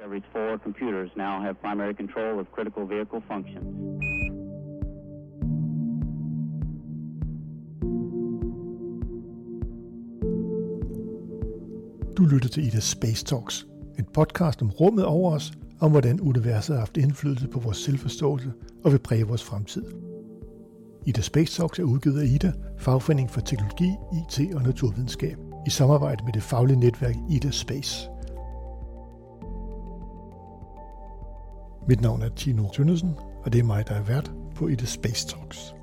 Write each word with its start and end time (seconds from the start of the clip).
Discovery's 0.00 0.32
four 0.32 0.58
computers 0.58 1.10
now 1.16 1.42
have 1.42 1.60
primary 1.60 1.94
control 1.94 2.40
of 2.40 2.46
critical 2.54 2.86
vehicle 2.86 3.20
functions. 3.28 3.66
Du 12.16 12.24
lytter 12.24 12.48
til 12.48 12.66
Ida 12.66 12.80
Space 12.80 13.24
Talks, 13.24 13.66
en 13.98 14.04
podcast 14.14 14.62
om 14.62 14.70
rummet 14.70 15.04
over 15.04 15.32
os, 15.32 15.52
om 15.80 15.90
hvordan 15.90 16.20
universet 16.20 16.74
har 16.74 16.80
haft 16.80 16.96
indflydelse 16.96 17.48
på 17.48 17.60
vores 17.60 17.76
selvforståelse 17.76 18.52
og 18.84 18.92
vil 18.92 18.98
præge 18.98 19.26
vores 19.26 19.44
fremtid. 19.44 19.84
Ida 21.06 21.20
Space 21.20 21.60
Talks 21.60 21.78
er 21.78 21.84
udgivet 21.84 22.20
af 22.20 22.26
Ida, 22.26 22.52
fagforening 22.78 23.30
for 23.30 23.40
teknologi, 23.40 23.90
IT 24.18 24.54
og 24.54 24.62
naturvidenskab, 24.62 25.36
i 25.66 25.70
samarbejde 25.70 26.24
med 26.24 26.32
det 26.32 26.42
faglige 26.42 26.80
netværk 26.80 27.14
Ida 27.30 27.50
Space. 27.50 28.09
Mit 31.90 32.00
navn 32.00 32.22
er 32.22 32.28
Tino 32.28 32.68
Tønnesen, 32.68 33.14
og 33.44 33.52
det 33.52 33.58
er 33.58 33.64
mig, 33.64 33.88
der 33.88 33.94
er 33.94 34.02
vært 34.02 34.32
på 34.54 34.68
Ida 34.68 34.84
Space 34.84 35.28
Talks. 35.28 35.74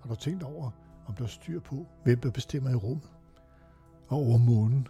Har 0.00 0.08
du 0.08 0.14
tænkt 0.14 0.42
over, 0.42 0.70
om 1.06 1.14
der 1.14 1.24
er 1.24 1.28
styr 1.28 1.60
på, 1.60 1.86
hvem 2.04 2.18
der 2.18 2.30
bestemmer 2.30 2.70
i 2.70 2.74
rummet? 2.74 3.10
Og 4.08 4.18
over 4.18 4.38
månen? 4.38 4.88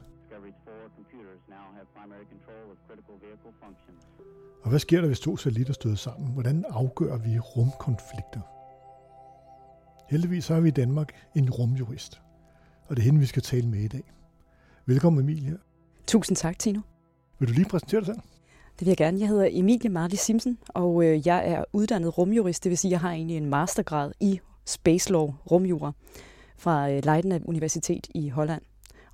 Og 4.62 4.70
hvad 4.70 4.78
sker 4.78 5.00
der, 5.00 5.06
hvis 5.06 5.20
to 5.20 5.36
satellitter 5.36 5.72
støder 5.72 5.96
sammen? 5.96 6.32
Hvordan 6.32 6.64
afgør 6.68 7.16
vi 7.16 7.38
rumkonflikter? 7.38 8.40
Heldigvis 10.10 10.48
har 10.48 10.60
vi 10.60 10.68
i 10.68 10.70
Danmark 10.70 11.12
en 11.34 11.50
rumjurist, 11.50 12.20
og 12.86 12.96
det 12.96 13.02
er 13.02 13.04
hende, 13.04 13.20
vi 13.20 13.26
skal 13.26 13.42
tale 13.42 13.68
med 13.68 13.78
i 13.78 13.88
dag. 13.88 14.12
Velkommen, 14.86 15.22
Emilie. 15.22 15.58
Tusind 16.06 16.36
tak, 16.36 16.58
Tino. 16.58 16.80
Vil 17.38 17.48
du 17.48 17.52
lige 17.54 17.68
præsentere 17.68 18.00
dig 18.00 18.06
selv? 18.06 18.18
Det 18.78 18.80
vil 18.80 18.88
jeg 18.88 18.96
gerne. 18.96 19.20
Jeg 19.20 19.28
hedder 19.28 19.48
Emilie 19.50 19.90
Marli 19.90 20.16
Simpson, 20.16 20.58
og 20.68 21.04
øh, 21.04 21.26
jeg 21.26 21.50
er 21.50 21.64
uddannet 21.72 22.18
rumjurist, 22.18 22.64
det 22.64 22.70
vil 22.70 22.78
sige, 22.78 22.88
at 22.88 22.92
jeg 22.92 23.00
har 23.00 23.10
egentlig 23.10 23.36
en 23.36 23.46
mastergrad 23.46 24.12
i 24.20 24.40
Space 24.64 25.12
Law, 25.12 25.34
rumjura, 25.50 25.92
fra 26.56 26.90
øh, 26.90 27.04
Leiden 27.04 27.44
Universitet 27.44 28.06
i 28.14 28.28
Holland. 28.28 28.62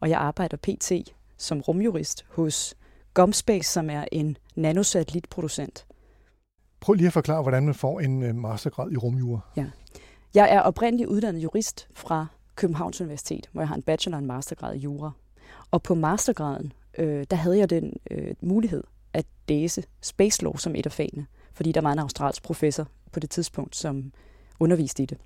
Og 0.00 0.10
jeg 0.10 0.18
arbejder 0.18 0.56
pt. 0.56 0.92
Som 1.38 1.60
rumjurist 1.60 2.24
hos 2.28 2.74
Gomspace, 3.14 3.70
som 3.70 3.90
er 3.90 4.04
en 4.12 4.36
nanosatellitproducent. 4.56 5.86
Prøv 6.80 6.94
lige 6.94 7.06
at 7.06 7.12
forklare, 7.12 7.42
hvordan 7.42 7.64
man 7.64 7.74
får 7.74 8.00
en 8.00 8.22
øh, 8.22 8.34
mastergrad 8.34 8.92
i 8.92 8.96
rumjura. 8.96 9.40
Ja. 9.56 9.66
Jeg 10.34 10.48
er 10.50 10.60
oprindeligt 10.60 11.08
uddannet 11.08 11.42
jurist 11.42 11.88
fra 11.94 12.26
Københavns 12.54 13.00
Universitet, 13.00 13.48
hvor 13.52 13.62
jeg 13.62 13.68
har 13.68 13.74
en 13.74 13.82
bachelor 13.82 14.16
og 14.16 14.20
en 14.20 14.26
mastergrad 14.26 14.74
i 14.74 14.78
jura. 14.78 15.10
Og 15.70 15.82
på 15.82 15.94
mastergraden, 15.94 16.72
øh, 16.98 17.26
der 17.30 17.36
havde 17.36 17.58
jeg 17.58 17.70
den 17.70 17.92
øh, 18.10 18.34
mulighed 18.40 18.84
at 19.12 19.26
læse 19.48 19.84
Space 20.00 20.42
Law 20.42 20.56
som 20.56 20.74
et 20.74 20.86
af 20.86 20.92
fagene, 20.92 21.26
fordi 21.52 21.72
der 21.72 21.80
var 21.80 21.92
en 21.92 21.98
australsk 21.98 22.42
professor 22.42 22.88
på 23.12 23.20
det 23.20 23.30
tidspunkt, 23.30 23.76
som 23.76 24.12
underviste 24.60 25.02
i 25.02 25.06
det. 25.06 25.18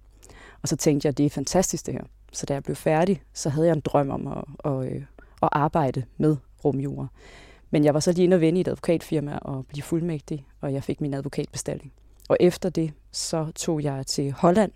Og 0.62 0.68
så 0.68 0.76
tænkte 0.76 1.06
jeg, 1.06 1.10
at 1.10 1.18
det 1.18 1.26
er 1.26 1.30
fantastisk 1.30 1.86
det 1.86 1.94
her. 1.94 2.04
Så 2.32 2.46
da 2.46 2.54
jeg 2.54 2.62
blev 2.62 2.76
færdig, 2.76 3.22
så 3.32 3.48
havde 3.48 3.66
jeg 3.66 3.74
en 3.74 3.80
drøm 3.80 4.10
om 4.10 4.26
at, 4.26 4.72
at, 4.72 4.92
øh, 4.92 5.02
at 5.42 5.48
arbejde 5.52 6.04
med 6.16 6.36
rumjura. 6.64 7.06
Men 7.70 7.84
jeg 7.84 7.94
var 7.94 8.00
så 8.00 8.12
lige 8.12 8.24
inde 8.24 8.34
og 8.34 8.40
vende 8.40 8.58
i 8.58 8.60
et 8.60 8.68
advokatfirma 8.68 9.38
og 9.38 9.66
blive 9.66 9.82
fuldmægtig, 9.82 10.46
og 10.60 10.72
jeg 10.72 10.84
fik 10.84 11.00
min 11.00 11.14
advokatbestilling. 11.14 11.92
Og 12.28 12.36
efter 12.40 12.70
det, 12.70 12.92
så 13.12 13.52
tog 13.54 13.82
jeg 13.82 14.06
til 14.06 14.32
Holland 14.32 14.72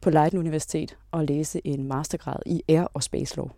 på 0.00 0.10
Leiden 0.10 0.38
Universitet 0.38 0.96
og 1.10 1.24
læste 1.24 1.66
en 1.66 1.88
mastergrad 1.88 2.38
i 2.46 2.62
Air 2.68 2.82
og 2.82 3.02
Space 3.02 3.36
Law. 3.36 3.48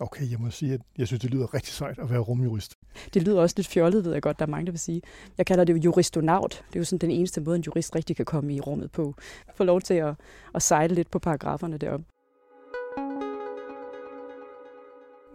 Okay, 0.00 0.30
jeg 0.30 0.38
må 0.40 0.50
sige, 0.50 0.74
at 0.74 0.80
jeg 0.98 1.06
synes, 1.06 1.20
det 1.20 1.30
lyder 1.30 1.54
rigtig 1.54 1.74
sejt 1.74 1.98
at 1.98 2.10
være 2.10 2.18
rumjurist. 2.18 2.72
Det 3.14 3.22
lyder 3.22 3.40
også 3.40 3.54
lidt 3.56 3.66
fjollet, 3.66 4.04
ved 4.04 4.12
jeg 4.12 4.22
godt, 4.22 4.38
der 4.38 4.46
er 4.46 4.50
mange, 4.50 4.66
der 4.66 4.72
vil 4.72 4.78
sige. 4.78 5.02
Jeg 5.38 5.46
kalder 5.46 5.64
det 5.64 5.72
jo 5.72 5.78
juristonaut. 5.78 6.64
Det 6.68 6.76
er 6.76 6.80
jo 6.80 6.84
sådan 6.84 7.08
den 7.08 7.10
eneste 7.10 7.40
måde, 7.40 7.56
en 7.56 7.62
jurist 7.62 7.94
rigtig 7.94 8.16
kan 8.16 8.24
komme 8.24 8.54
i 8.54 8.60
rummet 8.60 8.92
på. 8.92 9.14
Få 9.54 9.64
lov 9.64 9.80
til 9.80 9.94
at, 9.94 10.14
at 10.54 10.62
sejle 10.62 10.94
lidt 10.94 11.10
på 11.10 11.18
paragraferne 11.18 11.78
deroppe. 11.78 12.04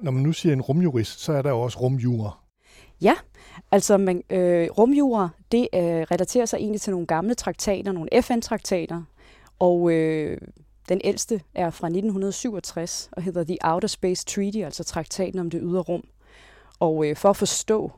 Når 0.03 0.11
man 0.11 0.23
nu 0.23 0.33
siger 0.33 0.53
en 0.53 0.61
rumjurist, 0.61 1.19
så 1.19 1.33
er 1.33 1.41
der 1.41 1.49
jo 1.49 1.61
også 1.61 1.79
rumjura. 1.79 2.39
Ja, 3.01 3.15
altså 3.71 3.97
man, 3.97 4.23
øh, 4.29 4.67
rumjura, 4.77 5.29
det 5.51 5.67
øh, 5.73 5.81
relaterer 5.81 6.45
sig 6.45 6.57
egentlig 6.57 6.81
til 6.81 6.91
nogle 6.91 7.07
gamle 7.07 7.33
traktater, 7.33 7.91
nogle 7.91 8.21
FN-traktater, 8.21 9.03
og 9.59 9.91
øh, 9.91 10.37
den 10.89 11.01
ældste 11.03 11.41
er 11.55 11.69
fra 11.69 11.87
1967 11.87 13.09
og 13.11 13.21
hedder 13.21 13.43
The 13.43 13.57
Outer 13.63 13.87
Space 13.87 14.25
Treaty, 14.25 14.57
altså 14.57 14.83
traktaten 14.83 15.39
om 15.39 15.49
det 15.49 15.61
ydre 15.63 15.81
rum. 15.81 16.03
Og 16.79 17.07
øh, 17.07 17.15
for 17.15 17.29
at 17.29 17.37
forstå 17.37 17.91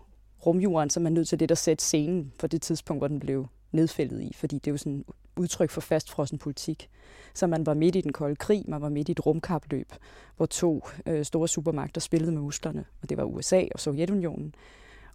rumjuren, 0.45 0.89
så 0.89 0.99
er 0.99 1.03
man 1.03 1.13
nødt 1.13 1.27
til 1.27 1.39
lidt 1.39 1.51
at 1.51 1.57
sætte 1.57 1.83
scenen 1.83 2.33
for 2.39 2.47
det 2.47 2.61
tidspunkt, 2.61 2.99
hvor 2.99 3.07
den 3.07 3.19
blev 3.19 3.47
nedfældet 3.71 4.21
i, 4.21 4.33
fordi 4.35 4.55
det 4.55 4.67
er 4.67 4.73
jo 4.73 4.77
sådan 4.77 5.05
udtryk 5.37 5.69
for 5.69 5.81
fastfrossen 5.81 6.37
politik. 6.37 6.89
Så 7.33 7.47
man 7.47 7.65
var 7.65 7.73
midt 7.73 7.95
i 7.95 8.01
den 8.01 8.13
kolde 8.13 8.35
krig, 8.35 8.63
man 8.67 8.81
var 8.81 8.89
midt 8.89 9.09
i 9.09 9.11
et 9.11 9.25
rumkapløb, 9.25 9.93
hvor 10.37 10.45
to 10.45 10.87
øh, 11.05 11.25
store 11.25 11.47
supermagter 11.47 12.01
spillede 12.01 12.31
med 12.31 12.41
musklerne, 12.41 12.85
og 13.01 13.09
det 13.09 13.17
var 13.17 13.23
USA 13.23 13.63
og 13.73 13.79
Sovjetunionen. 13.79 14.55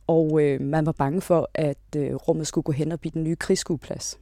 Og 0.06 0.42
øh, 0.42 0.60
man 0.60 0.86
var 0.86 0.92
bange 0.92 1.20
for, 1.20 1.50
at 1.54 1.78
øh, 1.96 2.14
rummet 2.14 2.46
skulle 2.46 2.62
gå 2.62 2.72
hen 2.72 2.92
og 2.92 3.00
blive 3.00 3.12
den 3.12 3.24
nye 3.24 3.36
krigsskueplads, 3.36 4.18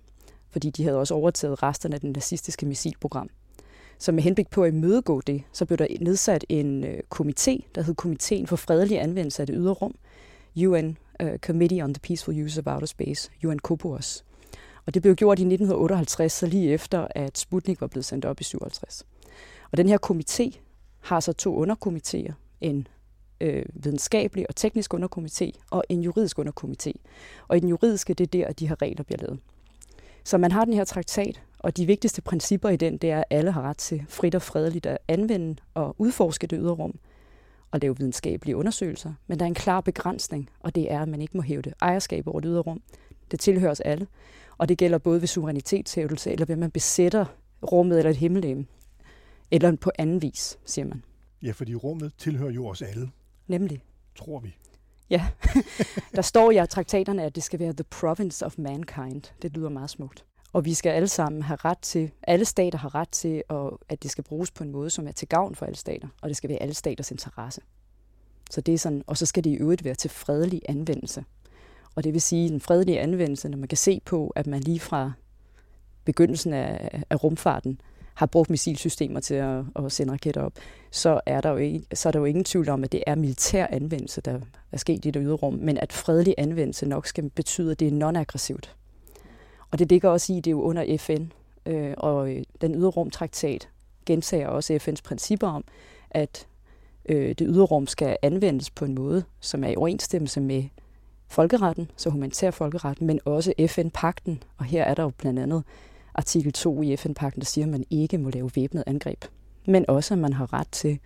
fordi 0.51 0.71
de 0.71 0.85
havde 0.85 0.99
også 0.99 1.15
overtaget 1.15 1.63
resterne 1.63 1.95
af 1.95 2.01
den 2.01 2.13
nazistiske 2.13 2.67
missilprogram. 2.67 3.31
Så 3.99 4.13
med 4.13 4.23
henblik 4.23 4.51
på 4.51 4.63
at 4.65 4.73
imødegå 4.73 5.21
det, 5.21 5.43
så 5.53 5.65
blev 5.65 5.79
der 5.79 5.87
nedsat 6.01 6.45
en 6.49 6.85
øh, 6.85 7.01
komité, 7.15 7.61
der 7.75 7.83
hed 7.83 7.95
Komiteen 7.95 8.47
for 8.47 8.57
fredelig 8.57 9.01
anvendelse 9.01 9.43
af 9.43 9.47
det 9.47 9.57
ydre 9.59 9.73
rum, 9.73 9.95
UN 10.57 10.97
uh, 11.23 11.27
øh, 11.27 11.39
Committee 11.39 11.85
on 11.85 11.95
the 11.95 12.01
Peaceful 12.01 12.45
Use 12.45 12.61
of 12.61 12.67
Outer 12.67 12.87
Space, 12.87 13.31
UN 13.45 13.59
COPUOS. 13.59 14.25
Og 14.89 14.95
det 14.95 15.03
blev 15.03 15.15
gjort 15.15 15.39
i 15.39 15.43
1958, 15.43 16.33
så 16.33 16.47
lige 16.47 16.73
efter, 16.73 17.07
at 17.11 17.39
Sputnik 17.39 17.81
var 17.81 17.87
blevet 17.87 18.05
sendt 18.05 18.25
op 18.25 18.41
i 18.41 18.45
57. 18.45 19.07
Og 19.71 19.77
den 19.77 19.89
her 19.89 19.99
komité 20.07 20.59
har 21.01 21.21
så 21.21 21.33
to 21.33 21.67
underkomitéer, 21.67 22.33
en 22.61 22.89
øh, 23.41 23.65
videnskabelig 23.75 24.47
og 24.49 24.57
teknisk 24.57 24.95
underkomité 24.95 25.51
og 25.71 25.85
en 25.89 26.03
juridisk 26.03 26.39
underkomité. 26.39 26.93
Og 27.49 27.57
i 27.57 27.61
den 27.61 27.69
juridiske, 27.69 28.15
det 28.15 28.25
er 28.25 28.29
der, 28.29 28.47
at 28.47 28.59
de 28.59 28.69
her 28.69 28.83
regler 28.83 29.03
bliver 29.03 29.19
lavet. 29.19 29.39
Så 30.25 30.39
man 30.39 30.53
har 30.53 30.65
den 30.65 30.75
her 30.75 30.85
traktat, 30.85 31.43
og 31.59 31.77
de 31.77 31.87
vigtigste 31.87 32.23
principper 32.23 32.69
i 32.69 32.77
den, 32.77 32.97
det 32.97 33.11
er, 33.11 33.19
at 33.19 33.25
alle 33.31 33.53
har 33.53 33.63
ret 33.63 33.77
til 33.77 34.05
frit 34.09 34.35
og 34.35 34.43
fredeligt 34.43 34.87
at 34.87 34.99
anvende 35.09 35.57
og 35.75 35.95
udforske 35.99 36.47
det 36.47 36.59
ydre 36.63 36.75
rum 36.75 36.99
og 37.71 37.81
lave 37.81 37.97
videnskabelige 37.99 38.57
undersøgelser. 38.57 39.13
Men 39.27 39.39
der 39.39 39.45
er 39.45 39.49
en 39.49 39.55
klar 39.55 39.81
begrænsning, 39.81 40.51
og 40.61 40.75
det 40.75 40.93
er, 40.93 41.03
at 41.03 41.09
man 41.09 41.21
ikke 41.21 41.37
må 41.37 41.43
hæve 41.43 41.63
det 41.63 41.75
ejerskab 41.81 42.27
over 42.27 42.41
det 42.41 42.49
ydre 42.49 42.61
rum. 42.61 42.83
Det 43.31 43.41
tilhører 43.41 43.71
os 43.71 43.81
alle, 43.81 44.07
og 44.59 44.69
det 44.69 44.79
gælder 44.79 44.99
både 44.99 45.21
ved 45.21 45.29
suverænitetshævelse, 45.29 46.33
eller 46.33 46.47
ved 46.47 46.53
at 46.53 46.59
man 46.59 46.71
besætter 46.71 47.25
rummet 47.73 47.99
eller 47.99 48.11
et 48.11 48.17
himmellegeme, 48.17 48.67
eller 49.51 49.77
på 49.77 49.91
anden 49.99 50.23
vis, 50.23 50.59
siger 50.65 50.87
man. 50.87 51.03
Ja, 51.43 51.51
fordi 51.51 51.75
rummet 51.75 52.13
tilhører 52.19 52.51
jo 52.51 52.67
os 52.67 52.83
alle, 52.83 53.11
Nemlig. 53.47 53.83
tror 54.17 54.41
vi. 54.41 54.57
Ja, 55.11 55.27
der 56.17 56.23
står 56.23 56.51
i 56.51 56.67
traktaterne, 56.67 57.25
at 57.25 57.35
det 57.35 57.43
skal 57.43 57.59
være 57.61 57.73
the 57.73 57.85
province 57.85 58.47
of 58.47 58.59
mankind. 58.59 59.23
Det 59.43 59.53
lyder 59.53 59.69
meget 59.69 59.91
smukt. 59.91 60.25
Og 60.53 60.65
vi 60.65 60.75
skal 60.75 60.91
alle 60.91 61.09
sammen 61.09 61.43
have 61.43 61.57
ret 61.65 61.79
til, 61.79 62.11
alle 62.23 62.45
stater 62.45 62.79
har 62.79 62.95
ret 62.95 63.09
til, 63.09 63.43
at, 63.51 63.71
at 63.89 64.03
det 64.03 64.11
skal 64.11 64.25
bruges 64.25 64.51
på 64.51 64.65
en 64.65 64.71
måde, 64.71 64.91
som 64.91 65.09
er 65.09 65.13
til 65.13 65.29
gavn 65.29 65.55
for 65.55 65.67
alle 65.67 65.77
stater, 65.77 66.09
og 66.23 66.29
det 66.29 66.37
skal 66.37 66.51
være 66.51 66.63
alle 66.63 66.75
staters 66.75 67.11
interesse. 67.11 67.61
Så 68.51 68.61
det 68.61 68.75
er 68.75 68.79
sådan, 68.79 69.03
og 69.07 69.17
så 69.17 69.27
skal 69.27 69.45
det 69.45 69.51
i 69.51 69.55
øvrigt 69.55 69.85
være 69.85 69.95
til 69.95 70.11
fredelig 70.11 70.63
anvendelse. 70.69 71.25
Og 71.99 72.05
det 72.05 72.13
vil 72.13 72.23
sige 72.23 72.49
den 72.49 72.61
fredelige 72.61 73.01
anvendelse, 73.01 73.49
når 73.49 73.59
man 73.59 73.69
kan 73.69 73.79
se 73.79 74.01
på, 74.05 74.33
at 74.37 74.47
man 74.47 74.61
lige 74.61 74.81
fra 74.81 75.13
begyndelsen 76.05 76.53
af, 76.53 77.03
af 77.11 77.25
rumfarten 77.25 77.81
har 78.15 78.27
brugt 78.27 78.51
missilsystemer 78.51 79.21
til 79.21 79.35
at, 79.35 79.65
at 79.77 79.93
sende 79.93 80.13
raketter 80.13 80.43
op, 80.43 80.53
så 80.91 81.21
er, 81.27 81.41
der 81.41 81.51
jo 81.51 81.57
ikke, 81.57 81.87
så 81.95 82.09
er 82.09 82.11
der 82.11 82.19
jo 82.19 82.25
ingen 82.25 82.45
tvivl 82.45 82.69
om, 82.69 82.85
at 82.85 82.93
det 82.93 83.03
er 83.07 83.15
militær 83.15 83.67
anvendelse, 83.71 84.21
der 84.21 84.41
er 84.73 84.77
sket 84.77 85.05
i 85.05 85.11
det 85.11 85.23
ydre 85.25 85.35
rum, 85.35 85.55
men 85.55 85.79
at 85.79 85.93
fredelig 85.93 86.35
anvendelse 86.39 86.87
nok 86.87 87.07
skal 87.07 87.31
betyde, 87.31 87.71
at 87.71 87.81
det 87.81 87.89
er 87.89 87.93
non-aggressivt. 87.93 88.77
Og 89.71 89.79
det 89.79 89.89
ligger 89.89 90.09
også 90.09 90.33
i, 90.33 90.37
det 90.37 90.47
er 90.47 90.51
jo 90.51 90.63
under 90.63 90.97
FN, 90.99 91.25
øh, 91.67 91.95
og 91.97 92.31
øh, 92.31 92.43
den 92.61 92.75
ydre 92.75 92.91
rumtraktat 92.91 93.69
gentager 94.07 94.49
også 94.49 94.75
FN's 94.77 95.03
principper 95.05 95.49
om, 95.49 95.65
at 96.11 96.47
øh, 97.09 97.29
det 97.29 97.47
ydre 97.51 97.65
rum 97.65 97.87
skal 97.87 98.17
anvendes 98.23 98.71
på 98.71 98.85
en 98.85 98.95
måde, 98.95 99.25
som 99.41 99.65
er 99.65 99.69
i 99.69 99.77
overensstemmelse 99.77 100.41
med 100.41 100.65
folkeretten, 101.29 101.91
så 101.97 102.11
humanitær 102.11 102.51
folkeretten, 102.51 103.07
men 103.07 103.21
også 103.25 103.53
FN-pakten. 103.69 104.43
Og 104.57 104.65
her 104.65 104.85
er 104.85 104.95
der 104.95 105.03
jo 105.03 105.13
blandt 105.19 105.39
andet 105.39 105.65
artikel 106.15 106.53
2 106.53 106.83
i 106.83 106.97
FN-pakten, 106.97 107.41
der 107.41 107.47
siger, 107.47 107.65
at 107.65 107.71
man 107.71 107.85
ikke 107.91 108.19
må 108.19 108.31
lave 108.31 108.51
væbnet 108.55 108.85
angreb. 108.87 109.25
Men 109.67 109.85
også, 109.89 110.15
at 110.15 110.19
man 110.19 110.33
har 110.33 110.53
ret 110.53 110.69
til 110.73 110.99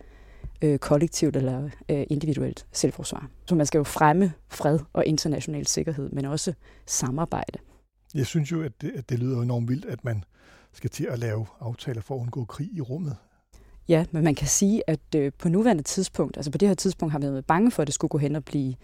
øh, 0.61 0.79
kollektivt 0.79 1.35
eller 1.35 1.69
øh, 1.89 2.05
individuelt 2.09 2.65
selvforsvar. 2.71 3.29
Så 3.45 3.55
man 3.55 3.65
skal 3.65 3.77
jo 3.77 3.83
fremme 3.83 4.33
fred 4.49 4.79
og 4.93 5.05
international 5.05 5.67
sikkerhed, 5.67 6.09
men 6.09 6.25
også 6.25 6.53
samarbejde. 6.85 7.59
Jeg 8.15 8.25
synes 8.25 8.51
jo, 8.51 8.61
at 8.61 8.81
det, 8.81 8.91
at 8.95 9.09
det 9.09 9.19
lyder 9.19 9.41
enormt 9.41 9.69
vildt, 9.69 9.85
at 9.85 10.05
man 10.05 10.23
skal 10.73 10.89
til 10.89 11.05
at 11.05 11.19
lave 11.19 11.45
aftaler 11.59 12.01
for 12.01 12.15
at 12.15 12.19
undgå 12.19 12.45
krig 12.45 12.69
i 12.73 12.81
rummet. 12.81 13.15
Ja, 13.87 14.05
men 14.11 14.23
man 14.23 14.35
kan 14.35 14.47
sige, 14.47 14.89
at 14.89 15.15
øh, 15.15 15.31
på 15.39 15.49
nuværende 15.49 15.83
tidspunkt, 15.83 16.37
altså 16.37 16.51
på 16.51 16.57
det 16.57 16.67
her 16.67 16.75
tidspunkt 16.75 17.11
har 17.11 17.19
vi 17.19 17.25
været 17.25 17.45
bange 17.45 17.71
for, 17.71 17.81
at 17.81 17.87
det 17.87 17.95
skulle 17.95 18.09
gå 18.09 18.17
hen 18.17 18.35
og 18.35 18.45
blive 18.45 18.75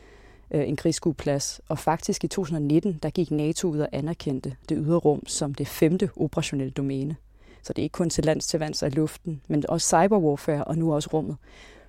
Øh, 0.52 0.70
en 0.70 0.76
krigsskueplads. 0.76 1.62
Og 1.68 1.80
faktisk 1.80 2.24
i 2.24 2.28
2019, 2.28 3.00
der 3.04 3.10
gik 3.10 3.32
NATO 3.32 3.68
ud 3.68 3.80
og 3.80 3.90
anerkendte 3.92 4.56
det 4.70 4.78
ydre 4.82 4.98
rum 4.98 5.28
som 5.28 5.54
det 5.54 5.68
femte 5.68 6.10
operationelle 6.16 6.72
domæne. 6.72 7.16
Så 7.64 7.74
det 7.74 7.82
er 7.82 7.84
ikke 7.84 7.94
kun 7.94 8.10
til 8.10 8.26
lands, 8.26 8.48
til 8.48 8.60
vands 8.60 8.84
og 8.84 8.92
luften, 8.92 9.42
men 9.48 9.70
også 9.70 9.88
cyberwarfare 9.88 10.64
og 10.64 10.78
nu 10.78 10.94
også 10.94 11.10
rummet, 11.14 11.38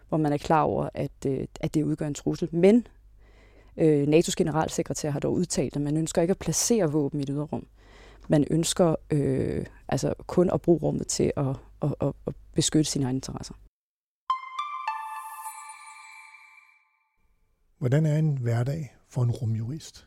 hvor 0.08 0.18
man 0.18 0.32
er 0.32 0.36
klar 0.36 0.62
over, 0.62 0.88
at, 0.94 1.26
øh, 1.26 1.46
at 1.60 1.74
det 1.74 1.82
udgør 1.82 2.06
en 2.06 2.14
trussel. 2.14 2.48
Men 2.52 2.86
øh, 3.76 4.08
NATO's 4.08 4.34
generalsekretær 4.36 5.10
har 5.10 5.20
dog 5.20 5.32
udtalt, 5.32 5.76
at 5.76 5.82
man 5.82 5.96
ønsker 5.96 6.22
ikke 6.22 6.32
at 6.32 6.38
placere 6.38 6.92
våben 6.92 7.20
i 7.20 7.24
det 7.24 7.34
ydre 7.34 7.48
rum. 7.52 7.66
Man 8.28 8.44
ønsker 8.50 8.96
øh, 9.10 9.66
altså 9.88 10.14
kun 10.26 10.50
at 10.50 10.62
bruge 10.62 10.78
rummet 10.78 11.06
til 11.06 11.32
at, 11.36 11.46
at, 11.82 11.94
at, 12.00 12.12
at 12.26 12.34
beskytte 12.54 12.90
sine 12.90 13.04
egne 13.04 13.16
interesser. 13.16 13.54
Hvordan 17.80 18.06
er 18.06 18.16
en 18.16 18.38
hverdag 18.40 18.94
for 19.08 19.22
en 19.22 19.30
rumjurist? 19.30 20.06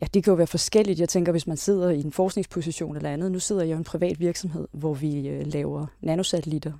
Ja, 0.00 0.06
det 0.14 0.24
kan 0.24 0.30
jo 0.30 0.36
være 0.36 0.46
forskelligt. 0.46 1.00
Jeg 1.00 1.08
tænker, 1.08 1.32
hvis 1.32 1.46
man 1.46 1.56
sidder 1.56 1.90
i 1.90 2.00
en 2.00 2.12
forskningsposition 2.12 2.96
eller 2.96 3.10
andet. 3.10 3.32
Nu 3.32 3.38
sidder 3.38 3.62
jeg 3.62 3.70
i 3.70 3.78
en 3.78 3.84
privat 3.84 4.20
virksomhed, 4.20 4.68
hvor 4.72 4.94
vi 4.94 5.28
øh, 5.28 5.46
laver 5.46 5.86
nanosatellitter. 6.00 6.72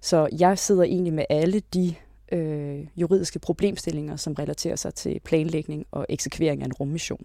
Så 0.00 0.28
jeg 0.38 0.58
sidder 0.58 0.82
egentlig 0.82 1.12
med 1.12 1.24
alle 1.30 1.60
de 1.74 1.94
øh, 2.32 2.86
juridiske 2.96 3.38
problemstillinger, 3.38 4.16
som 4.16 4.32
relaterer 4.32 4.76
sig 4.76 4.94
til 4.94 5.20
planlægning 5.20 5.86
og 5.90 6.06
eksekvering 6.08 6.62
af 6.62 6.66
en 6.66 6.72
rummission. 6.72 7.24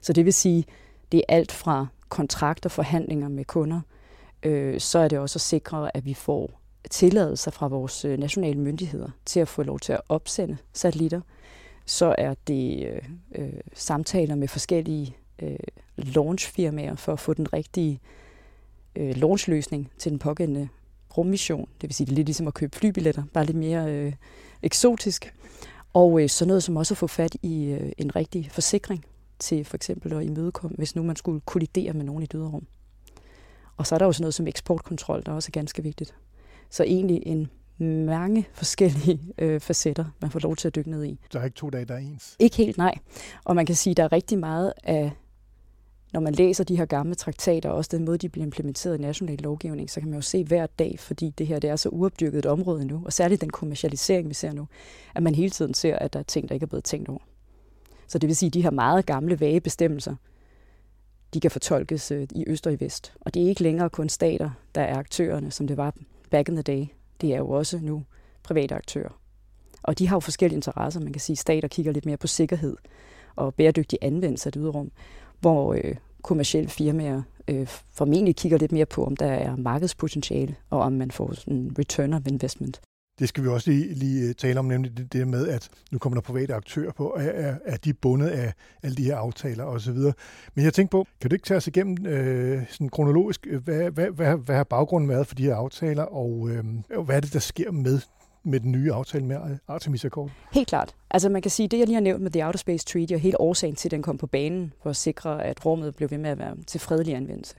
Så 0.00 0.12
det 0.12 0.24
vil 0.24 0.32
sige, 0.32 0.64
det 1.12 1.18
er 1.18 1.34
alt 1.34 1.52
fra 1.52 1.86
kontrakter, 2.08 2.68
forhandlinger 2.68 3.28
med 3.28 3.44
kunder, 3.44 3.80
øh, 4.42 4.80
så 4.80 4.98
er 4.98 5.08
det 5.08 5.18
også 5.18 5.36
at 5.36 5.40
sikre, 5.40 5.96
at 5.96 6.04
vi 6.04 6.14
får 6.14 6.60
tilladelser 6.90 7.50
fra 7.50 7.68
vores 7.68 8.04
øh, 8.04 8.18
nationale 8.18 8.58
myndigheder 8.58 9.10
til 9.24 9.40
at 9.40 9.48
få 9.48 9.62
lov 9.62 9.80
til 9.80 9.92
at 9.92 10.00
opsende 10.08 10.56
satellitter. 10.72 11.20
Så 11.86 12.14
er 12.18 12.34
det 12.46 12.86
øh, 12.86 13.02
øh, 13.34 13.60
samtaler 13.74 14.34
med 14.34 14.48
forskellige 14.48 15.16
øh, 15.42 15.56
launchfirmaer 15.96 16.94
for 16.96 17.12
at 17.12 17.20
få 17.20 17.34
den 17.34 17.52
rigtige 17.52 18.00
øh, 18.96 19.16
launchløsning 19.16 19.90
til 19.98 20.10
den 20.10 20.18
pågældende 20.18 20.68
rummission. 21.16 21.68
Det 21.80 21.88
vil 21.88 21.94
sige, 21.94 22.06
det 22.06 22.12
er 22.12 22.16
lidt 22.16 22.26
ligesom 22.26 22.46
at 22.46 22.54
købe 22.54 22.76
flybilletter, 22.76 23.22
bare 23.32 23.44
lidt 23.44 23.56
mere 23.56 23.92
øh, 23.92 24.12
eksotisk. 24.62 25.34
Og 25.92 26.22
øh, 26.22 26.28
så 26.28 26.46
noget 26.46 26.62
som 26.62 26.76
også 26.76 26.94
at 26.94 26.98
få 26.98 27.06
fat 27.06 27.36
i 27.42 27.64
øh, 27.64 27.92
en 27.98 28.16
rigtig 28.16 28.50
forsikring 28.50 29.04
til 29.38 29.64
for 29.64 29.76
eksempel 29.76 30.12
at 30.12 30.24
imødekomme, 30.24 30.76
hvis 30.76 30.96
nu 30.96 31.02
man 31.02 31.16
skulle 31.16 31.40
kollidere 31.40 31.92
med 31.92 32.04
nogen 32.04 32.22
i 32.22 32.26
døderum. 32.26 32.66
Og 33.76 33.86
så 33.86 33.94
er 33.94 33.98
der 33.98 34.06
jo 34.06 34.12
sådan 34.12 34.22
noget 34.22 34.34
som 34.34 34.46
eksportkontrol, 34.46 35.22
der 35.26 35.32
også 35.32 35.48
er 35.48 35.58
ganske 35.60 35.82
vigtigt. 35.82 36.14
Så 36.70 36.84
egentlig 36.84 37.22
en 37.26 37.50
mange 37.82 38.48
forskellige 38.52 39.20
øh, 39.38 39.60
facetter, 39.60 40.04
man 40.20 40.30
får 40.30 40.40
lov 40.40 40.56
til 40.56 40.68
at 40.68 40.74
dykke 40.74 40.90
ned 40.90 41.04
i. 41.04 41.20
Der 41.32 41.40
er 41.40 41.44
ikke 41.44 41.54
to 41.54 41.70
dage, 41.70 41.84
der 41.84 41.94
er 41.94 41.98
ens? 41.98 42.36
Ikke 42.38 42.56
helt, 42.56 42.78
nej. 42.78 42.94
Og 43.44 43.56
man 43.56 43.66
kan 43.66 43.74
sige, 43.74 43.90
at 43.90 43.96
der 43.96 44.04
er 44.04 44.12
rigtig 44.12 44.38
meget 44.38 44.72
af, 44.84 45.10
når 46.12 46.20
man 46.20 46.34
læser 46.34 46.64
de 46.64 46.76
her 46.76 46.84
gamle 46.84 47.14
traktater, 47.14 47.68
og 47.68 47.76
også 47.76 47.96
den 47.96 48.04
måde, 48.04 48.18
de 48.18 48.28
bliver 48.28 48.44
implementeret 48.44 48.98
i 48.98 49.00
national 49.00 49.38
lovgivning, 49.38 49.90
så 49.90 50.00
kan 50.00 50.08
man 50.08 50.16
jo 50.18 50.22
se 50.22 50.44
hver 50.44 50.66
dag, 50.66 50.98
fordi 50.98 51.30
det 51.30 51.46
her 51.46 51.58
det 51.58 51.70
er 51.70 51.76
så 51.76 51.88
uopdyrket 51.88 52.38
et 52.38 52.46
område 52.46 52.84
nu, 52.84 53.02
og 53.04 53.12
særligt 53.12 53.40
den 53.40 53.50
kommercialisering, 53.50 54.28
vi 54.28 54.34
ser 54.34 54.52
nu, 54.52 54.68
at 55.14 55.22
man 55.22 55.34
hele 55.34 55.50
tiden 55.50 55.74
ser, 55.74 55.96
at 55.96 56.12
der 56.12 56.18
er 56.18 56.24
ting, 56.24 56.48
der 56.48 56.54
ikke 56.54 56.64
er 56.64 56.68
blevet 56.68 56.84
tænkt 56.84 57.08
over. 57.08 57.20
Så 58.08 58.18
det 58.18 58.28
vil 58.28 58.36
sige, 58.36 58.46
at 58.46 58.54
de 58.54 58.62
her 58.62 58.70
meget 58.70 59.06
gamle, 59.06 59.40
vage 59.40 59.60
bestemmelser, 59.60 60.14
de 61.34 61.40
kan 61.40 61.50
fortolkes 61.50 62.10
øh, 62.10 62.26
i 62.34 62.44
øst 62.46 62.66
og 62.66 62.72
i 62.72 62.76
vest. 62.80 63.12
Og 63.20 63.34
det 63.34 63.42
er 63.42 63.48
ikke 63.48 63.62
længere 63.62 63.90
kun 63.90 64.08
stater, 64.08 64.50
der 64.74 64.82
er 64.82 64.98
aktørerne, 64.98 65.50
som 65.50 65.66
det 65.66 65.76
var 65.76 65.94
back 66.30 66.48
in 66.48 66.54
the 66.54 66.62
day. 66.62 66.86
Det 67.22 67.34
er 67.34 67.38
jo 67.38 67.50
også 67.50 67.78
nu 67.82 68.02
private 68.42 68.74
aktører. 68.74 69.18
Og 69.82 69.98
de 69.98 70.08
har 70.08 70.16
jo 70.16 70.20
forskellige 70.20 70.56
interesser. 70.56 71.00
Man 71.00 71.12
kan 71.12 71.20
sige, 71.20 71.34
at 71.34 71.38
stater 71.38 71.68
kigger 71.68 71.92
lidt 71.92 72.06
mere 72.06 72.16
på 72.16 72.26
sikkerhed 72.26 72.76
og 73.36 73.54
bæredygtig 73.54 73.98
anvendelse 74.02 74.48
af 74.48 74.52
det 74.52 74.60
ydre 74.62 74.70
rum, 74.70 74.90
hvor 75.40 75.74
øh, 75.74 75.94
kommersielle 76.22 76.70
firmaer 76.70 77.22
øh, 77.48 77.66
formentlig 77.92 78.36
kigger 78.36 78.58
lidt 78.58 78.72
mere 78.72 78.86
på, 78.86 79.04
om 79.04 79.16
der 79.16 79.26
er 79.26 79.56
markedspotentiale, 79.56 80.56
og 80.70 80.80
om 80.80 80.92
man 80.92 81.10
får 81.10 81.34
en 81.46 81.76
return 81.78 82.12
of 82.12 82.26
investment. 82.26 82.80
Det 83.18 83.28
skal 83.28 83.44
vi 83.44 83.48
også 83.48 83.70
lige, 83.70 83.94
lige 83.94 84.28
øh, 84.28 84.34
tale 84.34 84.58
om, 84.58 84.64
nemlig 84.64 84.96
det, 84.96 85.12
det 85.12 85.28
med, 85.28 85.48
at 85.48 85.70
nu 85.90 85.98
kommer 85.98 86.20
der 86.20 86.22
private 86.22 86.54
aktører 86.54 86.92
på, 86.92 87.06
og 87.06 87.22
er, 87.22 87.56
er 87.64 87.76
de 87.76 87.94
bundet 87.94 88.28
af 88.28 88.52
alle 88.82 88.96
de 88.96 89.04
her 89.04 89.16
aftaler 89.16 89.64
osv. 89.64 89.96
Men 90.54 90.64
jeg 90.64 90.74
tænkte 90.74 90.90
på, 90.90 91.06
kan 91.20 91.30
du 91.30 91.34
ikke 91.34 91.46
tage 91.46 91.56
os 91.56 91.66
igennem 91.66 92.06
øh, 92.06 92.62
sådan 92.68 92.88
kronologisk, 92.88 93.46
øh, 93.50 93.62
hvad, 93.64 93.90
hvad, 93.90 94.10
hvad, 94.10 94.36
hvad 94.36 94.56
har 94.56 94.64
baggrunden 94.64 95.08
været 95.08 95.26
for 95.26 95.34
de 95.34 95.42
her 95.42 95.54
aftaler, 95.54 96.02
og 96.02 96.50
øh, 96.50 96.64
hvad 97.04 97.16
er 97.16 97.20
det, 97.20 97.32
der 97.32 97.38
sker 97.38 97.70
med 97.70 98.00
med 98.44 98.60
den 98.60 98.72
nye 98.72 98.92
aftale 98.92 99.24
med 99.24 99.58
artemis 99.68 100.04
Accord? 100.04 100.30
Helt 100.52 100.68
klart. 100.68 100.94
Altså 101.10 101.28
man 101.28 101.42
kan 101.42 101.50
sige, 101.50 101.68
det 101.68 101.78
jeg 101.78 101.86
lige 101.86 101.94
har 101.94 102.00
nævnt 102.00 102.22
med 102.22 102.30
The 102.30 102.46
Outer 102.46 102.58
Space 102.58 102.86
Treaty, 102.86 103.12
og 103.12 103.20
hele 103.20 103.40
årsagen 103.40 103.74
til, 103.76 103.88
at 103.88 103.90
den 103.90 104.02
kom 104.02 104.18
på 104.18 104.26
banen, 104.26 104.72
for 104.82 104.90
at 104.90 104.96
sikre, 104.96 105.44
at 105.44 105.66
rummet 105.66 105.96
blev 105.96 106.10
ved 106.10 106.18
med 106.18 106.30
at 106.30 106.38
være 106.38 106.56
til 106.66 106.80
fredelig 106.80 107.14
anvendelse. 107.14 107.54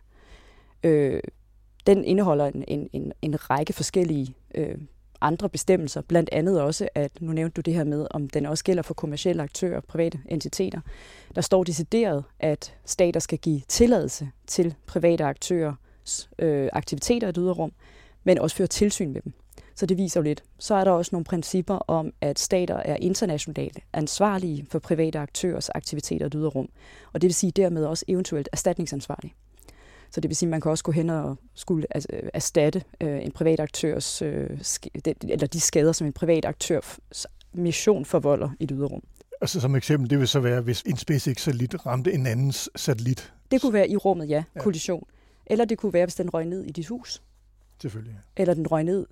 Øh, 0.83 1.21
den 1.87 2.03
indeholder 2.05 2.45
en, 2.45 2.63
en, 2.67 2.89
en, 2.93 3.13
en 3.21 3.49
række 3.49 3.73
forskellige 3.73 4.35
øh, 4.55 4.77
andre 5.23 5.49
bestemmelser, 5.49 6.01
blandt 6.01 6.29
andet 6.31 6.61
også, 6.61 6.87
at 6.95 7.11
nu 7.21 7.31
nævnte 7.31 7.53
du 7.55 7.61
det 7.61 7.73
her 7.73 7.83
med, 7.83 8.07
om 8.11 8.29
den 8.29 8.45
også 8.45 8.63
gælder 8.63 8.83
for 8.83 8.93
kommersielle 8.93 9.43
aktører 9.43 9.77
og 9.77 9.83
private 9.83 10.19
entiteter. 10.29 10.81
Der 11.35 11.41
står 11.41 11.63
decideret, 11.63 12.23
at 12.39 12.75
stater 12.85 13.19
skal 13.19 13.37
give 13.37 13.61
tilladelse 13.67 14.29
til 14.47 14.75
private 14.87 15.23
aktørers 15.23 16.29
øh, 16.39 16.69
aktiviteter 16.73 17.27
i 17.27 17.29
et 17.29 17.35
yderrum, 17.37 17.71
men 18.23 18.39
også 18.39 18.55
føre 18.55 18.67
tilsyn 18.67 19.13
med 19.13 19.21
dem. 19.21 19.33
Så 19.75 19.85
det 19.85 19.97
viser 19.97 20.19
jo 20.19 20.23
lidt. 20.23 20.43
Så 20.59 20.75
er 20.75 20.83
der 20.83 20.91
også 20.91 21.09
nogle 21.11 21.25
principper 21.25 21.75
om, 21.75 22.13
at 22.21 22.39
stater 22.39 22.75
er 22.75 22.95
internationalt 22.95 23.79
ansvarlige 23.93 24.65
for 24.69 24.79
private 24.79 25.19
aktørers 25.19 25.69
aktiviteter 25.69 26.25
i 26.25 26.27
et 26.27 26.33
yderrum, 26.33 26.69
Og 27.13 27.21
det 27.21 27.27
vil 27.27 27.33
sige 27.33 27.51
dermed 27.51 27.85
også 27.85 28.05
eventuelt 28.07 28.49
erstatningsansvarlige. 28.51 29.33
Så 30.13 30.21
det 30.21 30.29
vil 30.29 30.35
sige, 30.35 30.47
at 30.47 30.51
man 30.51 30.61
kan 30.61 30.71
også 30.71 30.83
gå 30.83 30.91
hen 30.91 31.09
og 31.09 31.37
skulle 31.53 31.87
altså, 31.91 32.07
erstatte 32.33 32.83
øh, 33.01 33.25
en 33.25 33.31
privat 33.31 33.59
aktørs, 33.59 34.21
øh, 34.21 34.49
eller 35.21 35.47
de 35.47 35.59
skader, 35.59 35.91
som 35.91 36.07
en 36.07 36.13
privat 36.13 36.45
aktørs 36.45 37.27
mission 37.53 38.05
forvolder 38.05 38.49
i 38.59 38.65
det 38.65 38.77
ydre 38.77 38.87
rum. 38.87 39.03
Altså 39.41 39.61
som 39.61 39.75
eksempel, 39.75 40.09
det 40.09 40.19
vil 40.19 40.27
så 40.27 40.39
være, 40.39 40.61
hvis 40.61 40.81
en 40.81 40.97
SpaceX-satellit 40.97 41.85
ramte 41.85 42.13
en 42.13 42.27
andens 42.27 42.69
satellit. 42.75 43.33
Det 43.51 43.61
kunne 43.61 43.73
være 43.73 43.89
i 43.89 43.97
rummet, 43.97 44.29
ja, 44.29 44.43
ja. 44.55 44.61
kollision. 44.61 45.07
Eller 45.45 45.65
det 45.65 45.77
kunne 45.77 45.93
være, 45.93 46.05
hvis 46.05 46.15
den 46.15 46.33
røg 46.33 46.45
ned 46.45 46.63
i 46.63 46.71
dit 46.71 46.87
hus. 46.87 47.21
Selvfølgelig. 47.81 48.15
Eller 48.37 48.53
den 48.53 48.67
røg 48.67 48.83
ned 48.83 49.05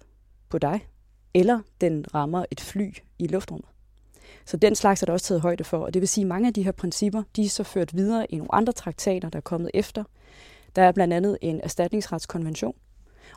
på 0.50 0.58
dig. 0.58 0.88
Eller 1.34 1.60
den 1.82 2.06
rammer 2.14 2.46
et 2.52 2.62
fly 2.62 2.94
i 3.20 3.28
luftrummet. 3.28 3.68
Så 4.46 4.58
den 4.58 4.76
slags 4.76 5.02
er 5.02 5.06
der 5.06 5.14
også 5.14 5.26
taget 5.26 5.42
højde 5.42 5.64
for, 5.64 5.78
og 5.78 5.94
det 5.94 6.00
vil 6.00 6.10
sige, 6.10 6.24
at 6.24 6.28
mange 6.28 6.48
af 6.48 6.54
de 6.54 6.64
her 6.64 6.72
principper, 6.72 7.24
de 7.36 7.46
er 7.46 7.50
så 7.50 7.64
ført 7.64 7.96
videre 7.96 8.32
i 8.32 8.36
nogle 8.36 8.56
andre 8.56 8.74
traktater, 8.74 9.30
der 9.30 9.38
er 9.38 9.42
kommet 9.42 9.72
efter, 9.74 10.04
der 10.76 10.82
er 10.82 10.92
blandt 10.92 11.14
andet 11.14 11.38
en 11.42 11.62
erstatningsretskonvention, 11.64 12.76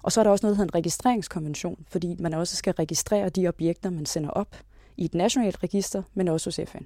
og 0.03 0.13
så 0.13 0.21
er 0.21 0.25
der 0.25 0.31
også 0.31 0.47
noget, 0.47 0.57
der 0.57 0.63
hedder 0.63 0.73
en 0.73 0.75
registreringskonvention, 0.75 1.85
fordi 1.89 2.17
man 2.19 2.35
også 2.35 2.57
skal 2.57 2.73
registrere 2.73 3.29
de 3.29 3.49
objekter, 3.49 3.91
man 3.91 4.07
sender 4.07 4.31
op 4.31 4.57
i 4.97 5.05
et 5.05 5.15
nationalt 5.15 5.63
register, 5.63 6.03
men 6.15 6.29
også 6.29 6.47
hos 6.47 6.71
FN. 6.71 6.85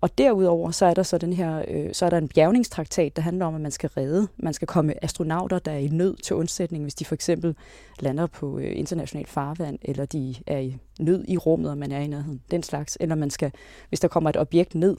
Og 0.00 0.18
derudover 0.18 0.70
så 0.70 0.86
er 0.86 0.94
der 0.94 1.02
så 1.02 1.18
den 1.18 1.32
her, 1.32 1.64
øh, 1.68 1.92
så 1.92 2.06
er 2.06 2.10
der 2.10 2.18
en 2.18 2.28
bjergningstraktat, 2.28 3.16
der 3.16 3.22
handler 3.22 3.46
om, 3.46 3.54
at 3.54 3.60
man 3.60 3.70
skal 3.70 3.90
redde, 3.90 4.28
man 4.36 4.54
skal 4.54 4.68
komme 4.68 5.04
astronauter, 5.04 5.58
der 5.58 5.72
er 5.72 5.76
i 5.78 5.88
nød 5.88 6.16
til 6.16 6.36
undsætning, 6.36 6.84
hvis 6.84 6.94
de 6.94 7.04
for 7.04 7.14
eksempel 7.14 7.56
lander 8.00 8.26
på 8.26 8.58
øh, 8.58 8.78
internationalt 8.78 9.28
farvand, 9.28 9.78
eller 9.82 10.04
de 10.04 10.34
er 10.46 10.58
i 10.58 10.76
nød 11.00 11.24
i 11.28 11.36
rummet, 11.36 11.70
og 11.70 11.78
man 11.78 11.92
er 11.92 12.00
i 12.00 12.06
nærheden, 12.06 12.42
den 12.50 12.62
slags. 12.62 12.98
Eller 13.00 13.14
man 13.14 13.30
skal, 13.30 13.52
hvis 13.88 14.00
der 14.00 14.08
kommer 14.08 14.30
et 14.30 14.36
objekt 14.36 14.74
ned, 14.74 14.96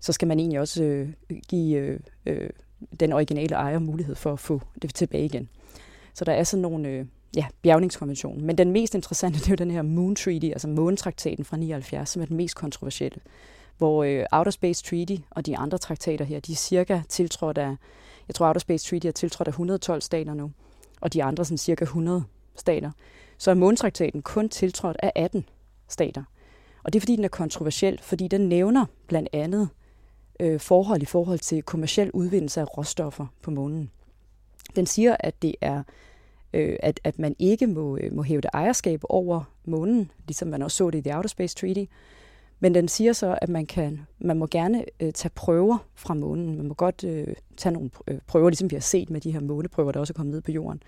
så 0.00 0.12
skal 0.12 0.28
man 0.28 0.38
egentlig 0.38 0.60
også 0.60 0.82
øh, 0.82 1.08
give 1.48 1.78
øh, 1.78 2.00
øh, 2.26 2.50
den 3.00 3.12
originale 3.12 3.54
ejer 3.54 3.78
mulighed 3.78 4.14
for 4.14 4.32
at 4.32 4.40
få 4.40 4.60
det 4.82 4.94
tilbage 4.94 5.24
igen. 5.24 5.48
Så 6.14 6.24
der 6.24 6.32
er 6.32 6.44
sådan 6.44 6.62
nogle 6.62 6.88
øh, 6.88 7.06
ja, 7.36 7.46
bjergningskonventioner. 7.62 8.44
Men 8.44 8.58
den 8.58 8.72
mest 8.72 8.94
interessante, 8.94 9.38
det 9.40 9.46
er 9.46 9.50
jo 9.50 9.56
den 9.56 9.70
her 9.70 9.82
Moon 9.82 10.14
Treaty, 10.14 10.46
altså 10.46 10.68
månetraktaten 10.68 11.44
fra 11.44 11.56
79, 11.56 12.08
som 12.08 12.22
er 12.22 12.26
den 12.26 12.36
mest 12.36 12.56
kontroversielle. 12.56 13.18
Hvor 13.78 14.04
øh, 14.04 14.26
Outer 14.32 14.50
Space 14.50 14.84
Treaty 14.84 15.16
og 15.30 15.46
de 15.46 15.56
andre 15.56 15.78
traktater 15.78 16.24
her, 16.24 16.40
de 16.40 16.52
er 16.52 16.56
cirka 16.56 17.02
tiltrådt 17.08 17.58
af, 17.58 17.76
jeg 18.28 18.34
tror 18.34 18.46
Outer 18.46 18.60
Space 18.60 18.88
Treaty 18.88 19.06
er 19.06 19.12
tiltrådt 19.12 19.48
af 19.48 19.52
112 19.52 20.00
stater 20.00 20.34
nu, 20.34 20.50
og 21.00 21.12
de 21.12 21.24
andre 21.24 21.44
sådan 21.44 21.58
cirka 21.58 21.84
100 21.84 22.24
stater. 22.56 22.90
Så 23.38 23.50
er 23.50 23.54
månetraktaten 23.54 24.22
kun 24.22 24.48
tiltrådt 24.48 24.96
af 25.02 25.12
18 25.14 25.44
stater. 25.88 26.22
Og 26.84 26.92
det 26.92 26.98
er 26.98 27.00
fordi, 27.00 27.16
den 27.16 27.24
er 27.24 27.28
kontroversiel, 27.28 27.98
fordi 28.02 28.28
den 28.28 28.48
nævner 28.48 28.86
blandt 29.06 29.28
andet 29.32 29.68
øh, 30.40 30.60
forhold 30.60 31.02
i 31.02 31.06
forhold 31.06 31.38
til 31.38 31.62
kommersiel 31.62 32.10
udvindelse 32.10 32.60
af 32.60 32.78
råstoffer 32.78 33.26
på 33.42 33.50
månen. 33.50 33.90
Den 34.76 34.86
siger, 34.86 35.16
at 35.20 35.42
det 35.42 35.54
er 35.60 35.82
øh, 36.52 36.76
at, 36.82 37.00
at 37.04 37.18
man 37.18 37.36
ikke 37.38 37.66
må, 37.66 37.96
øh, 37.96 38.12
må 38.12 38.22
hæve 38.22 38.40
det 38.40 38.50
ejerskab 38.52 39.00
over 39.08 39.42
månen, 39.64 40.10
ligesom 40.26 40.48
man 40.48 40.62
også 40.62 40.76
så 40.76 40.90
det 40.90 40.98
i 40.98 41.00
The 41.00 41.16
Outer 41.16 41.28
Space 41.28 41.56
Treaty. 41.56 41.84
Men 42.60 42.74
den 42.74 42.88
siger 42.88 43.12
så, 43.12 43.38
at 43.42 43.48
man, 43.48 43.66
kan, 43.66 44.06
man 44.18 44.38
må 44.38 44.46
gerne 44.46 44.84
øh, 45.00 45.12
tage 45.12 45.30
prøver 45.34 45.78
fra 45.94 46.14
månen. 46.14 46.56
Man 46.56 46.68
må 46.68 46.74
godt 46.74 47.04
øh, 47.04 47.34
tage 47.56 47.72
nogle 47.72 47.90
øh, 48.08 48.18
prøver, 48.26 48.50
ligesom 48.50 48.70
vi 48.70 48.76
har 48.76 48.80
set 48.80 49.10
med 49.10 49.20
de 49.20 49.30
her 49.30 49.40
måneprøver, 49.40 49.92
der 49.92 50.00
også 50.00 50.12
er 50.12 50.16
kommet 50.16 50.34
ned 50.34 50.42
på 50.42 50.52
jorden, 50.52 50.82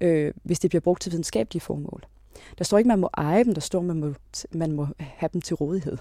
øh, 0.00 0.34
hvis 0.42 0.58
det 0.58 0.70
bliver 0.70 0.80
brugt 0.80 1.02
til 1.02 1.12
videnskabelige 1.12 1.60
formål. 1.60 2.02
Der 2.58 2.64
står 2.64 2.78
ikke, 2.78 2.86
at 2.86 2.92
man 2.92 2.98
må 2.98 3.10
eje 3.14 3.44
dem, 3.44 3.54
der 3.54 3.60
står, 3.60 3.78
at 3.78 3.84
man 3.84 4.00
må, 4.00 4.14
man 4.52 4.72
må 4.72 4.86
have 4.98 5.30
dem 5.32 5.40
til 5.40 5.56
rådighed. 5.56 5.98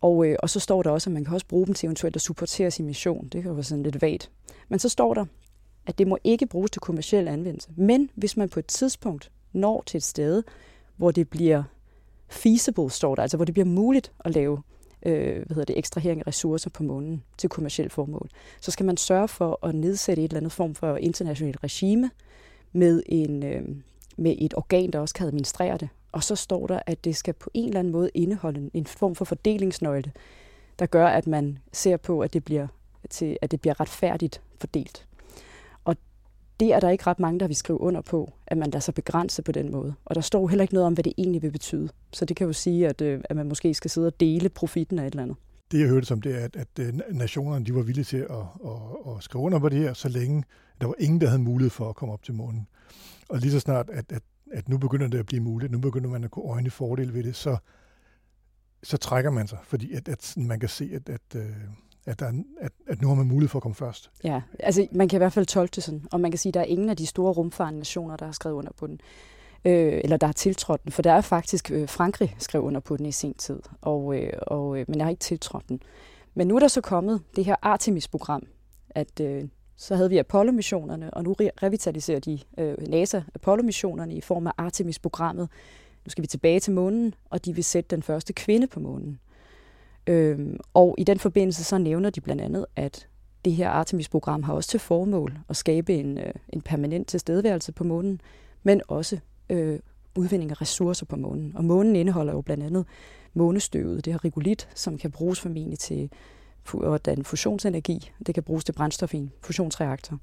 Og, 0.00 0.26
øh, 0.26 0.36
og 0.42 0.50
så 0.50 0.60
står 0.60 0.82
der 0.82 0.90
også, 0.90 1.10
at 1.10 1.14
man 1.14 1.24
kan 1.24 1.34
også 1.34 1.46
bruge 1.46 1.66
dem 1.66 1.74
til 1.74 1.86
eventuelt 1.86 2.16
at 2.16 2.22
supportere 2.22 2.70
sin 2.70 2.86
mission. 2.86 3.28
Det 3.28 3.42
kan 3.42 3.48
jo 3.48 3.54
være 3.54 3.64
sådan 3.64 3.82
lidt 3.82 4.02
vagt. 4.02 4.30
Men 4.68 4.78
så 4.78 4.88
står 4.88 5.14
der, 5.14 5.24
at 5.86 5.98
det 5.98 6.06
må 6.06 6.18
ikke 6.24 6.46
bruges 6.46 6.70
til 6.70 6.80
kommersiel 6.80 7.28
anvendelse. 7.28 7.68
Men 7.76 8.10
hvis 8.14 8.36
man 8.36 8.48
på 8.48 8.58
et 8.58 8.66
tidspunkt 8.66 9.30
når 9.52 9.82
til 9.86 9.98
et 9.98 10.04
sted, 10.04 10.42
hvor 10.96 11.10
det 11.10 11.28
bliver 11.28 11.62
feasible, 12.28 12.90
står 12.90 13.14
der, 13.14 13.22
altså 13.22 13.36
hvor 13.36 13.44
det 13.44 13.54
bliver 13.54 13.66
muligt 13.66 14.12
at 14.24 14.34
lave 14.34 14.62
øh, 15.02 15.36
hvad 15.36 15.54
hedder 15.54 15.64
det, 15.64 15.78
ekstrahering 15.78 16.20
af 16.20 16.26
ressourcer 16.26 16.70
på 16.70 16.82
månen 16.82 17.22
til 17.38 17.50
kommersiel 17.50 17.90
formål, 17.90 18.28
så 18.60 18.70
skal 18.70 18.86
man 18.86 18.96
sørge 18.96 19.28
for 19.28 19.66
at 19.66 19.74
nedsætte 19.74 20.22
et 20.22 20.28
eller 20.28 20.40
andet 20.40 20.52
form 20.52 20.74
for 20.74 20.96
internationalt 20.96 21.64
regime 21.64 22.10
med, 22.72 23.02
en, 23.06 23.42
øh, 23.42 23.62
med 24.16 24.36
et 24.38 24.54
organ, 24.56 24.90
der 24.90 24.98
også 24.98 25.14
kan 25.14 25.26
administrere 25.26 25.76
det. 25.76 25.88
Og 26.12 26.22
så 26.22 26.36
står 26.36 26.66
der, 26.66 26.80
at 26.86 27.04
det 27.04 27.16
skal 27.16 27.34
på 27.34 27.50
en 27.54 27.68
eller 27.68 27.78
anden 27.78 27.92
måde 27.92 28.10
indeholde 28.14 28.70
en 28.74 28.86
form 28.86 29.14
for 29.14 29.24
fordelingsnøgle, 29.24 30.12
der 30.78 30.86
gør, 30.86 31.06
at 31.06 31.26
man 31.26 31.58
ser 31.72 31.96
på, 31.96 32.20
at 32.20 32.32
det 32.32 32.44
bliver, 32.44 32.66
til, 33.10 33.38
at 33.42 33.50
det 33.50 33.60
bliver 33.60 33.80
retfærdigt 33.80 34.42
fordelt. 34.60 35.06
Og 35.84 35.96
det 36.60 36.72
er 36.74 36.80
der 36.80 36.90
ikke 36.90 37.06
ret 37.06 37.18
mange, 37.18 37.40
der 37.40 37.46
vil 37.46 37.56
skrive 37.56 37.80
under 37.80 38.00
på, 38.00 38.32
at 38.46 38.58
man 38.58 38.70
lader 38.70 38.80
sig 38.80 38.94
begrænse 38.94 39.42
på 39.42 39.52
den 39.52 39.72
måde. 39.72 39.94
Og 40.04 40.14
der 40.14 40.20
står 40.20 40.48
heller 40.48 40.62
ikke 40.62 40.74
noget 40.74 40.86
om, 40.86 40.92
hvad 40.92 41.04
det 41.04 41.12
egentlig 41.18 41.42
vil 41.42 41.50
betyde. 41.50 41.88
Så 42.12 42.24
det 42.24 42.36
kan 42.36 42.46
jo 42.46 42.52
sige, 42.52 42.88
at, 42.88 43.00
øh, 43.00 43.20
at 43.24 43.36
man 43.36 43.48
måske 43.48 43.74
skal 43.74 43.90
sidde 43.90 44.06
og 44.06 44.20
dele 44.20 44.48
profitten 44.48 44.98
af 44.98 45.06
et 45.06 45.10
eller 45.10 45.22
andet. 45.22 45.36
Det 45.72 45.80
jeg 45.80 45.88
hørte 45.88 46.06
som 46.06 46.22
det 46.22 46.34
er, 46.34 46.44
at, 46.44 46.56
at 46.56 46.68
øh, 46.80 47.00
nationerne 47.12 47.64
de 47.64 47.74
var 47.74 47.82
villige 47.82 48.04
til 48.04 48.16
at, 48.16 48.36
at, 48.64 49.16
at 49.16 49.22
skrive 49.22 49.44
under 49.44 49.58
på 49.58 49.68
det 49.68 49.78
her, 49.78 49.92
så 49.92 50.08
længe 50.08 50.44
der 50.80 50.86
var 50.86 50.94
ingen, 50.98 51.20
der 51.20 51.26
havde 51.26 51.42
mulighed 51.42 51.70
for 51.70 51.88
at 51.88 51.96
komme 51.96 52.12
op 52.12 52.22
til 52.22 52.34
månen. 52.34 52.66
Og 53.28 53.38
lige 53.38 53.52
så 53.52 53.60
snart, 53.60 53.90
at, 53.90 54.12
at, 54.12 54.22
at 54.52 54.68
nu 54.68 54.78
begynder 54.78 55.08
det 55.08 55.18
at 55.18 55.26
blive 55.26 55.42
muligt, 55.42 55.72
nu 55.72 55.78
begynder 55.78 56.10
man 56.10 56.24
at 56.24 56.30
kunne 56.30 56.50
øjne 56.50 56.70
fordel 56.70 57.14
ved 57.14 57.22
det, 57.22 57.36
så, 57.36 57.56
så 58.82 58.96
trækker 58.96 59.30
man 59.30 59.46
sig, 59.46 59.58
fordi 59.62 59.92
at, 59.92 60.08
at 60.08 60.34
man 60.36 60.60
kan 60.60 60.68
se, 60.68 60.90
at, 60.94 61.08
at, 61.08 61.40
øh, 61.40 61.52
at, 62.06 62.20
der 62.20 62.26
er, 62.26 62.32
at, 62.60 62.72
at 62.86 63.02
nu 63.02 63.08
har 63.08 63.14
man 63.14 63.26
mulighed 63.26 63.48
for 63.48 63.58
at 63.58 63.62
komme 63.62 63.74
først. 63.74 64.10
Ja, 64.24 64.42
altså 64.58 64.86
man 64.92 65.08
kan 65.08 65.16
i 65.16 65.20
hvert 65.20 65.32
fald 65.32 65.46
tolke 65.46 65.72
det 65.74 65.82
sådan, 65.82 66.06
og 66.12 66.20
man 66.20 66.30
kan 66.30 66.38
sige, 66.38 66.50
at 66.50 66.54
der 66.54 66.60
er 66.60 66.64
ingen 66.64 66.90
af 66.90 66.96
de 66.96 67.06
store 67.06 67.32
rumfarende 67.32 67.78
nationer, 67.78 68.16
der 68.16 68.24
har 68.24 68.32
skrevet 68.32 68.56
under 68.56 68.72
på 68.72 68.86
den, 68.86 69.00
øh, 69.64 70.00
eller 70.04 70.16
der 70.16 70.26
har 70.26 70.32
tiltrådt 70.32 70.84
den, 70.84 70.92
for 70.92 71.02
der 71.02 71.12
er 71.12 71.20
faktisk, 71.20 71.70
øh, 71.70 71.88
Frankrig 71.88 72.36
skrev 72.38 72.62
under 72.62 72.80
på 72.80 72.96
den 72.96 73.06
i 73.06 73.12
sin 73.12 73.34
tid, 73.34 73.60
og, 73.80 74.16
øh, 74.16 74.32
og, 74.42 74.78
øh, 74.78 74.84
men 74.88 74.98
jeg 74.98 75.04
har 75.04 75.10
ikke 75.10 75.20
tiltrådt 75.20 75.68
den. 75.68 75.82
Men 76.34 76.48
nu 76.48 76.56
er 76.56 76.60
der 76.60 76.68
så 76.68 76.80
kommet 76.80 77.22
det 77.36 77.44
her 77.44 77.56
Artemis-program, 77.62 78.46
at 78.90 79.20
øh, 79.20 79.48
så 79.80 79.96
havde 79.96 80.10
vi 80.10 80.18
Apollo-missionerne, 80.18 81.10
og 81.10 81.24
nu 81.24 81.34
revitaliserer 81.38 82.20
de 82.20 82.38
øh, 82.58 82.88
NASA 82.88 83.20
Apollo-missionerne 83.34 84.14
i 84.14 84.20
form 84.20 84.46
af 84.46 84.52
Artemis-programmet. 84.56 85.48
Nu 86.04 86.10
skal 86.10 86.22
vi 86.22 86.26
tilbage 86.26 86.60
til 86.60 86.72
månen, 86.72 87.14
og 87.30 87.44
de 87.44 87.54
vil 87.54 87.64
sætte 87.64 87.96
den 87.96 88.02
første 88.02 88.32
kvinde 88.32 88.66
på 88.66 88.80
månen. 88.80 89.18
Øhm, 90.06 90.60
og 90.74 90.94
i 90.98 91.04
den 91.04 91.18
forbindelse 91.18 91.64
så 91.64 91.78
nævner 91.78 92.10
de 92.10 92.20
blandt 92.20 92.42
andet, 92.42 92.66
at 92.76 93.08
det 93.44 93.52
her 93.52 93.70
Artemis-program 93.70 94.42
har 94.42 94.52
også 94.52 94.70
til 94.70 94.80
formål 94.80 95.38
at 95.48 95.56
skabe 95.56 95.94
en, 95.94 96.18
øh, 96.18 96.32
en 96.48 96.60
permanent 96.60 97.08
tilstedeværelse 97.08 97.72
på 97.72 97.84
månen, 97.84 98.20
men 98.62 98.80
også 98.88 99.18
øh, 99.50 99.78
udvinding 100.16 100.50
af 100.50 100.60
ressourcer 100.60 101.06
på 101.06 101.16
månen. 101.16 101.52
Og 101.56 101.64
månen 101.64 101.96
indeholder 101.96 102.32
jo 102.32 102.40
blandt 102.40 102.64
andet 102.64 102.86
månestøvet, 103.34 104.04
det 104.04 104.12
her 104.12 104.24
regolit, 104.24 104.68
som 104.74 104.98
kan 104.98 105.10
bruges 105.10 105.40
formentlig 105.40 105.78
til 105.78 106.10
at 106.74 107.06
danne 107.06 107.24
fusionsenergi. 107.24 108.10
Det 108.26 108.34
kan 108.34 108.42
bruges 108.42 108.64
til 108.64 108.72
brændstof 108.72 109.14
i 109.14 109.16
en 109.16 109.32
fusionsreaktor. 109.42 110.18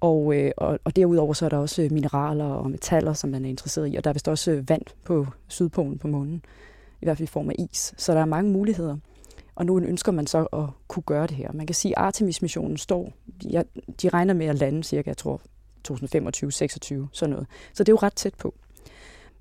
Og, 0.00 0.36
øh, 0.36 0.52
og, 0.56 0.78
og 0.84 0.96
derudover 0.96 1.32
så 1.32 1.44
er 1.44 1.48
der 1.48 1.56
også 1.56 1.82
øh, 1.82 1.92
mineraler 1.92 2.44
og 2.44 2.70
metaller, 2.70 3.12
som 3.12 3.30
man 3.30 3.44
er 3.44 3.48
interesseret 3.48 3.92
i. 3.92 3.96
Og 3.96 4.04
der 4.04 4.10
er 4.10 4.12
vist 4.12 4.28
også 4.28 4.50
øh, 4.50 4.68
vand 4.68 4.82
på 5.04 5.26
Sydpolen 5.48 5.98
på 5.98 6.08
månen, 6.08 6.44
i 7.00 7.04
hvert 7.04 7.16
fald 7.16 7.28
i 7.28 7.32
form 7.32 7.50
af 7.50 7.54
is. 7.58 7.94
Så 7.96 8.12
der 8.12 8.20
er 8.20 8.24
mange 8.24 8.50
muligheder. 8.50 8.96
Og 9.54 9.66
nu 9.66 9.78
ønsker 9.78 10.12
man 10.12 10.26
så 10.26 10.44
at 10.44 10.64
kunne 10.88 11.02
gøre 11.02 11.26
det 11.26 11.36
her. 11.36 11.52
Man 11.52 11.66
kan 11.66 11.74
sige, 11.74 11.98
at 11.98 12.04
Artemis-missionen 12.04 12.76
står, 12.76 13.12
ja, 13.50 13.62
de 14.02 14.08
regner 14.08 14.34
med 14.34 14.46
at 14.46 14.54
lande 14.54 14.84
cirka, 14.84 15.10
jeg 15.10 15.16
tror, 15.16 15.40
2025, 15.84 16.52
26, 16.52 17.08
sådan 17.12 17.30
noget. 17.30 17.46
Så 17.72 17.84
det 17.84 17.88
er 17.88 17.92
jo 17.92 17.98
ret 18.02 18.14
tæt 18.14 18.34
på. 18.34 18.54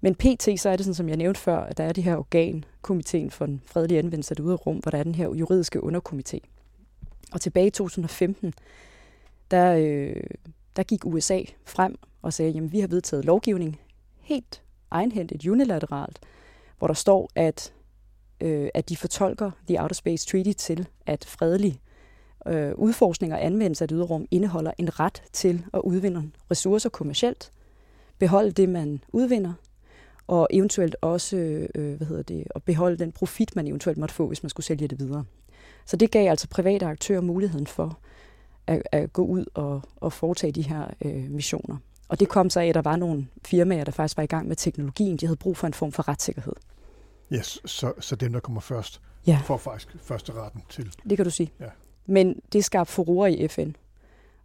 Men 0.03 0.15
pt. 0.15 0.60
så 0.60 0.69
er 0.69 0.75
det 0.75 0.86
sådan, 0.86 0.93
som 0.93 1.10
jeg 1.10 1.17
nævnte 1.17 1.39
før, 1.39 1.57
at 1.57 1.77
der 1.77 1.83
er 1.83 1.93
det 1.93 2.03
her 2.03 2.15
organ, 2.15 2.65
komiteen 2.81 3.31
for 3.31 3.45
den 3.45 3.62
fredelige 3.65 4.00
anvendelse 4.00 4.31
af 4.31 4.36
det 4.36 4.45
ydre 4.45 4.55
rum, 4.55 4.77
hvor 4.77 4.91
der 4.91 4.98
er 4.98 5.03
den 5.03 5.15
her 5.15 5.33
juridiske 5.33 5.83
underkomité. 5.83 6.39
Og 7.31 7.41
tilbage 7.41 7.67
i 7.67 7.69
2015, 7.69 8.53
der, 9.51 9.75
øh, 9.75 10.24
der 10.75 10.83
gik 10.83 11.05
USA 11.05 11.41
frem 11.65 11.95
og 12.22 12.33
sagde, 12.33 12.51
jamen 12.51 12.72
vi 12.72 12.79
har 12.79 12.88
vedtaget 12.88 13.25
lovgivning 13.25 13.79
helt 14.19 14.62
egenhændigt, 14.91 15.48
unilateralt, 15.48 16.19
hvor 16.77 16.88
der 16.88 16.93
står, 16.93 17.29
at, 17.36 17.74
øh, 18.41 18.69
at 18.74 18.89
de 18.89 18.98
fortolker 18.98 19.51
The 19.67 19.81
Outer 19.81 19.95
Space 19.95 20.27
Treaty 20.27 20.51
til, 20.51 20.88
at 21.05 21.25
fredelig 21.25 21.79
øh, 22.48 22.72
udforskning 22.75 23.33
og 23.33 23.45
anvendelse 23.45 23.83
af 23.83 23.88
det 23.88 23.95
ydre 23.95 24.05
rum 24.05 24.25
indeholder 24.31 24.72
en 24.77 25.00
ret 25.00 25.24
til 25.33 25.65
at 25.74 25.81
udvinde 25.83 26.31
ressourcer 26.51 26.89
kommercielt, 26.89 27.51
beholde 28.19 28.51
det, 28.51 28.69
man 28.69 29.03
udvinder, 29.13 29.53
og 30.27 30.48
eventuelt 30.51 30.96
også 31.01 31.38
øh, 31.75 31.98
hvad 31.98 32.08
hedder 32.08 32.24
det, 32.24 32.44
at 32.56 32.63
beholde 32.63 32.98
den 32.98 33.12
profit, 33.12 33.56
man 33.56 33.68
eventuelt 33.68 33.98
måtte 33.98 34.15
få, 34.15 34.27
hvis 34.27 34.44
man 34.44 34.50
skulle 34.50 34.65
sælge 34.65 34.88
det 34.88 35.00
videre. 35.00 35.25
Så 35.86 35.98
det 35.98 36.12
gav 36.12 36.30
altså 36.30 36.48
private 36.48 36.86
aktører 36.86 37.22
muligheden 37.22 37.68
for 37.68 38.00
at, 38.68 38.84
at 38.92 39.13
gå 39.13 39.25
ud 39.25 39.46
og, 39.53 39.82
og 39.96 40.13
foretage 40.13 40.51
de 40.51 40.62
her 40.62 40.88
øh, 41.06 41.32
missioner. 41.32 41.77
Og 42.08 42.20
det 42.20 42.30
kom 42.30 42.50
så 42.50 42.60
af, 42.60 42.68
at 42.68 42.75
der 42.75 42.82
var 42.82 42.96
nogle 42.96 43.27
firmaer, 43.46 43.84
der 43.84 43.92
faktisk 43.92 44.18
var 44.18 44.24
i 44.24 44.27
gang 44.27 44.48
med 44.48 44.56
teknologien. 44.56 45.18
De 45.18 45.25
havde 45.25 45.38
brug 45.38 45.58
for 45.58 45.68
en 45.68 45.74
form 45.74 45.92
for 45.92 46.08
retssikkerhed. 46.08 46.53
Yes, 47.34 47.60
så, 47.65 47.94
så 48.00 48.15
dem, 48.15 48.34
der 48.34 48.39
kommer 48.39 48.62
først, 48.62 49.01
ja. 49.27 49.42
får 49.46 49.58
faktisk 49.58 49.96
første 50.01 50.34
retten 50.34 50.62
til. 50.70 50.92
Det 51.10 51.18
kan 51.18 51.25
du 51.25 51.32
sige. 51.32 51.51
Ja. 51.60 51.70
Men 52.06 52.39
det 52.53 52.65
skabte 52.65 52.94
furore 52.94 53.32
i 53.32 53.48
FN. 53.48 53.72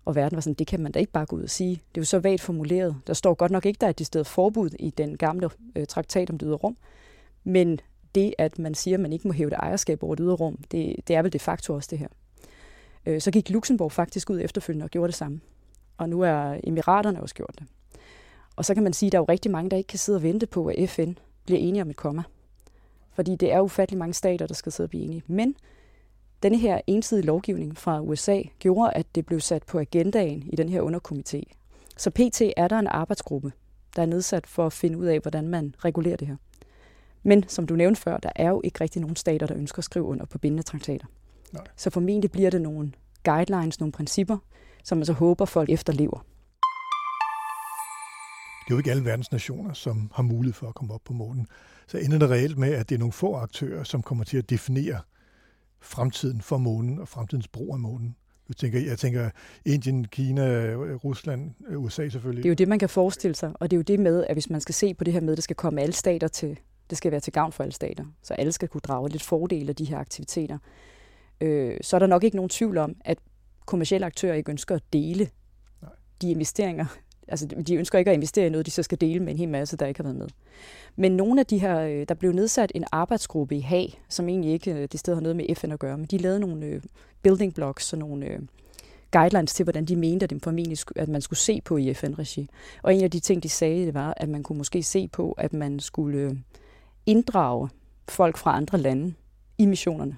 Og 0.08 0.14
verden 0.14 0.36
var 0.36 0.40
sådan, 0.40 0.54
det 0.54 0.66
kan 0.66 0.80
man 0.80 0.92
da 0.92 0.98
ikke 0.98 1.12
bare 1.12 1.26
gå 1.26 1.36
ud 1.36 1.42
og 1.42 1.50
sige. 1.50 1.70
Det 1.70 1.96
er 1.96 2.00
jo 2.00 2.04
så 2.04 2.18
vagt 2.18 2.40
formuleret. 2.40 2.96
Der 3.06 3.14
står 3.14 3.34
godt 3.34 3.52
nok 3.52 3.66
ikke, 3.66 3.78
der 3.80 3.86
er 3.86 3.90
et 3.90 4.06
sted 4.06 4.24
forbud 4.24 4.70
i 4.78 4.90
den 4.90 5.16
gamle 5.16 5.50
øh, 5.76 5.86
traktat 5.86 6.30
om 6.30 6.38
det 6.38 6.46
ydre 6.46 6.56
rum. 6.56 6.76
Men 7.44 7.80
det, 8.14 8.34
at 8.38 8.58
man 8.58 8.74
siger, 8.74 8.96
at 8.96 9.00
man 9.00 9.12
ikke 9.12 9.28
må 9.28 9.34
hæve 9.34 9.50
det 9.50 9.56
ejerskab 9.56 10.02
over 10.02 10.14
det 10.14 10.24
ydre 10.24 10.34
rum, 10.34 10.56
det, 10.70 10.96
det 11.08 11.16
er 11.16 11.22
vel 11.22 11.32
de 11.32 11.38
facto 11.38 11.74
også 11.74 11.88
det 11.90 11.98
her. 11.98 12.08
Øh, 13.06 13.20
så 13.20 13.30
gik 13.30 13.50
Luxembourg 13.50 13.92
faktisk 13.92 14.30
ud 14.30 14.40
efterfølgende 14.40 14.84
og 14.84 14.90
gjorde 14.90 15.06
det 15.06 15.14
samme. 15.14 15.40
Og 15.98 16.08
nu 16.08 16.20
er 16.20 16.60
Emiraterne 16.64 17.22
også 17.22 17.34
gjort 17.34 17.54
det. 17.58 17.66
Og 18.56 18.64
så 18.64 18.74
kan 18.74 18.82
man 18.82 18.92
sige, 18.92 19.06
at 19.08 19.12
der 19.12 19.18
er 19.18 19.22
jo 19.22 19.26
rigtig 19.28 19.50
mange, 19.50 19.70
der 19.70 19.76
ikke 19.76 19.88
kan 19.88 19.98
sidde 19.98 20.16
og 20.16 20.22
vente 20.22 20.46
på, 20.46 20.66
at 20.66 20.90
FN 20.90 21.12
bliver 21.44 21.60
enige 21.60 21.82
om 21.82 21.90
et 21.90 21.96
komma. 21.96 22.22
Fordi 23.12 23.36
det 23.36 23.52
er 23.52 23.60
ufattelig 23.60 23.98
mange 23.98 24.14
stater, 24.14 24.46
der 24.46 24.54
skal 24.54 24.72
sidde 24.72 24.86
og 24.86 24.90
blive 24.90 25.04
enige. 25.04 25.22
Men 25.26 25.54
denne 26.42 26.59
her 26.59 26.80
ensidige 26.87 27.26
lovgivning 27.26 27.76
fra 27.76 28.00
USA 28.00 28.42
gjorde, 28.59 28.92
at 28.92 29.14
det 29.14 29.26
blev 29.26 29.40
sat 29.40 29.62
på 29.62 29.78
agendaen 29.78 30.42
i 30.47 30.57
den 30.57 30.68
her 30.68 30.83
underkomité. 30.83 31.42
Så 31.97 32.11
PT 32.11 32.42
er 32.57 32.68
der 32.68 32.78
en 32.78 32.87
arbejdsgruppe, 32.87 33.52
der 33.97 34.02
er 34.02 34.07
nedsat 34.07 34.47
for 34.47 34.66
at 34.66 34.73
finde 34.73 34.99
ud 34.99 35.07
af, 35.07 35.21
hvordan 35.21 35.49
man 35.49 35.75
regulerer 35.85 36.16
det 36.16 36.28
her. 36.28 36.37
Men 37.23 37.49
som 37.49 37.66
du 37.66 37.76
nævnte 37.76 38.00
før, 38.00 38.16
der 38.16 38.30
er 38.37 38.49
jo 38.49 38.61
ikke 38.64 38.80
rigtig 38.80 39.00
nogen 39.00 39.16
stater, 39.16 39.47
der 39.47 39.57
ønsker 39.57 39.78
at 39.78 39.85
skrive 39.85 40.04
under 40.04 40.26
på 40.26 40.38
bindende 40.38 40.62
traktater. 40.62 41.07
Nej. 41.52 41.64
Så 41.76 41.90
formentlig 41.90 42.30
bliver 42.30 42.50
det 42.50 42.62
nogle 42.62 42.92
guidelines, 43.25 43.80
nogle 43.80 43.92
principper, 43.92 44.38
som 44.85 44.99
man 44.99 45.04
så 45.04 45.12
håber, 45.12 45.45
folk 45.45 45.71
efterlever. 45.71 46.25
Det 48.64 48.73
er 48.73 48.76
jo 48.76 48.78
ikke 48.78 48.90
alle 48.90 49.04
verdens 49.04 49.33
nationer, 49.33 49.73
som 49.73 50.11
har 50.14 50.23
mulighed 50.23 50.54
for 50.54 50.68
at 50.68 50.75
komme 50.75 50.95
op 50.95 51.00
på 51.04 51.12
månen. 51.12 51.47
Så 51.87 51.99
ender 51.99 52.18
det 52.18 52.30
reelt 52.30 52.59
med, 52.59 52.73
at 52.73 52.88
det 52.88 52.95
er 52.95 52.99
nogle 52.99 53.12
få 53.12 53.35
aktører, 53.35 53.85
som 53.85 54.02
kommer 54.02 54.25
til 54.25 54.38
at 54.38 54.50
definere 54.50 55.00
fremtiden 55.80 56.40
for 56.40 56.58
månen 56.58 56.99
og 56.99 57.08
fremtidens 57.08 57.49
brug 57.49 57.75
af 57.75 57.80
månen. 57.80 58.16
Jeg 58.49 58.56
tænker, 58.56 58.80
jeg 58.80 58.99
tænker 58.99 59.30
Indien, 59.64 60.04
Kina, 60.04 60.75
Rusland, 60.75 61.54
USA 61.76 62.08
selvfølgelig. 62.08 62.42
Det 62.42 62.49
er 62.49 62.50
jo 62.50 62.54
det, 62.54 62.68
man 62.68 62.78
kan 62.78 62.88
forestille 62.88 63.35
sig, 63.35 63.52
og 63.54 63.70
det 63.70 63.76
er 63.76 63.78
jo 63.78 63.82
det 63.82 64.00
med, 64.00 64.25
at 64.25 64.35
hvis 64.35 64.50
man 64.50 64.61
skal 64.61 64.75
se 64.75 64.94
på 64.94 65.04
det 65.04 65.12
her 65.12 65.20
med, 65.20 65.32
at 65.32 65.37
det 65.37 65.44
skal 65.44 65.56
komme 65.56 65.80
alle 65.80 65.92
stater 65.92 66.28
til, 66.28 66.58
det 66.90 66.99
skal 66.99 67.12
være 67.12 67.20
til 67.20 67.32
gavn 67.32 67.52
for 67.52 67.62
alle 67.62 67.73
stater, 67.73 68.04
så 68.23 68.35
alle 68.35 68.52
skal 68.52 68.68
kunne 68.68 68.80
drage 68.80 69.08
lidt 69.08 69.23
fordel 69.23 69.68
af 69.68 69.76
de 69.76 69.85
her 69.85 69.99
aktiviteter, 69.99 70.58
øh, 71.40 71.76
så 71.80 71.97
er 71.97 71.99
der 71.99 72.06
nok 72.06 72.25
ikke 72.25 72.37
nogen 72.37 72.49
tvivl 72.49 72.78
om, 72.78 72.97
at 73.04 73.18
kommersielle 73.66 74.06
aktører 74.06 74.35
ikke 74.35 74.50
ønsker 74.50 74.75
at 74.75 74.82
dele 74.92 75.30
Nej. 75.82 75.90
de 76.23 76.30
investeringer, 76.30 76.87
Altså, 77.28 77.47
de 77.47 77.75
ønsker 77.75 77.99
ikke 77.99 78.11
at 78.11 78.14
investere 78.14 78.47
i 78.47 78.50
noget, 78.50 78.66
de 78.66 78.70
så 78.70 78.82
skal 78.82 79.00
dele 79.00 79.20
med 79.20 79.32
en 79.32 79.38
hel 79.38 79.49
masse, 79.49 79.76
der 79.76 79.87
ikke 79.87 79.99
har 79.99 80.04
været 80.04 80.16
med. 80.16 80.28
Men 80.97 81.12
nogle 81.12 81.40
af 81.40 81.47
de 81.47 81.58
her, 81.58 81.80
øh, 81.80 82.06
der 82.08 82.14
blev 82.14 82.32
nedsat 82.32 82.73
en 82.75 82.85
arbejdsgruppe 82.92 83.56
i 83.56 83.61
Haag, 83.61 84.02
som 84.08 84.28
egentlig 84.28 84.52
ikke 84.52 84.73
øh, 84.73 84.88
det 84.92 85.00
sted 85.00 85.14
har 85.14 85.20
noget 85.20 85.37
med 85.37 85.54
FN 85.54 85.73
at 85.73 85.78
gøre, 85.78 85.99
men 85.99 86.06
de 86.06 86.18
lavede 86.18 86.40
nogle 86.40 86.66
øh, 86.66 86.82
building 87.23 87.54
blocks, 87.54 87.85
så 87.85 87.97
nogle 87.97 88.49
guidelines 89.12 89.54
til, 89.54 89.64
hvordan 89.64 89.85
de 89.85 89.97
mente, 89.97 90.25
at, 90.25 90.30
dem 90.30 90.40
formentlig, 90.40 90.78
at 90.97 91.08
man 91.08 91.20
skulle 91.20 91.38
se 91.38 91.61
på 91.61 91.76
i 91.76 91.94
FN-regi. 91.94 92.49
Og 92.82 92.94
en 92.94 93.04
af 93.04 93.11
de 93.11 93.20
ting, 93.20 93.42
de 93.42 93.49
sagde, 93.49 93.87
det 93.87 93.94
var, 93.94 94.14
at 94.16 94.28
man 94.28 94.42
kunne 94.42 94.58
måske 94.58 94.82
se 94.82 95.08
på, 95.08 95.32
at 95.32 95.52
man 95.52 95.80
skulle 95.80 96.42
inddrage 97.06 97.68
folk 98.08 98.37
fra 98.37 98.56
andre 98.56 98.78
lande 98.78 99.14
i 99.58 99.66
missionerne. 99.66 100.16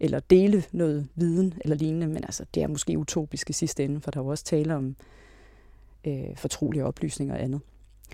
Eller 0.00 0.20
dele 0.20 0.64
noget 0.72 1.08
viden 1.14 1.54
eller 1.60 1.76
lignende, 1.76 2.06
men 2.06 2.16
altså, 2.24 2.44
det 2.54 2.62
er 2.62 2.66
måske 2.66 2.98
utopisk 2.98 3.50
i 3.50 3.52
sidste 3.52 3.84
ende, 3.84 4.00
for 4.00 4.10
der 4.10 4.20
er 4.20 4.24
jo 4.24 4.30
også 4.30 4.44
tale 4.44 4.74
om 4.76 4.96
øh, 6.04 6.36
fortrolige 6.36 6.84
oplysninger 6.84 7.34
og 7.34 7.42
andet. 7.42 7.60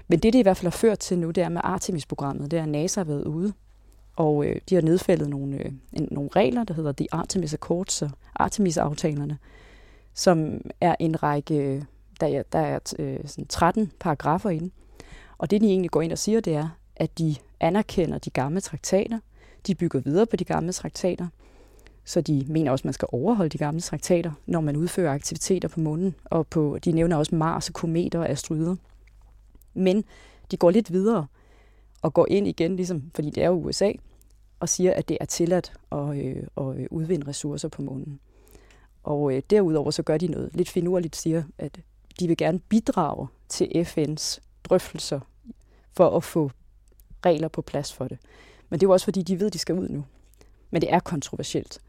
Men 0.08 0.18
det, 0.18 0.32
det 0.32 0.38
i 0.38 0.42
hvert 0.42 0.56
fald 0.56 0.72
har 0.72 0.78
ført 0.78 0.98
til 0.98 1.18
nu, 1.18 1.30
det 1.30 1.42
er 1.42 1.48
med 1.48 1.60
Artemis-programmet, 1.64 2.50
det 2.50 2.58
er, 2.58 2.62
at 2.62 2.68
NASA 2.68 3.00
har 3.00 3.04
været 3.04 3.24
ude, 3.24 3.52
og 4.16 4.46
øh, 4.46 4.60
de 4.68 4.74
har 4.74 4.82
nedfældet 4.82 5.28
nogle, 5.28 5.56
øh, 5.56 5.72
en, 5.92 6.08
nogle 6.10 6.30
regler, 6.36 6.64
der 6.64 6.74
hedder 6.74 6.92
The 6.92 7.06
Artemis 7.12 7.54
Accords 7.54 8.02
og 8.02 8.10
Artemis-aftalerne, 8.34 9.38
som 10.14 10.60
er 10.80 10.96
en 11.00 11.22
række, 11.22 11.54
øh, 11.54 11.82
der 12.20 12.26
er, 12.26 12.42
der 12.42 12.58
er 12.58 12.78
øh, 12.98 13.18
sådan 13.26 13.46
13 13.46 13.92
paragrafer 14.00 14.50
inde. 14.50 14.70
Og 15.38 15.50
det, 15.50 15.60
de 15.60 15.66
egentlig 15.66 15.90
går 15.90 16.02
ind 16.02 16.12
og 16.12 16.18
siger, 16.18 16.40
det 16.40 16.54
er, 16.54 16.68
at 16.96 17.18
de 17.18 17.36
anerkender 17.60 18.18
de 18.18 18.30
gamle 18.30 18.60
traktater, 18.60 19.18
de 19.66 19.74
bygger 19.74 20.00
videre 20.00 20.26
på 20.26 20.36
de 20.36 20.44
gamle 20.44 20.72
traktater, 20.72 21.26
så 22.04 22.20
de 22.20 22.46
mener 22.48 22.70
også, 22.70 22.82
at 22.82 22.84
man 22.84 22.94
skal 22.94 23.08
overholde 23.12 23.48
de 23.48 23.58
gamle 23.58 23.80
traktater, 23.80 24.32
når 24.46 24.60
man 24.60 24.76
udfører 24.76 25.12
aktiviteter 25.12 25.68
på 25.68 25.80
månen. 25.80 26.14
Og 26.24 26.46
på, 26.46 26.78
de 26.84 26.92
nævner 26.92 27.16
også 27.16 27.34
Mars, 27.34 27.70
kometer 27.70 28.18
og 28.18 28.28
asteroider. 28.28 28.76
Men 29.74 30.04
de 30.50 30.56
går 30.56 30.70
lidt 30.70 30.92
videre 30.92 31.26
og 32.02 32.14
går 32.14 32.26
ind 32.30 32.48
igen, 32.48 32.76
ligesom, 32.76 33.10
fordi 33.14 33.30
det 33.30 33.42
er 33.42 33.48
jo 33.48 33.54
USA, 33.54 33.92
og 34.60 34.68
siger, 34.68 34.94
at 34.94 35.08
det 35.08 35.18
er 35.20 35.24
tilladt 35.24 35.72
at, 35.92 36.16
øh, 36.16 36.42
at 36.56 36.76
øh, 36.76 36.86
udvinde 36.90 37.26
ressourcer 37.26 37.68
på 37.68 37.82
månen. 37.82 38.20
Og 39.02 39.34
øh, 39.34 39.42
derudover 39.50 39.90
så 39.90 40.02
gør 40.02 40.18
de 40.18 40.26
noget 40.26 40.50
lidt 40.54 40.68
finurligt, 40.68 41.16
siger, 41.16 41.42
at 41.58 41.80
de 42.20 42.28
vil 42.28 42.36
gerne 42.36 42.58
bidrage 42.58 43.28
til 43.48 43.64
FN's 43.66 44.38
drøftelser 44.64 45.20
for 45.92 46.16
at 46.16 46.24
få 46.24 46.50
regler 47.26 47.48
på 47.48 47.62
plads 47.62 47.92
for 47.92 48.08
det. 48.08 48.18
Men 48.68 48.80
det 48.80 48.86
er 48.86 48.88
jo 48.88 48.92
også 48.92 49.04
fordi, 49.04 49.22
de 49.22 49.40
ved, 49.40 49.46
at 49.46 49.52
de 49.52 49.58
skal 49.58 49.74
ud 49.74 49.88
nu. 49.88 50.04
Men 50.70 50.82
det 50.82 50.92
er 50.92 51.00
kontroversielt. 51.00 51.80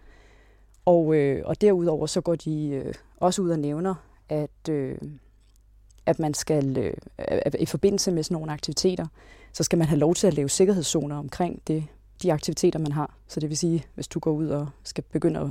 Og, 0.86 1.16
øh, 1.16 1.42
og 1.46 1.62
derudover 1.62 2.06
så 2.06 2.22
går 2.22 2.36
de 2.36 2.68
øh, 2.68 2.94
også 3.18 3.42
ud 3.42 3.50
og 3.50 3.60
nævner, 3.60 3.96
at, 4.30 4.70
øh, 4.70 4.98
at 6.06 6.20
man 6.20 6.34
skal, 6.34 6.78
øh, 6.78 6.94
at 7.18 7.56
i 7.60 7.66
forbindelse 7.66 8.12
med 8.12 8.24
sådan 8.24 8.36
nogle 8.36 8.52
aktiviteter, 8.52 9.06
så 9.54 9.64
skal 9.64 9.78
man 9.78 9.88
have 9.88 10.00
lov 10.00 10.16
til 10.16 10.28
at 10.28 10.34
lave 10.34 10.50
sikkerhedszoner 10.50 11.18
omkring 11.18 11.62
det, 11.68 11.84
de 12.22 12.34
aktiviteter, 12.34 12.80
man 12.80 12.92
har. 12.92 13.18
Så 13.28 13.40
det 13.40 13.50
vil 13.50 13.58
sige, 13.58 13.86
hvis 13.96 14.08
du 14.08 14.20
går 14.20 14.32
ud 14.32 14.48
og 14.48 14.68
skal 14.84 15.04
begynde 15.12 15.40
at, 15.40 15.50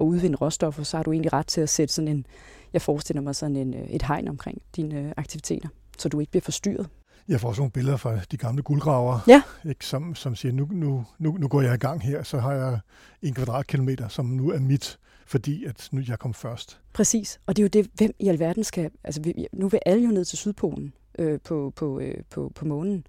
at 0.00 0.04
udvinde 0.04 0.36
råstoffer, 0.36 0.82
så 0.82 0.96
har 0.96 1.04
du 1.04 1.12
egentlig 1.12 1.32
ret 1.32 1.46
til 1.46 1.60
at 1.60 1.68
sætte 1.68 1.94
sådan 1.94 2.08
en, 2.08 2.26
jeg 2.72 2.82
forestiller 2.82 3.20
mig 3.22 3.36
sådan 3.36 3.56
en, 3.56 3.74
øh, 3.74 3.86
et 3.86 4.02
hegn 4.02 4.28
omkring 4.28 4.62
dine 4.76 5.00
øh, 5.00 5.12
aktiviteter, 5.16 5.68
så 5.98 6.08
du 6.08 6.20
ikke 6.20 6.30
bliver 6.30 6.42
forstyrret. 6.42 6.88
Jeg 7.28 7.40
får 7.40 7.48
også 7.48 7.60
nogle 7.60 7.70
billeder 7.70 7.96
fra 7.96 8.18
de 8.30 8.36
gamle 8.36 8.62
guldgraver, 8.62 9.18
ja. 9.28 9.42
ikke, 9.64 9.86
som, 9.86 10.14
som 10.14 10.34
siger, 10.34 10.52
nu, 10.52 10.68
nu, 10.70 11.04
nu, 11.18 11.36
nu 11.36 11.48
går 11.48 11.62
jeg 11.62 11.74
i 11.74 11.78
gang 11.78 12.02
her, 12.02 12.22
så 12.22 12.38
har 12.38 12.52
jeg 12.52 12.78
en 13.22 13.34
kvadratkilometer, 13.34 14.08
som 14.08 14.26
nu 14.26 14.50
er 14.50 14.58
mit, 14.58 14.98
fordi 15.26 15.64
at 15.64 15.88
nu 15.92 16.02
jeg 16.08 16.18
kom 16.18 16.34
først. 16.34 16.80
Præcis, 16.92 17.40
og 17.46 17.56
det 17.56 17.62
er 17.62 17.64
jo 17.64 17.82
det, 17.82 17.90
hvem 17.94 18.14
i 18.18 18.28
alverden 18.28 18.64
skal... 18.64 18.90
Altså, 19.04 19.32
nu 19.52 19.68
vil 19.68 19.80
alle 19.86 20.04
jo 20.04 20.10
ned 20.10 20.24
til 20.24 20.38
Sydpolen 20.38 20.92
øh, 21.18 21.40
på, 21.40 21.72
på, 21.76 22.00
øh, 22.00 22.14
på, 22.30 22.52
på 22.54 22.64
månen. 22.64 23.06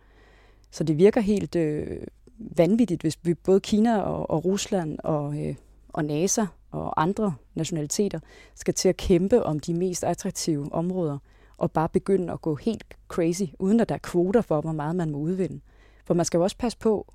Så 0.72 0.84
det 0.84 0.98
virker 0.98 1.22
helt 1.22 1.56
øh, 1.56 2.08
vanvittigt, 2.40 3.02
hvis 3.02 3.20
vi 3.24 3.34
både 3.34 3.60
Kina 3.60 4.00
og, 4.00 4.30
og 4.30 4.46
Rusland 4.46 5.00
og, 5.04 5.48
øh, 5.48 5.56
og 5.90 6.06
NASA 6.06 6.46
og 6.72 7.02
andre 7.02 7.36
nationaliteter 7.56 8.20
skal 8.56 8.74
til 8.74 8.90
at 8.90 8.98
kæmpe 8.98 9.44
om 9.44 9.60
de 9.60 9.74
mest 9.74 10.04
attraktive 10.04 10.74
områder 10.74 11.18
og 11.58 11.72
bare 11.72 11.90
begynde 11.90 12.34
at 12.34 12.42
gå 12.42 12.56
helt 12.56 12.84
crazy, 13.08 13.44
uden 13.60 13.80
at 13.80 13.90
der 13.90 13.96
er 13.96 14.00
kvoter 14.00 14.42
for, 14.42 14.62
hvor 14.62 14.72
meget 14.72 14.96
man 14.96 15.10
må 15.10 15.18
udvinde. 15.18 15.60
For 16.06 16.14
man 16.14 16.26
skal 16.26 16.38
jo 16.38 16.44
også 16.44 16.58
passe 16.58 16.78
på, 16.78 17.14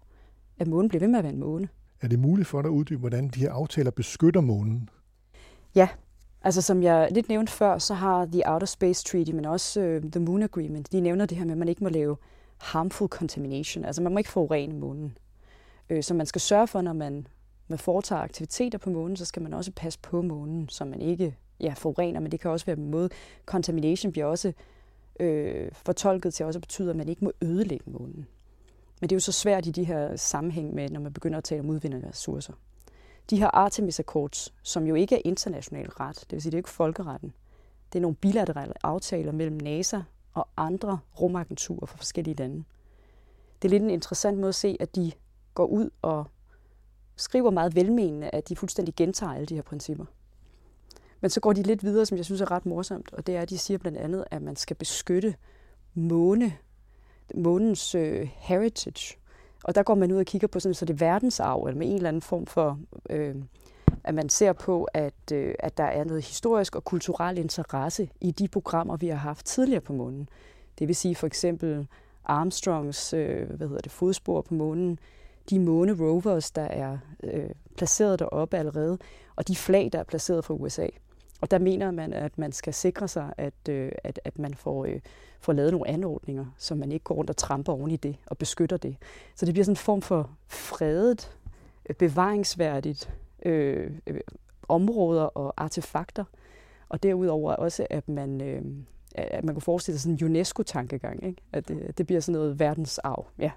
at 0.59 0.67
månen 0.67 0.89
bliver 0.89 1.01
ved 1.01 1.09
med 1.09 1.19
at 1.19 1.25
være 1.25 1.33
en 1.33 1.41
måne. 1.41 1.69
Er 2.01 2.09
det 2.09 2.19
muligt 2.19 2.49
for 2.49 2.63
dig 2.63 2.69
at 2.69 2.73
uddybe, 2.73 3.01
hvordan 3.01 3.29
de 3.29 3.41
her 3.41 3.53
aftaler 3.53 3.91
beskytter 3.91 4.41
månen? 4.41 4.89
Ja, 5.75 5.89
altså 6.43 6.63
som 6.63 6.83
jeg 6.83 7.09
lidt 7.11 7.29
nævnte 7.29 7.53
før, 7.53 7.79
så 7.79 7.95
har 7.95 8.27
The 8.27 8.43
Outer 8.53 8.67
Space 8.67 9.05
Treaty, 9.05 9.31
men 9.31 9.45
også 9.45 9.81
uh, 9.81 10.11
The 10.11 10.21
Moon 10.21 10.43
Agreement, 10.43 10.93
de 10.93 11.01
nævner 11.01 11.27
det 11.27 11.39
her 11.39 11.45
med, 11.45 11.53
at 11.53 11.59
man 11.59 11.69
ikke 11.69 11.85
må 11.85 11.91
lave 11.91 12.17
harmful 12.59 13.09
contamination, 13.09 13.85
altså 13.85 14.03
man 14.03 14.13
må 14.13 14.19
ikke 14.19 14.31
forurene 14.31 14.79
månen. 14.79 15.19
Øh, 15.91 16.03
så 16.03 16.15
man 16.15 16.27
skal 16.27 16.41
sørge 16.41 16.67
for, 16.67 16.81
når 16.81 16.93
man, 16.93 17.27
man 17.69 17.79
foretager 17.79 18.23
aktiviteter 18.23 18.79
på 18.79 18.91
månen, 18.91 19.17
så 19.17 19.25
skal 19.25 19.43
man 19.43 19.55
også 19.55 19.73
passe 19.77 19.99
på 20.03 20.23
månen, 20.23 20.69
så 20.69 20.85
man 20.85 21.01
ikke 21.01 21.37
ja, 21.61 21.75
forurener, 21.77 22.21
men 22.21 22.33
det 22.33 22.41
kan 22.41 22.51
også 22.51 22.67
være 22.67 22.79
en 22.79 22.91
måde. 22.91 23.09
Contamination 23.47 24.13
bliver 24.13 24.27
også 24.27 24.53
øh, 25.21 25.71
fortolket 25.73 26.35
til 26.35 26.47
også 26.47 26.57
at 26.57 26.63
betyde, 26.63 26.91
at 26.91 26.97
man 26.97 27.09
ikke 27.09 27.25
må 27.25 27.33
ødelægge 27.43 27.91
månen. 27.91 28.27
Men 29.01 29.11
det 29.11 29.13
er 29.13 29.17
jo 29.17 29.21
så 29.21 29.33
svært 29.33 29.67
i 29.67 29.71
de 29.71 29.85
her 29.85 30.17
sammenhæng 30.17 30.75
med, 30.75 30.89
når 30.89 31.01
man 31.01 31.13
begynder 31.13 31.39
at 31.39 31.45
tale 31.45 31.61
om 31.61 31.71
udvindende 31.71 32.09
ressourcer. 32.09 32.53
De 33.31 33.39
her 33.39 33.47
Artemis 33.47 34.01
Accords, 34.01 34.55
som 34.63 34.87
jo 34.87 34.95
ikke 34.95 35.15
er 35.15 35.23
international 35.25 35.89
ret, 35.89 36.17
det 36.21 36.33
vil 36.33 36.43
sige, 36.43 36.51
det 36.51 36.57
er 36.57 36.59
ikke 36.59 36.71
folkeretten. 36.71 37.33
Det 37.93 37.99
er 37.99 38.03
nogle 38.03 38.17
bilaterale 38.17 38.73
aftaler 38.83 39.33
mellem 39.33 39.57
NASA 39.57 40.01
og 40.35 40.49
andre 40.57 40.99
rumagenturer 41.21 41.87
fra 41.87 41.97
forskellige 41.97 42.35
lande. 42.35 42.65
Det 43.63 43.69
er 43.69 43.71
lidt 43.71 43.83
en 43.83 43.91
interessant 43.91 44.39
måde 44.39 44.49
at 44.49 44.55
se, 44.55 44.77
at 44.81 44.97
de 44.97 45.13
går 45.55 45.67
ud 45.67 45.91
og 46.03 46.25
skriver 47.17 47.51
meget 47.51 47.75
velmenende, 47.75 48.31
at 48.33 48.49
de 48.49 48.57
fuldstændig 48.57 48.95
gentager 48.95 49.33
alle 49.33 49.47
de 49.47 49.55
her 49.55 49.63
principper. 49.63 50.05
Men 51.21 51.31
så 51.31 51.41
går 51.41 51.53
de 51.53 51.63
lidt 51.63 51.83
videre, 51.85 52.07
som 52.07 52.17
jeg 52.17 52.25
synes 52.25 52.41
er 52.41 52.51
ret 52.51 52.67
morsomt, 52.67 53.13
og 53.13 53.27
det 53.27 53.37
er, 53.37 53.41
at 53.41 53.51
de 53.51 53.59
siger 53.59 53.79
blandt 53.79 53.99
andet, 53.99 54.25
at 54.31 54.43
man 54.43 54.57
skal 54.57 54.77
beskytte 54.77 55.35
måne, 55.95 56.53
månens 57.35 57.95
øh, 57.95 58.29
heritage. 58.37 59.19
Og 59.65 59.75
der 59.75 59.83
går 59.83 59.95
man 59.95 60.13
ud 60.13 60.17
og 60.17 60.27
kigger 60.27 60.49
på 60.49 60.61
sådan, 60.61 60.75
så 60.75 60.85
det 60.85 60.95
er 60.95 61.07
verdensarv, 61.07 61.65
eller 61.65 61.79
med 61.79 61.87
en 61.87 61.95
eller 61.95 62.09
anden 62.09 62.23
form 62.23 62.47
for, 62.47 62.79
øh, 63.11 63.37
at 64.05 64.15
man 64.15 64.29
ser 64.29 64.53
på, 64.53 64.85
at, 64.85 65.33
øh, 65.33 65.55
at 65.59 65.77
der 65.77 65.85
er 65.85 66.05
noget 66.05 66.25
historisk 66.25 66.77
og 66.77 66.85
kulturel 66.85 67.39
interesse 67.39 68.09
i 68.21 68.31
de 68.31 68.49
programmer, 68.49 68.97
vi 68.97 69.09
har 69.09 69.17
haft 69.17 69.47
tidligere 69.47 69.81
på 69.81 69.93
månen. 69.93 70.29
Det 70.79 70.89
vil 70.89 70.97
sige 70.97 71.15
for 71.15 71.27
eksempel 71.27 71.87
Armstrongs 72.25 73.15
øh, 73.15 73.51
hvad 73.51 73.69
hedder 73.69 73.83
det, 73.83 73.93
fodspor 73.93 74.41
på 74.41 74.55
månen, 74.55 74.99
de 75.51 75.59
måne 75.59 75.93
rovers, 75.93 76.51
der 76.51 76.63
er 76.63 76.99
øh, 77.23 77.51
placeret 77.77 78.19
deroppe 78.19 78.57
allerede, 78.57 78.99
og 79.37 79.49
de 79.49 79.57
flag, 79.57 79.91
der 79.93 79.99
er 79.99 80.05
placeret 80.05 80.45
fra 80.45 80.55
USA. 80.55 80.87
Og 81.41 81.51
der 81.51 81.59
mener 81.59 81.91
man, 81.91 82.13
at 82.13 82.39
man 82.39 82.53
skal 82.53 82.75
sikre 82.75 83.09
sig, 83.09 83.33
at, 83.37 83.69
øh, 83.69 83.93
at, 84.05 84.21
at 84.25 84.39
man 84.39 84.55
får, 84.55 84.85
øh, 84.85 85.01
får 85.41 85.53
lavet 85.53 85.73
nogle 85.73 85.89
anordninger, 85.89 86.47
så 86.57 86.75
man 86.75 86.93
ikke 86.93 87.05
går 87.05 87.15
rundt 87.15 87.31
og 87.31 87.37
tramper 87.37 87.73
oven 87.73 87.91
i 87.91 87.97
det 87.97 88.17
og 88.27 88.39
beskytter 88.39 88.77
det. 88.77 88.97
Så 89.35 89.47
det 89.47 89.55
bliver 89.55 89.65
sådan 89.65 89.73
en 89.73 89.77
form 89.77 90.03
for 90.03 90.31
fredet, 90.47 91.37
øh, 91.89 91.97
bevaringsværdigt 91.97 93.11
øh, 93.45 93.91
øh, 94.07 94.21
områder 94.69 95.23
og 95.23 95.55
artefakter. 95.57 96.25
Og 96.89 97.03
derudover 97.03 97.53
også, 97.53 97.87
at 97.91 98.09
man, 98.09 98.41
øh, 98.41 98.63
at 99.15 99.45
man 99.45 99.55
kunne 99.55 99.63
forestille 99.63 99.99
sig 99.99 100.03
sådan 100.03 100.19
en 100.21 100.25
UNESCO-tankegang, 100.25 101.27
ikke? 101.27 101.43
At 101.53 101.69
det, 101.69 101.99
det 101.99 102.07
bliver 102.07 102.21
sådan 102.21 102.39
noget 102.39 102.59
verdensarv. 102.59 103.27
Ja, 103.39 103.51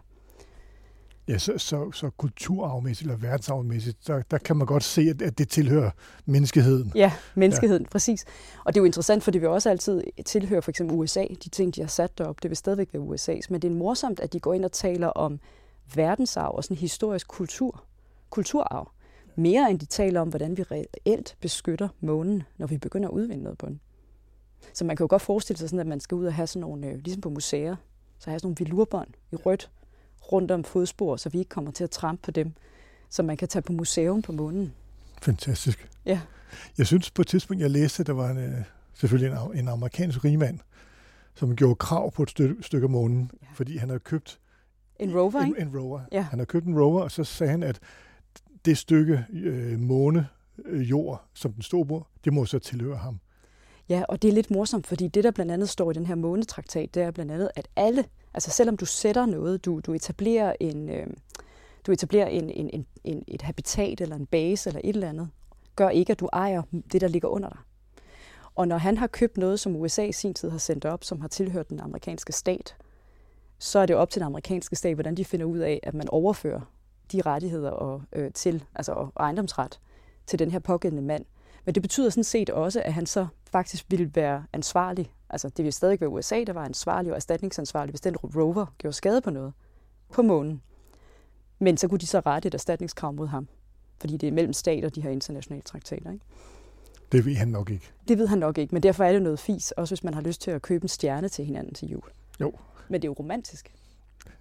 Ja, 1.28 1.38
så, 1.38 1.58
så, 1.58 1.92
så 1.92 2.10
kulturarvmæssigt 2.10 3.10
eller 3.10 3.28
verdensarvmæssigt, 3.28 4.08
der, 4.08 4.22
der 4.32 4.38
kan 4.38 4.58
man 4.58 4.68
godt 4.68 4.84
se, 4.84 5.02
at, 5.02 5.22
at 5.22 5.38
det 5.38 5.50
tilhører 5.50 5.92
menneskeheden. 6.26 6.92
Ja, 6.96 7.12
menneskeheden, 7.36 7.84
ja. 7.84 7.90
præcis. 7.90 8.26
Og 8.66 8.74
det 8.74 8.80
er 8.80 8.82
jo 8.82 8.86
interessant, 8.86 9.24
for 9.24 9.32
det 9.32 9.42
vil 9.42 9.50
også 9.50 9.70
altid 9.70 10.04
tilhøre 10.26 10.62
for 10.62 10.72
eksempel 10.72 10.98
USA, 10.98 11.26
de 11.44 11.50
ting, 11.50 11.76
de 11.76 11.82
har 11.82 11.88
sat 11.88 12.18
derop, 12.18 12.44
det 12.44 12.50
vil 12.50 12.58
stadigvæk 12.58 12.90
være 12.94 13.04
USA's, 13.04 13.48
men 13.50 13.62
det 13.62 13.72
er 13.72 13.76
morsomt, 13.76 14.20
at 14.20 14.34
de 14.34 14.40
går 14.40 14.54
ind 14.54 14.66
og 14.66 14.72
taler 14.72 15.08
om 15.08 15.40
verdensarv 15.96 16.56
og 16.56 16.64
sådan 16.64 16.78
historisk 16.78 17.28
kultur, 17.28 17.84
kulturarv, 18.30 18.92
mere 19.36 19.72
end 19.72 19.80
de 19.80 19.86
taler 19.86 20.22
om, 20.22 20.30
hvordan 20.30 20.58
vi 20.58 20.64
reelt 20.64 21.38
beskytter 21.42 21.88
månen, 22.00 22.44
når 22.58 22.68
vi 22.68 22.78
begynder 22.78 23.10
at 23.10 23.14
udvinde 23.14 23.44
noget 23.44 23.58
på 23.58 23.66
den. 23.66 23.80
Så 24.74 24.86
man 24.86 24.96
kan 24.96 25.04
jo 25.04 25.08
godt 25.10 25.22
forestille 25.22 25.60
sig 25.60 25.70
sådan, 25.70 25.80
at 25.80 25.88
man 25.88 26.00
skal 26.00 26.16
ud 26.16 26.26
og 26.26 26.34
have 26.34 26.48
sådan 26.48 26.62
nogle, 26.62 26.88
øh, 26.88 26.98
ligesom 26.98 27.22
på 27.22 27.30
museer, 27.30 27.76
så 28.20 28.30
have 28.30 28.40
sådan 28.40 28.48
nogle 28.48 28.66
velurbånd 28.66 29.08
i 29.32 29.36
rødt, 29.36 29.70
rundt 30.32 30.52
om 30.52 30.64
fodspor, 30.64 31.16
så 31.16 31.30
vi 31.30 31.40
ikke 31.40 31.50
kommer 31.50 31.72
til 31.72 31.84
at 31.84 31.90
trampe 31.90 32.22
på 32.22 32.32
dem, 32.32 32.54
så 33.10 33.24
man 33.24 33.38
kan 33.38 33.48
tage 33.48 33.62
på 33.62 33.74
museum 33.74 34.22
på 34.22 34.32
månen. 34.32 34.74
Fantastisk. 35.22 35.90
Ja. 36.06 36.22
Jeg 36.78 36.88
synes 36.88 37.12
på 37.12 37.22
et 37.22 37.28
tidspunkt, 37.28 37.62
jeg 37.62 37.72
læste, 37.72 38.02
at 38.02 38.08
der 38.08 38.14
var 38.14 38.30
en, 38.30 38.38
øh, 38.38 38.64
selvfølgelig 38.94 39.38
en, 39.38 39.60
en 39.60 39.68
amerikansk 39.68 40.24
rigmand, 40.24 40.60
som 41.36 41.56
gjorde 41.56 41.76
krav 41.76 42.12
på 42.12 42.24
et 42.24 42.30
stykke, 42.30 42.64
stykke 42.64 42.86
af 42.86 42.90
månen, 42.90 43.32
ja. 43.42 43.48
fordi 43.54 43.78
han 43.78 43.90
havde 43.90 44.00
købt 44.00 44.40
en 45.00 45.18
rover, 45.18 45.42
en, 45.42 45.56
en 45.60 45.80
rover. 45.80 46.02
Ja. 46.12 46.22
Han 46.22 46.40
havde 46.40 46.46
købt 46.46 46.66
en 46.66 46.80
rover, 46.80 47.02
og 47.02 47.12
så 47.12 47.24
sagde 47.24 47.52
han, 47.52 47.64
at 47.64 47.80
det 48.66 48.78
stykke 48.78 49.26
øh, 49.34 49.80
måne 49.80 50.28
øh, 50.66 50.90
jord, 50.90 51.26
som 51.34 51.54
den 51.54 51.62
stod 51.62 51.86
på, 51.86 52.06
det 52.24 52.34
må 52.34 52.46
så 52.46 52.60
tilhøre 52.60 52.98
ham. 52.98 53.20
Ja, 53.90 54.04
og 54.10 54.22
det 54.22 54.28
er 54.28 54.34
lidt 54.34 54.52
morsomt, 54.52 54.88
fordi 54.88 55.08
det, 55.08 55.24
der 55.24 55.32
blandt 55.32 55.52
andet 55.52 55.70
står 55.70 55.92
i 55.92 55.94
den 55.94 56.06
her 56.06 56.16
månetraktat, 56.16 56.96
det 56.96 57.04
er 57.04 57.12
blandt 57.12 57.32
andet, 57.32 57.52
at 57.56 57.68
alle 57.76 58.06
Altså 58.34 58.52
selvom 58.52 58.78
du 58.78 58.86
sætter 58.86 59.26
noget, 59.26 59.66
du, 59.66 59.80
du 59.80 59.94
etablerer, 59.94 60.54
en, 60.60 60.90
øh, 60.90 61.08
du 61.88 61.92
etablerer 61.92 62.28
en, 62.28 62.50
en, 62.50 62.70
en, 62.74 62.86
en, 63.04 63.24
et 63.28 63.42
habitat 63.42 64.02
eller 64.02 64.16
en 64.16 64.26
base 64.26 64.70
eller 64.70 64.82
et 64.84 64.96
eller 64.96 65.10
andet, 65.10 65.30
gør 65.76 65.90
ikke, 65.90 66.12
at 66.12 66.20
du 66.20 66.30
ejer 66.34 66.62
det, 66.92 67.02
der 67.02 67.08
ligger 67.08 67.28
under 67.28 67.50
dig. 67.50 67.60
Og 68.56 68.68
når 68.68 68.78
han 68.78 68.98
har 68.98 69.08
købt 69.08 69.38
noget, 69.38 69.60
som 69.60 69.76
USA 69.76 70.04
i 70.04 70.12
sin 70.12 70.34
tid 70.34 70.50
har 70.50 70.58
sendt 70.58 70.86
op, 70.86 71.04
som 71.04 71.22
har 71.22 71.28
tilhørt 71.28 71.70
den 71.70 71.80
amerikanske 71.80 72.34
stat, 72.34 72.76
så 73.60 73.80
er 73.80 73.86
det 73.86 73.96
op 73.96 74.10
til 74.10 74.20
den 74.20 74.26
amerikanske 74.26 74.76
stat, 74.76 74.94
hvordan 74.94 75.18
de 75.18 75.26
finder 75.26 75.46
ud 75.46 75.58
af, 75.58 75.80
at 75.84 75.94
man 75.94 76.10
overfører 76.10 76.62
de 77.12 77.22
rettigheder 77.22 77.70
og, 77.70 78.02
øh, 78.14 78.32
til, 78.32 78.64
altså 78.76 78.92
og 78.92 79.12
ejendomsret 79.20 79.80
til 80.28 80.40
den 80.40 80.52
her 80.52 80.60
pågældende 80.60 81.04
mand. 81.04 81.26
Men 81.66 81.76
det 81.76 81.84
betyder 81.84 82.10
sådan 82.10 82.24
set 82.24 82.50
også, 82.50 82.82
at 82.86 82.94
han 82.94 83.06
så 83.06 83.28
faktisk 83.52 83.86
ville 83.90 84.12
være 84.16 84.46
ansvarlig. 84.54 85.14
Altså 85.32 85.50
det 85.50 85.58
ville 85.58 85.72
stadig 85.72 86.02
være 86.02 86.10
USA, 86.10 86.44
der 86.44 86.54
var 86.54 86.66
ansvarlig 86.66 87.12
og 87.12 87.16
erstatningsansvarlig, 87.16 87.92
hvis 87.92 88.02
den 88.02 88.18
rover 88.18 88.66
gjorde 88.78 88.94
skade 88.94 89.22
på 89.22 89.30
noget 89.30 89.54
på 90.14 90.22
månen. 90.22 90.62
Men 91.60 91.78
så 91.78 91.88
kunne 91.88 92.00
de 92.00 92.08
så 92.08 92.20
rette 92.20 92.48
et 92.48 92.54
erstatningskrav 92.54 93.14
mod 93.14 93.28
ham, 93.28 93.48
fordi 94.00 94.18
det 94.18 94.28
er 94.28 94.32
mellem 94.32 94.54
stater, 94.54 94.90
de 94.90 95.02
her 95.02 95.10
internationale 95.10 95.62
traktater. 95.62 96.12
Ikke? 96.12 96.26
Det 97.12 97.26
ved 97.26 97.36
han 97.36 97.48
nok 97.48 97.70
ikke. 97.70 97.92
Det 98.08 98.18
ved 98.18 98.28
han 98.28 98.38
nok 98.38 98.58
ikke, 98.58 98.76
men 98.76 98.84
derfor 98.84 99.04
er 99.04 99.12
det 99.12 99.22
noget 99.22 99.40
fis, 99.40 99.72
også 99.72 99.96
hvis 99.96 100.04
man 100.04 100.14
har 100.14 100.22
lyst 100.22 100.42
til 100.42 100.52
at 100.52 100.62
købe 100.62 100.84
en 100.84 100.90
stjerne 100.90 101.30
til 101.30 101.46
hinanden 101.46 101.74
til 101.74 101.90
jul. 101.90 102.04
Jo. 102.42 102.54
Men 102.90 103.02
det 103.02 103.08
er 103.08 103.10
jo 103.10 103.16
romantisk. 103.20 103.74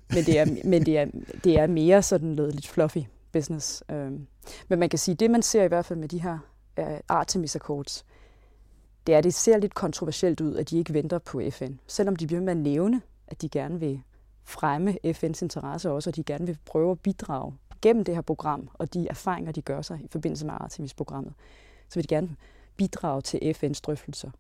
Men 0.08 0.24
det 0.24 0.38
er, 0.38 0.46
men 0.64 0.86
det 0.86 0.98
er, 0.98 1.06
det 1.44 1.58
er 1.58 1.66
mere 1.66 2.02
sådan 2.02 2.28
noget 2.28 2.54
lidt 2.54 2.68
fluffy 2.68 2.98
business. 3.32 3.82
Øhm, 3.90 4.26
men 4.68 4.78
man 4.78 4.88
kan 4.88 4.98
sige, 4.98 5.14
det 5.14 5.30
man 5.30 5.42
ser 5.42 5.62
i 5.62 5.68
hvert 5.68 5.84
fald 5.84 5.98
med 5.98 6.08
de 6.08 6.22
her 6.22 6.38
uh, 6.80 6.86
Artemis 7.08 7.56
Accords, 7.56 8.04
det 9.06 9.14
er, 9.14 9.18
at 9.18 9.24
det 9.24 9.34
ser 9.34 9.58
lidt 9.58 9.74
kontroversielt 9.74 10.40
ud, 10.40 10.56
at 10.56 10.70
de 10.70 10.78
ikke 10.78 10.94
venter 10.94 11.18
på 11.18 11.42
FN. 11.50 11.72
Selvom 11.86 12.16
de 12.16 12.26
bliver 12.26 12.42
med 12.42 12.50
at 12.50 12.56
nævne, 12.56 13.02
at 13.28 13.42
de 13.42 13.48
gerne 13.48 13.80
vil 13.80 14.02
fremme 14.44 14.98
FN's 15.06 15.42
interesse 15.42 15.90
også, 15.90 16.10
og 16.10 16.16
de 16.16 16.22
gerne 16.22 16.46
vil 16.46 16.58
prøve 16.64 16.90
at 16.90 17.00
bidrage 17.00 17.54
gennem 17.82 18.04
det 18.04 18.14
her 18.14 18.22
program, 18.22 18.68
og 18.74 18.94
de 18.94 19.08
erfaringer, 19.08 19.52
de 19.52 19.62
gør 19.62 19.82
sig 19.82 20.00
i 20.04 20.08
forbindelse 20.10 20.46
med 20.46 20.54
Artemis-programmet, 20.54 21.32
så 21.88 21.94
vil 21.94 22.02
de 22.02 22.14
gerne 22.14 22.36
bidrage 22.76 23.22
til 23.22 23.38
FN's 23.38 23.80
drøftelser. 23.82 24.30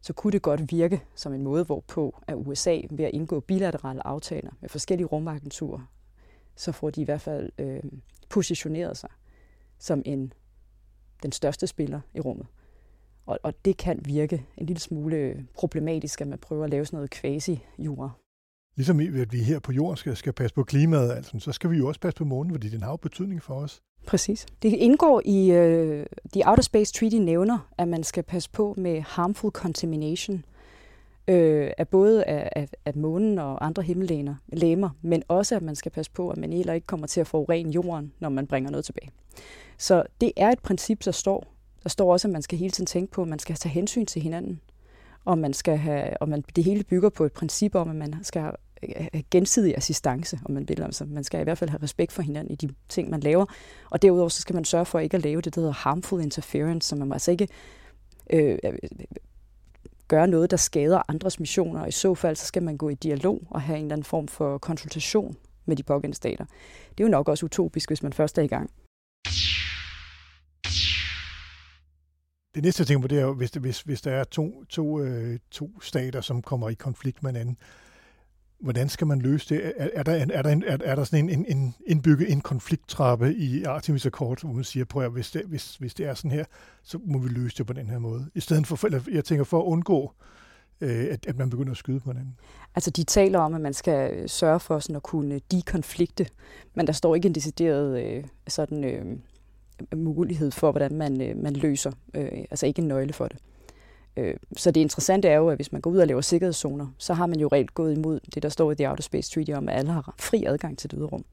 Så 0.00 0.12
kunne 0.12 0.32
det 0.32 0.42
godt 0.42 0.72
virke 0.72 1.02
som 1.14 1.32
en 1.32 1.42
måde, 1.42 1.64
hvorpå 1.64 2.14
at 2.26 2.34
USA 2.36 2.80
ved 2.90 3.04
at 3.04 3.10
indgå 3.14 3.40
bilaterale 3.40 4.06
aftaler 4.06 4.50
med 4.60 4.68
forskellige 4.68 5.06
rumagenturer, 5.06 5.80
så 6.56 6.72
får 6.72 6.90
de 6.90 7.00
i 7.00 7.04
hvert 7.04 7.20
fald 7.20 7.50
øh, 7.58 7.82
positioneret 8.28 8.96
sig 8.96 9.10
som 9.78 10.02
en, 10.04 10.32
den 11.22 11.32
største 11.32 11.66
spiller 11.66 12.00
i 12.14 12.20
rummet. 12.20 12.46
Og, 13.32 13.38
og 13.42 13.54
det 13.64 13.76
kan 13.76 14.00
virke 14.04 14.46
en 14.56 14.66
lille 14.66 14.80
smule 14.80 15.46
problematisk, 15.54 16.20
at 16.20 16.26
man 16.26 16.38
prøver 16.38 16.64
at 16.64 16.70
lave 16.70 16.86
sådan 16.86 16.96
noget 16.96 17.10
quasi-jura 17.10 18.10
Ligesom 18.76 19.00
i, 19.00 19.20
at 19.20 19.32
vi 19.32 19.38
her 19.38 19.58
på 19.58 19.72
jorden 19.72 19.96
skal, 19.96 20.16
skal 20.16 20.32
passe 20.32 20.54
på 20.54 20.64
klimaet, 20.64 21.12
altså, 21.12 21.38
så 21.38 21.52
skal 21.52 21.70
vi 21.70 21.76
jo 21.76 21.88
også 21.88 22.00
passe 22.00 22.16
på 22.16 22.24
månen, 22.24 22.52
fordi 22.52 22.68
den 22.68 22.82
har 22.82 22.90
jo 22.90 22.96
betydning 22.96 23.42
for 23.42 23.54
os. 23.54 23.82
Præcis. 24.06 24.46
Det 24.62 24.68
indgår 24.68 25.22
i 25.24 25.50
uh, 25.50 26.04
The 26.32 26.48
Outer 26.48 26.62
Space 26.62 26.92
Treaty 26.92 27.16
nævner, 27.16 27.68
at 27.78 27.88
man 27.88 28.04
skal 28.04 28.22
passe 28.22 28.50
på 28.50 28.74
med 28.78 29.00
harmful 29.00 29.50
contamination 29.50 30.36
uh, 30.36 31.68
af 31.78 31.88
både 31.90 32.24
af, 32.24 32.48
af, 32.56 32.68
af 32.84 32.96
månen 32.96 33.38
og 33.38 33.66
andre 33.66 33.82
himmellegemer, 33.82 34.90
men 35.02 35.22
også 35.28 35.56
at 35.56 35.62
man 35.62 35.76
skal 35.76 35.92
passe 35.92 36.12
på, 36.12 36.30
at 36.30 36.38
man 36.38 36.52
heller 36.52 36.72
ikke 36.72 36.86
kommer 36.86 37.06
til 37.06 37.20
at 37.20 37.26
forurene 37.26 37.70
jorden, 37.70 38.12
når 38.20 38.28
man 38.28 38.46
bringer 38.46 38.70
noget 38.70 38.84
tilbage. 38.84 39.10
Så 39.78 40.02
det 40.20 40.32
er 40.36 40.50
et 40.50 40.58
princip, 40.58 41.04
der 41.04 41.10
står. 41.10 41.51
Der 41.82 41.88
står 41.88 42.12
også, 42.12 42.28
at 42.28 42.32
man 42.32 42.42
skal 42.42 42.58
hele 42.58 42.70
tiden 42.70 42.86
tænke 42.86 43.12
på, 43.12 43.22
at 43.22 43.28
man 43.28 43.38
skal 43.38 43.56
tage 43.56 43.72
hensyn 43.72 44.06
til 44.06 44.22
hinanden 44.22 44.60
og 45.24 45.38
man 45.38 45.52
skal 45.52 45.76
have, 45.76 46.16
og 46.20 46.28
man, 46.28 46.44
det 46.56 46.64
hele 46.64 46.84
bygger 46.84 47.08
på 47.08 47.24
et 47.24 47.32
princip 47.32 47.74
om, 47.74 47.90
at 47.90 47.96
man 47.96 48.14
skal 48.22 48.42
have 48.42 49.22
gensidig 49.30 49.76
assistance, 49.76 50.40
om 50.44 50.50
man 50.54 50.68
vil. 50.68 50.82
Altså, 50.82 51.04
man 51.04 51.24
skal 51.24 51.40
i 51.40 51.44
hvert 51.44 51.58
fald 51.58 51.70
have 51.70 51.82
respekt 51.82 52.12
for 52.12 52.22
hinanden 52.22 52.52
i 52.52 52.56
de 52.56 52.68
ting, 52.88 53.10
man 53.10 53.20
laver. 53.20 53.46
Og 53.90 54.02
derudover 54.02 54.28
så 54.28 54.40
skal 54.40 54.54
man 54.54 54.64
sørge 54.64 54.84
for 54.84 54.98
ikke 54.98 55.16
at 55.16 55.22
lave 55.22 55.40
det, 55.40 55.54
der 55.54 55.60
hedder 55.60 55.74
harmful 55.74 56.22
interference, 56.22 56.88
så 56.88 56.96
man 56.96 57.08
må 57.08 57.14
altså 57.14 57.30
ikke 57.30 57.48
øh, 58.30 58.58
øh 58.64 58.72
gøre 60.08 60.28
noget, 60.28 60.50
der 60.50 60.56
skader 60.56 61.02
andres 61.08 61.40
missioner. 61.40 61.80
Og 61.80 61.88
i 61.88 61.92
så 61.92 62.14
fald, 62.14 62.36
så 62.36 62.46
skal 62.46 62.62
man 62.62 62.76
gå 62.76 62.88
i 62.88 62.94
dialog 62.94 63.42
og 63.50 63.60
have 63.60 63.78
en 63.78 63.84
eller 63.84 63.94
anden 63.94 64.04
form 64.04 64.28
for 64.28 64.58
konsultation 64.58 65.36
med 65.66 65.76
de 65.76 65.82
pågældende 65.82 66.16
stater. 66.16 66.44
Det 66.90 67.00
er 67.00 67.04
jo 67.04 67.10
nok 67.10 67.28
også 67.28 67.46
utopisk, 67.46 67.90
hvis 67.90 68.02
man 68.02 68.12
først 68.12 68.38
er 68.38 68.42
i 68.42 68.46
gang. 68.46 68.70
Det 72.54 72.62
næste 72.62 72.84
ting 72.84 73.02
på 73.02 73.08
det 73.08 73.18
er 73.18 73.22
jo, 73.22 73.34
hvis, 73.34 73.50
hvis, 73.50 73.80
hvis 73.80 74.00
der 74.00 74.10
er 74.10 74.24
to, 74.24 74.64
to, 74.64 75.00
øh, 75.00 75.38
to 75.50 75.80
stater, 75.80 76.20
som 76.20 76.42
kommer 76.42 76.68
i 76.68 76.74
konflikt 76.74 77.22
med 77.22 77.32
hinanden, 77.32 77.56
hvordan 78.60 78.88
skal 78.88 79.06
man 79.06 79.20
løse 79.20 79.54
det? 79.54 79.72
Er, 79.76 79.88
er, 79.94 80.02
der, 80.02 80.12
er, 80.12 80.42
der, 80.42 80.50
en, 80.50 80.64
er, 80.66 80.78
er 80.84 80.94
der 80.94 81.04
sådan 81.04 81.28
en, 81.28 81.38
en, 81.38 81.56
en 81.56 81.74
indbygget 81.86 82.32
en 82.32 82.40
konflikttrappe 82.40 83.34
i 83.34 83.64
Artemis 83.64 84.06
Accord, 84.06 84.40
hvor 84.44 84.52
man 84.52 84.64
siger, 84.64 84.84
prøv 84.84 85.04
at 85.04 85.10
hvis 85.10 85.30
det, 85.30 85.42
hvis, 85.44 85.76
hvis 85.76 85.94
det 85.94 86.06
er 86.06 86.14
sådan 86.14 86.30
her, 86.30 86.44
så 86.82 86.98
må 87.04 87.18
vi 87.18 87.28
løse 87.28 87.58
det 87.58 87.66
på 87.66 87.72
den 87.72 87.86
her 87.86 87.98
måde. 87.98 88.30
I 88.34 88.40
stedet 88.40 88.66
for, 88.66 88.86
eller 88.86 89.00
jeg 89.12 89.24
tænker 89.24 89.44
for 89.44 89.60
at 89.60 89.64
undgå, 89.64 90.12
øh, 90.80 91.06
at, 91.10 91.26
at 91.26 91.38
man 91.38 91.50
begynder 91.50 91.70
at 91.70 91.76
skyde 91.76 92.00
på 92.00 92.10
hinanden. 92.10 92.36
Altså 92.74 92.90
de 92.90 93.04
taler 93.04 93.38
om, 93.38 93.54
at 93.54 93.60
man 93.60 93.74
skal 93.74 94.14
øh, 94.14 94.28
sørge 94.28 94.60
for 94.60 94.78
sådan 94.78 94.96
at 94.96 95.02
kunne 95.02 95.40
dekonflikte, 95.50 96.26
men 96.74 96.86
der 96.86 96.92
står 96.92 97.14
ikke 97.14 97.26
en 97.26 97.34
decideret 97.34 98.04
øh, 98.04 98.24
sådan... 98.48 98.84
Øh, 98.84 99.18
mulighed 99.96 100.50
for, 100.50 100.70
hvordan 100.70 100.94
man, 100.94 101.20
øh, 101.20 101.36
man 101.36 101.52
løser, 101.52 101.92
øh, 102.14 102.44
altså 102.50 102.66
ikke 102.66 102.82
en 102.82 102.88
nøgle 102.88 103.12
for 103.12 103.28
det. 103.28 103.38
Øh, 104.16 104.34
så 104.56 104.70
det 104.70 104.80
interessante 104.80 105.28
er 105.28 105.36
jo, 105.36 105.48
at 105.48 105.58
hvis 105.58 105.72
man 105.72 105.80
går 105.80 105.90
ud 105.90 105.98
og 105.98 106.06
laver 106.06 106.20
sikkerhedszoner, 106.20 106.86
så 106.98 107.14
har 107.14 107.26
man 107.26 107.40
jo 107.40 107.48
reelt 107.48 107.74
gået 107.74 107.96
imod 107.96 108.20
det, 108.34 108.42
der 108.42 108.48
står 108.48 108.72
i 108.72 108.74
The 108.74 108.90
Outer 108.90 109.02
Space 109.02 109.32
Treaty 109.32 109.50
om, 109.50 109.68
at 109.68 109.78
alle 109.78 109.90
har 109.90 110.14
fri 110.18 110.44
adgang 110.44 110.78
til 110.78 110.90
det 110.90 110.98
ydre 110.98 111.06
rum. 111.06 111.24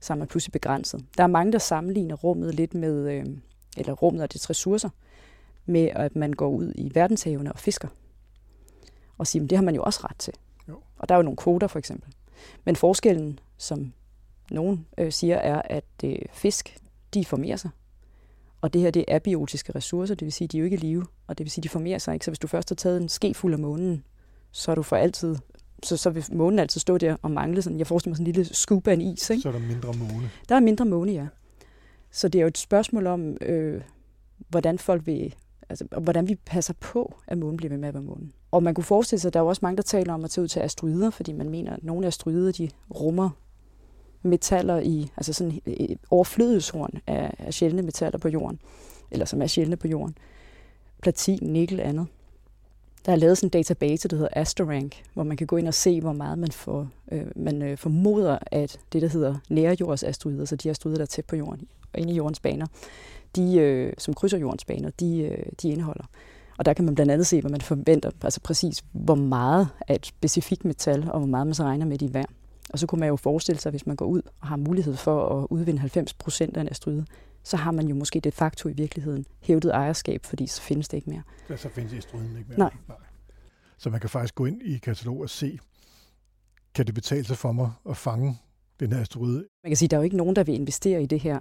Så 0.00 0.12
er 0.12 0.16
man 0.16 0.28
pludselig 0.28 0.52
begrænset. 0.52 1.04
Der 1.16 1.22
er 1.22 1.28
mange, 1.28 1.52
der 1.52 1.58
sammenligner 1.58 2.14
rummet 2.14 2.54
lidt 2.54 2.74
med, 2.74 3.12
øh, 3.12 3.24
eller 3.76 3.92
rummet 3.92 4.22
og 4.22 4.32
dets 4.32 4.50
ressourcer, 4.50 4.88
med 5.66 5.88
at 5.92 6.16
man 6.16 6.32
går 6.32 6.48
ud 6.48 6.72
i 6.74 6.90
verdenshavene 6.94 7.52
og 7.52 7.58
fisker. 7.58 7.88
Og 9.18 9.26
siger, 9.26 9.44
at 9.44 9.50
det 9.50 9.58
har 9.58 9.64
man 9.64 9.74
jo 9.74 9.82
også 9.82 10.00
ret 10.04 10.16
til. 10.18 10.34
Jo. 10.68 10.76
Og 10.98 11.08
der 11.08 11.14
er 11.14 11.18
jo 11.18 11.22
nogle 11.22 11.36
kvoter 11.36 11.66
for 11.66 11.78
eksempel. 11.78 12.14
Men 12.64 12.76
forskellen, 12.76 13.38
som 13.58 13.92
nogen 14.50 14.86
øh, 14.98 15.12
siger, 15.12 15.36
er, 15.36 15.62
at 15.64 15.84
øh, 16.04 16.18
fisk, 16.32 16.78
de 17.14 17.24
formerer 17.24 17.56
sig. 17.56 17.70
Og 18.60 18.72
det 18.72 18.80
her, 18.80 18.90
det 18.90 19.04
er 19.08 19.16
abiotiske 19.16 19.72
ressourcer, 19.72 20.14
det 20.14 20.26
vil 20.26 20.32
sige, 20.32 20.48
de 20.48 20.56
er 20.56 20.58
jo 20.58 20.64
ikke 20.64 20.76
i 20.76 20.80
live, 20.80 21.06
og 21.26 21.38
det 21.38 21.44
vil 21.44 21.50
sige, 21.50 21.62
de 21.62 21.68
formerer 21.68 21.98
sig 21.98 22.14
ikke. 22.14 22.24
Så 22.24 22.30
hvis 22.30 22.38
du 22.38 22.46
først 22.46 22.68
har 22.68 22.76
taget 22.76 23.02
en 23.02 23.08
ske 23.08 23.34
fuld 23.34 23.52
af 23.52 23.58
månen, 23.58 24.04
så 24.52 24.70
er 24.70 24.74
du 24.74 24.82
for 24.82 24.96
altid 24.96 25.36
så, 25.82 25.96
så 25.96 26.10
vil 26.10 26.24
månen 26.32 26.58
altid 26.58 26.80
stå 26.80 26.98
der 26.98 27.16
og 27.22 27.30
mangle 27.30 27.62
sådan, 27.62 27.78
jeg 27.78 27.86
forestiller 27.86 28.10
mig 28.10 28.16
sådan 28.16 28.26
en 28.26 28.32
lille 28.32 28.54
skub 28.54 28.88
af 28.88 28.92
en 28.92 29.00
is. 29.00 29.30
Ikke? 29.30 29.42
Så 29.42 29.48
er 29.48 29.52
der 29.52 29.60
mindre 29.60 29.92
måne. 29.92 30.30
Der 30.48 30.54
er 30.54 30.60
mindre 30.60 30.84
måne, 30.84 31.12
ja. 31.12 31.26
Så 32.10 32.28
det 32.28 32.38
er 32.38 32.42
jo 32.42 32.48
et 32.48 32.58
spørgsmål 32.58 33.06
om, 33.06 33.36
øh, 33.40 33.82
hvordan 34.48 34.78
folk 34.78 35.06
vil, 35.06 35.34
altså, 35.68 35.84
hvordan 36.00 36.28
vi 36.28 36.34
passer 36.34 36.74
på, 36.80 37.14
at 37.26 37.38
månen 37.38 37.56
bliver 37.56 37.68
ved 37.68 37.78
med 37.78 37.88
at 37.88 37.94
være 37.94 38.02
månen. 38.02 38.32
Og 38.50 38.62
man 38.62 38.74
kunne 38.74 38.84
forestille 38.84 39.20
sig, 39.20 39.28
at 39.28 39.34
der 39.34 39.40
er 39.40 39.44
jo 39.44 39.48
også 39.48 39.60
mange, 39.62 39.76
der 39.76 39.82
taler 39.82 40.14
om 40.14 40.24
at 40.24 40.30
tage 40.30 40.42
ud 40.42 40.48
til 40.48 40.60
asteroider, 40.60 41.10
fordi 41.10 41.32
man 41.32 41.50
mener, 41.50 41.76
at 41.76 41.84
nogle 41.84 42.06
af 42.06 42.08
asteroider, 42.08 42.52
de 42.52 42.70
rummer 42.94 43.30
metaller 44.22 44.80
i, 44.80 45.10
altså 45.16 45.32
sådan 45.32 45.60
øh, 45.66 45.76
øh, 45.80 45.96
overflødeshorn 46.10 47.00
af, 47.06 47.34
af 47.38 47.54
sjældne 47.54 47.82
metaller 47.82 48.18
på 48.18 48.28
jorden, 48.28 48.58
eller 49.10 49.26
som 49.26 49.42
er 49.42 49.46
sjældne 49.46 49.76
på 49.76 49.88
jorden. 49.88 50.16
Platin, 51.02 51.38
nikkel, 51.42 51.80
andet. 51.80 52.06
Der 53.06 53.12
er 53.12 53.16
lavet 53.16 53.38
sådan 53.38 53.46
en 53.46 53.50
database, 53.50 54.08
der 54.08 54.16
hedder 54.16 54.30
Asterank, 54.32 55.02
hvor 55.14 55.22
man 55.22 55.36
kan 55.36 55.46
gå 55.46 55.56
ind 55.56 55.68
og 55.68 55.74
se, 55.74 56.00
hvor 56.00 56.12
meget 56.12 56.38
man, 56.38 56.50
får, 56.50 56.88
øh, 57.12 57.26
man 57.36 57.62
øh, 57.62 57.78
formoder, 57.78 58.38
at 58.46 58.78
det, 58.92 59.02
der 59.02 59.08
hedder 59.08 59.36
nærjordsasteroider, 59.48 60.44
så 60.44 60.56
de 60.56 60.70
asteroider, 60.70 60.98
der 60.98 61.04
er 61.04 61.06
tæt 61.06 61.24
på 61.24 61.36
jorden 61.36 61.68
og 61.92 62.00
inde 62.00 62.12
i 62.12 62.16
jordens 62.16 62.40
baner, 62.40 62.66
de, 63.36 63.58
øh, 63.58 63.92
som 63.98 64.14
krydser 64.14 64.38
jordens 64.38 64.64
baner, 64.64 64.90
de, 64.90 65.18
øh, 65.18 65.46
de 65.62 65.68
indeholder. 65.68 66.04
Og 66.58 66.64
der 66.64 66.72
kan 66.72 66.84
man 66.84 66.94
blandt 66.94 67.12
andet 67.12 67.26
se, 67.26 67.40
hvad 67.40 67.50
man 67.50 67.60
forventer, 67.60 68.10
altså 68.22 68.40
præcis 68.40 68.84
hvor 68.92 69.14
meget 69.14 69.68
af 69.88 69.94
et 69.94 70.06
specifikt 70.06 70.64
metal, 70.64 71.10
og 71.10 71.18
hvor 71.18 71.28
meget 71.28 71.46
man 71.46 71.54
så 71.54 71.62
regner 71.62 71.86
med 71.86 71.98
det 71.98 72.10
i 72.10 72.14
værd. 72.14 72.30
Og 72.70 72.78
så 72.78 72.86
kunne 72.86 72.98
man 73.00 73.08
jo 73.08 73.16
forestille 73.16 73.60
sig, 73.60 73.70
hvis 73.70 73.86
man 73.86 73.96
går 73.96 74.06
ud 74.06 74.22
og 74.40 74.48
har 74.48 74.56
mulighed 74.56 74.96
for 74.96 75.42
at 75.42 75.46
udvinde 75.50 75.80
90 75.80 76.14
procent 76.14 76.56
af 76.56 76.60
en 76.60 76.68
asteroide, 76.68 77.06
så 77.42 77.56
har 77.56 77.70
man 77.70 77.88
jo 77.88 77.94
måske 77.94 78.20
de 78.20 78.32
facto 78.32 78.68
i 78.68 78.72
virkeligheden 78.72 79.26
hævdet 79.40 79.70
ejerskab, 79.70 80.24
fordi 80.24 80.46
så 80.46 80.62
findes 80.62 80.88
det 80.88 80.96
ikke 80.96 81.10
mere. 81.10 81.22
Ja, 81.50 81.56
så 81.56 81.68
findes 81.68 81.92
asteroiden 81.94 82.36
ikke 82.36 82.48
mere. 82.48 82.58
Nej. 82.58 82.70
Nej. 82.88 82.96
Så 83.78 83.90
man 83.90 84.00
kan 84.00 84.10
faktisk 84.10 84.34
gå 84.34 84.46
ind 84.46 84.62
i 84.62 84.78
katalog 84.78 85.20
og 85.20 85.30
se, 85.30 85.58
kan 86.74 86.86
det 86.86 86.94
betale 86.94 87.24
sig 87.24 87.36
for 87.36 87.52
mig 87.52 87.70
at 87.88 87.96
fange 87.96 88.38
den 88.80 88.92
her 88.92 89.00
asteroide? 89.00 89.44
Man 89.64 89.70
kan 89.70 89.76
sige, 89.76 89.86
at 89.86 89.90
der 89.90 89.96
er 89.96 90.00
jo 90.00 90.04
ikke 90.04 90.16
nogen, 90.16 90.36
der 90.36 90.44
vil 90.44 90.54
investere 90.54 91.02
i 91.02 91.06
det 91.06 91.20
her, 91.20 91.40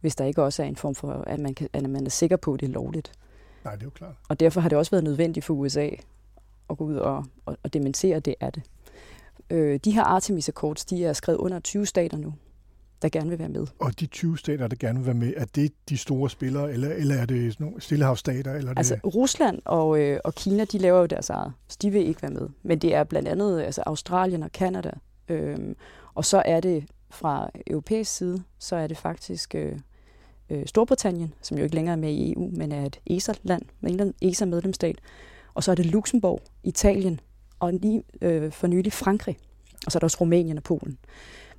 hvis 0.00 0.16
der 0.16 0.24
ikke 0.24 0.42
også 0.42 0.62
er 0.62 0.66
en 0.66 0.76
form 0.76 0.94
for, 0.94 1.12
at 1.12 1.40
man, 1.40 1.54
kan, 1.54 1.68
at 1.72 1.90
man 1.90 2.06
er 2.06 2.10
sikker 2.10 2.36
på, 2.36 2.54
at 2.54 2.60
det 2.60 2.68
er 2.68 2.72
lovligt. 2.72 3.12
Nej, 3.64 3.74
det 3.74 3.82
er 3.82 3.86
jo 3.86 3.90
klart. 3.90 4.14
Og 4.28 4.40
derfor 4.40 4.60
har 4.60 4.68
det 4.68 4.78
også 4.78 4.90
været 4.90 5.04
nødvendigt 5.04 5.46
for 5.46 5.54
USA 5.54 5.88
at 6.70 6.78
gå 6.78 6.84
ud 6.84 6.96
og, 6.96 7.24
og, 7.46 7.56
og 7.62 7.72
dementere, 7.72 8.16
at 8.16 8.24
det 8.24 8.34
er 8.40 8.50
det. 8.50 8.62
Øh, 9.52 9.80
de 9.84 9.90
her 9.90 10.02
Artemis 10.02 10.48
Accords, 10.48 10.84
de 10.84 11.04
er 11.04 11.12
skrevet 11.12 11.38
under 11.38 11.60
20 11.60 11.86
stater 11.86 12.18
nu, 12.18 12.34
der 13.02 13.08
gerne 13.08 13.30
vil 13.30 13.38
være 13.38 13.48
med. 13.48 13.66
Og 13.78 14.00
de 14.00 14.06
20 14.06 14.38
stater, 14.38 14.68
der 14.68 14.76
gerne 14.76 14.98
vil 14.98 15.06
være 15.06 15.14
med, 15.14 15.32
er 15.36 15.44
det 15.44 15.72
de 15.88 15.96
store 15.96 16.30
spillere, 16.30 16.72
eller, 16.72 16.88
eller 16.88 17.14
er 17.14 17.26
det 17.26 17.60
nogle 17.60 17.80
stillehavsstater? 17.80 18.52
Eller 18.54 18.72
altså, 18.76 18.94
det... 18.94 19.14
Rusland 19.14 19.58
og, 19.64 20.00
øh, 20.00 20.20
og 20.24 20.34
Kina, 20.34 20.64
de 20.64 20.78
laver 20.78 20.98
jo 20.98 21.06
deres 21.06 21.30
eget, 21.30 21.52
så 21.68 21.78
de 21.82 21.90
vil 21.90 22.06
ikke 22.06 22.22
være 22.22 22.30
med. 22.30 22.48
Men 22.62 22.78
det 22.78 22.94
er 22.94 23.04
blandt 23.04 23.28
andet 23.28 23.60
altså 23.62 23.82
Australien 23.86 24.42
og 24.42 24.52
Kanada. 24.52 24.90
Øh, 25.28 25.58
og 26.14 26.24
så 26.24 26.42
er 26.46 26.60
det 26.60 26.84
fra 27.10 27.50
europæisk 27.66 28.16
side, 28.16 28.42
så 28.58 28.76
er 28.76 28.86
det 28.86 28.96
faktisk 28.96 29.54
øh, 29.54 29.78
øh, 30.50 30.66
Storbritannien, 30.66 31.34
som 31.42 31.58
jo 31.58 31.64
ikke 31.64 31.74
længere 31.74 31.92
er 31.92 32.00
med 32.00 32.10
i 32.10 32.32
EU, 32.32 32.50
men 32.56 32.72
er 32.72 32.86
et 32.86 33.00
ESA-land, 33.06 33.62
en 33.82 34.14
ESA-medlemsstat. 34.22 34.96
Og 35.54 35.64
så 35.64 35.70
er 35.70 35.74
det 35.74 35.86
Luxembourg, 35.86 36.42
Italien 36.64 37.20
og 37.62 37.72
lige 37.72 38.02
øh, 38.20 38.52
for 38.52 38.66
nylig 38.66 38.92
Frankrig. 38.92 39.38
Og 39.86 39.92
så 39.92 39.98
er 39.98 40.00
der 40.00 40.04
også 40.04 40.16
Rumænien 40.20 40.56
og 40.56 40.62
Polen. 40.62 40.98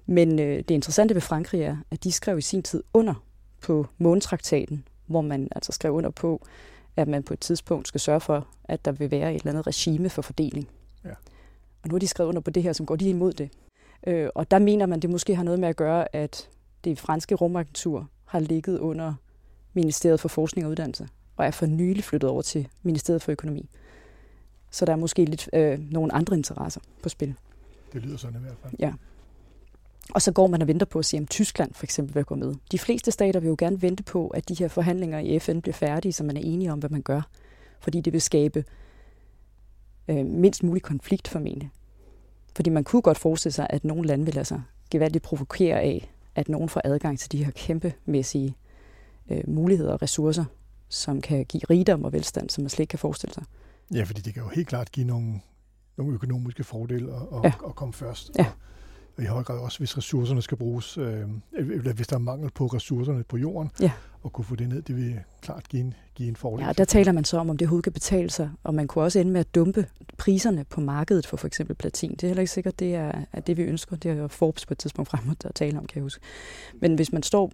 Men 0.05 0.39
øh, 0.39 0.57
det 0.57 0.71
interessante 0.71 1.13
ved 1.15 1.21
Frankrig 1.21 1.61
er, 1.61 1.77
at 1.91 2.03
de 2.03 2.11
skrev 2.11 2.37
i 2.37 2.41
sin 2.41 2.63
tid 2.63 2.83
under 2.93 3.13
på 3.61 3.87
månetraktaten, 3.97 4.87
hvor 5.05 5.21
man 5.21 5.47
altså 5.51 5.71
skrev 5.71 5.93
under 5.93 6.09
på, 6.09 6.45
at 6.95 7.07
man 7.07 7.23
på 7.23 7.33
et 7.33 7.39
tidspunkt 7.39 7.87
skal 7.87 8.01
sørge 8.01 8.19
for, 8.19 8.47
at 8.63 8.85
der 8.85 8.91
vil 8.91 9.11
være 9.11 9.33
et 9.33 9.39
eller 9.39 9.51
andet 9.51 9.67
regime 9.67 10.09
for 10.09 10.21
fordeling. 10.21 10.67
Ja. 11.05 11.09
Og 11.83 11.89
nu 11.89 11.93
har 11.95 11.99
de 11.99 12.07
skrevet 12.07 12.29
under 12.29 12.41
på 12.41 12.51
det 12.51 12.63
her, 12.63 12.73
som 12.73 12.85
går 12.85 12.95
lige 12.95 13.09
imod 13.09 13.33
det. 13.33 13.49
Øh, 14.07 14.29
og 14.35 14.51
der 14.51 14.59
mener 14.59 14.85
man, 14.85 14.99
det 14.99 15.09
måske 15.09 15.35
har 15.35 15.43
noget 15.43 15.59
med 15.59 15.69
at 15.69 15.75
gøre, 15.75 16.15
at 16.15 16.49
det 16.83 16.99
franske 16.99 17.35
rumagentur 17.35 18.09
har 18.25 18.39
ligget 18.39 18.79
under 18.79 19.13
Ministeriet 19.73 20.19
for 20.19 20.27
Forskning 20.27 20.65
og 20.65 20.71
Uddannelse, 20.71 21.07
og 21.37 21.45
er 21.45 21.51
for 21.51 21.65
nylig 21.65 22.03
flyttet 22.03 22.29
over 22.29 22.41
til 22.41 22.67
Ministeriet 22.83 23.21
for 23.21 23.31
Økonomi. 23.31 23.69
Så 24.73 24.85
der 24.85 24.91
er 24.91 24.95
måske 24.95 25.25
lidt 25.25 25.49
øh, 25.53 25.91
nogle 25.91 26.13
andre 26.13 26.35
interesser 26.35 26.81
på 27.03 27.09
spil. 27.09 27.35
Det 27.93 28.01
lyder 28.01 28.17
sådan 28.17 28.39
i 28.39 28.43
hvert 28.43 28.57
fald. 28.61 28.73
Ja. 28.79 28.93
Og 30.13 30.21
så 30.21 30.31
går 30.31 30.47
man 30.47 30.61
og 30.61 30.67
venter 30.67 30.85
på 30.85 30.99
at 30.99 31.05
se, 31.05 31.17
om 31.17 31.27
Tyskland 31.27 31.73
for 31.73 31.83
eksempel 31.83 32.15
vil 32.15 32.25
gå 32.25 32.35
med. 32.35 32.55
De 32.71 32.79
fleste 32.79 33.11
stater 33.11 33.39
vil 33.39 33.47
jo 33.47 33.55
gerne 33.59 33.81
vente 33.81 34.03
på, 34.03 34.27
at 34.27 34.49
de 34.49 34.55
her 34.59 34.67
forhandlinger 34.67 35.19
i 35.19 35.39
FN 35.39 35.59
bliver 35.59 35.73
færdige, 35.73 36.13
så 36.13 36.23
man 36.23 36.37
er 36.37 36.41
enige 36.41 36.71
om, 36.71 36.79
hvad 36.79 36.89
man 36.89 37.01
gør. 37.01 37.21
Fordi 37.79 38.01
det 38.01 38.13
vil 38.13 38.21
skabe 38.21 38.63
øh, 40.07 40.25
mindst 40.25 40.63
mulig 40.63 40.83
konflikt 40.83 41.27
formentlig. 41.27 41.69
Fordi 42.55 42.69
man 42.69 42.83
kunne 42.83 43.01
godt 43.01 43.17
forestille 43.17 43.53
sig, 43.53 43.67
at 43.69 43.83
nogle 43.83 44.07
lande 44.07 44.25
vil 44.25 44.33
lade 44.33 44.45
sig 44.45 44.61
gevaldigt 44.89 45.23
provokere 45.23 45.81
af, 45.81 46.11
at 46.35 46.49
nogen 46.49 46.69
får 46.69 46.81
adgang 46.83 47.19
til 47.19 47.31
de 47.31 47.43
her 47.43 47.51
kæmpemæssige 47.51 48.55
øh, 49.29 49.43
muligheder 49.47 49.93
og 49.93 50.01
ressourcer, 50.01 50.45
som 50.89 51.21
kan 51.21 51.45
give 51.45 51.61
rigdom 51.69 52.03
og 52.03 52.13
velstand, 52.13 52.49
som 52.49 52.61
man 52.61 52.69
slet 52.69 52.79
ikke 52.79 52.89
kan 52.89 52.99
forestille 52.99 53.33
sig. 53.33 53.43
Ja, 53.93 54.03
fordi 54.03 54.21
det 54.21 54.33
kan 54.33 54.43
jo 54.43 54.49
helt 54.49 54.67
klart 54.67 54.91
give 54.91 55.07
nogle, 55.07 55.39
nogle 55.97 56.13
økonomiske 56.13 56.63
fordele 56.63 57.13
at, 57.15 57.21
at, 57.21 57.43
ja. 57.43 57.51
at 57.67 57.75
komme 57.75 57.93
først. 57.93 58.31
Ja. 58.39 58.45
Og 59.17 59.23
i 59.23 59.25
høj 59.25 59.43
grad 59.43 59.59
også, 59.59 59.79
hvis 59.79 59.97
ressourcerne 59.97 60.41
skal 60.41 60.57
bruges, 60.57 60.97
øh, 60.97 61.27
hvis 61.95 62.07
der 62.07 62.15
er 62.15 62.19
mangel 62.19 62.51
på 62.51 62.65
ressourcerne 62.65 63.23
på 63.23 63.37
jorden, 63.37 63.71
ja. 63.81 63.91
og 64.21 64.33
kunne 64.33 64.45
få 64.45 64.55
det 64.55 64.69
ned, 64.69 64.81
det 64.81 64.95
vil 64.95 65.19
klart 65.41 65.69
give 65.69 65.81
en, 65.81 65.93
give 66.15 66.29
en 66.29 66.35
fordel. 66.35 66.65
Ja, 66.65 66.71
der 66.71 66.85
taler 66.85 67.11
man 67.11 67.23
så 67.23 67.37
om, 67.37 67.49
om 67.49 67.57
det 67.57 67.65
overhovedet 67.65 67.83
kan 67.83 67.93
betale 67.93 68.29
sig, 68.29 68.51
og 68.63 68.73
man 68.73 68.87
kunne 68.87 69.03
også 69.03 69.19
ende 69.19 69.31
med 69.31 69.39
at 69.39 69.55
dumpe 69.55 69.87
priserne 70.17 70.63
på 70.63 70.81
markedet 70.81 71.27
for 71.27 71.37
for 71.37 71.47
eksempel 71.47 71.75
platin. 71.75 72.11
Det 72.11 72.23
er 72.23 72.27
heller 72.27 72.41
ikke 72.41 72.51
sikkert, 72.51 72.79
det 72.79 72.95
er, 72.95 73.11
er 73.33 73.41
det, 73.41 73.57
vi 73.57 73.63
ønsker. 73.63 73.95
Det 73.95 74.11
er 74.11 74.27
Forbes 74.27 74.65
på 74.65 74.73
et 74.73 74.77
tidspunkt 74.77 75.09
frem 75.09 75.29
at 75.29 75.55
tale 75.55 75.77
om, 75.77 75.85
kan 75.85 75.95
jeg 75.95 76.03
huske. 76.03 76.21
Men 76.81 76.95
hvis 76.95 77.11
man 77.11 77.23
står 77.23 77.51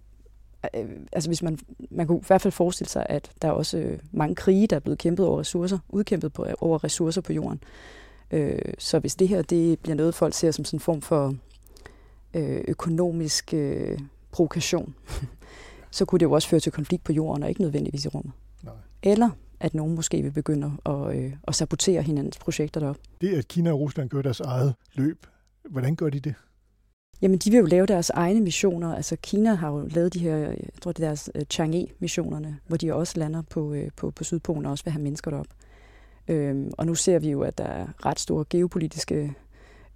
øh, 0.74 0.90
altså 1.12 1.28
hvis 1.30 1.42
man, 1.42 1.58
man 1.90 2.06
kunne 2.06 2.18
i 2.18 2.24
hvert 2.26 2.40
fald 2.40 2.52
forestille 2.52 2.88
sig, 2.88 3.06
at 3.08 3.30
der 3.42 3.48
er 3.48 3.52
også 3.52 3.78
øh, 3.78 3.98
mange 4.12 4.34
krige, 4.34 4.66
der 4.66 4.76
er 4.76 4.80
blevet 4.80 4.98
kæmpet 4.98 5.26
over 5.26 5.40
ressourcer, 5.40 5.78
udkæmpet 5.88 6.32
på, 6.32 6.46
over 6.60 6.84
ressourcer 6.84 7.20
på 7.20 7.32
jorden. 7.32 7.60
Øh, 8.30 8.58
så 8.78 8.98
hvis 8.98 9.14
det 9.14 9.28
her 9.28 9.42
det 9.42 9.78
bliver 9.78 9.96
noget, 9.96 10.14
folk 10.14 10.34
ser 10.34 10.50
som 10.50 10.64
sådan 10.64 10.76
en 10.76 10.80
form 10.80 11.00
for 11.00 11.34
øh, 12.34 12.64
økonomisk 12.68 13.54
øh, 13.54 13.98
provokation, 14.32 14.94
så 15.90 16.04
kunne 16.04 16.18
det 16.18 16.26
jo 16.26 16.32
også 16.32 16.48
føre 16.48 16.60
til 16.60 16.72
konflikt 16.72 17.04
på 17.04 17.12
jorden, 17.12 17.42
og 17.42 17.48
ikke 17.48 17.60
nødvendigvis 17.60 18.04
i 18.04 18.08
rummet. 18.08 18.32
Nej. 18.62 18.74
Eller 19.02 19.30
at 19.60 19.74
nogen 19.74 19.94
måske 19.94 20.22
vil 20.22 20.30
begynde 20.30 20.72
at, 20.86 21.16
øh, 21.16 21.32
at 21.48 21.54
sabotere 21.54 22.02
hinandens 22.02 22.38
projekter 22.38 22.80
derop. 22.80 22.96
Det, 23.20 23.38
at 23.38 23.48
Kina 23.48 23.72
og 23.72 23.80
Rusland 23.80 24.08
gør 24.08 24.22
deres 24.22 24.40
eget 24.40 24.74
løb, 24.94 25.26
hvordan 25.70 25.96
gør 25.96 26.10
de 26.10 26.20
det? 26.20 26.34
Jamen, 27.22 27.38
de 27.38 27.50
vil 27.50 27.58
jo 27.58 27.66
lave 27.66 27.86
deres 27.86 28.10
egne 28.10 28.40
missioner. 28.40 28.94
Altså, 28.94 29.16
Kina 29.22 29.54
har 29.54 29.70
jo 29.70 29.88
lavet 29.90 30.14
de 30.14 30.18
her, 30.18 30.36
jeg 30.36 30.56
tror, 30.82 30.92
det 30.92 31.04
er 31.04 31.06
deres 31.06 31.30
uh, 31.34 31.42
Chang'e-missionerne, 31.54 32.56
hvor 32.66 32.76
de 32.76 32.94
også 32.94 33.18
lander 33.18 33.42
på, 33.42 33.60
uh, 33.60 33.78
på, 33.96 34.10
på 34.10 34.24
Sydpolen 34.24 34.66
og 34.66 34.70
også 34.72 34.84
vil 34.84 34.92
have 34.92 35.02
mennesker 35.02 35.30
derop. 35.30 35.46
Øhm, 36.28 36.72
og 36.78 36.86
nu 36.86 36.94
ser 36.94 37.18
vi 37.18 37.30
jo, 37.30 37.42
at 37.42 37.58
der 37.58 37.64
er 37.64 37.86
ret 38.06 38.20
store 38.20 38.44
geopolitiske 38.50 39.34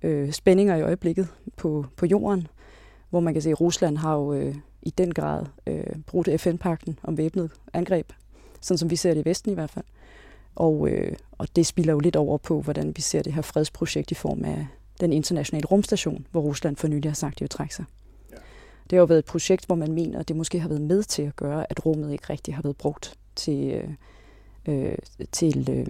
øh, 0.02 0.32
spændinger 0.32 0.76
i 0.76 0.82
øjeblikket 0.82 1.28
på, 1.56 1.86
på 1.96 2.06
jorden, 2.06 2.46
hvor 3.10 3.20
man 3.20 3.32
kan 3.32 3.42
se, 3.42 3.50
at 3.50 3.60
Rusland 3.60 3.96
har 3.96 4.14
jo 4.14 4.32
øh, 4.32 4.54
i 4.82 4.90
den 4.90 5.14
grad 5.14 5.46
øh, 5.66 5.96
brugt 6.06 6.28
FN-pakten 6.40 6.98
om 7.02 7.18
væbnet 7.18 7.50
angreb, 7.72 8.12
sådan 8.60 8.78
som 8.78 8.90
vi 8.90 8.96
ser 8.96 9.14
det 9.14 9.20
i 9.26 9.28
Vesten 9.28 9.52
i 9.52 9.54
hvert 9.54 9.70
fald. 9.70 9.84
Og, 10.54 10.88
øh, 10.88 11.16
og 11.38 11.56
det 11.56 11.66
spiller 11.66 11.92
jo 11.92 11.98
lidt 11.98 12.16
over 12.16 12.38
på, 12.38 12.60
hvordan 12.60 12.92
vi 12.96 13.02
ser 13.02 13.22
det 13.22 13.32
her 13.32 13.42
fredsprojekt 13.42 14.10
i 14.10 14.14
form 14.14 14.44
af 14.44 14.66
den 15.00 15.12
internationale 15.12 15.66
rumstation, 15.66 16.26
hvor 16.30 16.40
Rusland 16.40 16.76
for 16.76 16.88
nylig 16.88 17.10
har 17.10 17.14
sagt, 17.14 17.32
at 17.32 17.38
de 17.38 17.42
vil 17.42 17.48
trække 17.48 17.74
sig. 17.74 17.84
Ja. 18.32 18.36
Det 18.90 18.92
har 18.92 18.98
jo 18.98 19.04
været 19.04 19.18
et 19.18 19.24
projekt, 19.24 19.66
hvor 19.66 19.74
man 19.74 19.92
mener, 19.92 20.18
at 20.18 20.28
det 20.28 20.36
måske 20.36 20.60
har 20.60 20.68
været 20.68 20.82
med 20.82 21.02
til 21.02 21.22
at 21.22 21.36
gøre, 21.36 21.66
at 21.70 21.86
rummet 21.86 22.12
ikke 22.12 22.24
rigtig 22.30 22.54
har 22.54 22.62
været 22.62 22.76
brugt 22.76 23.18
til, 23.36 23.70
øh, 23.70 23.88
øh 24.68 24.98
til, 25.32 25.70
øh, 25.70 25.86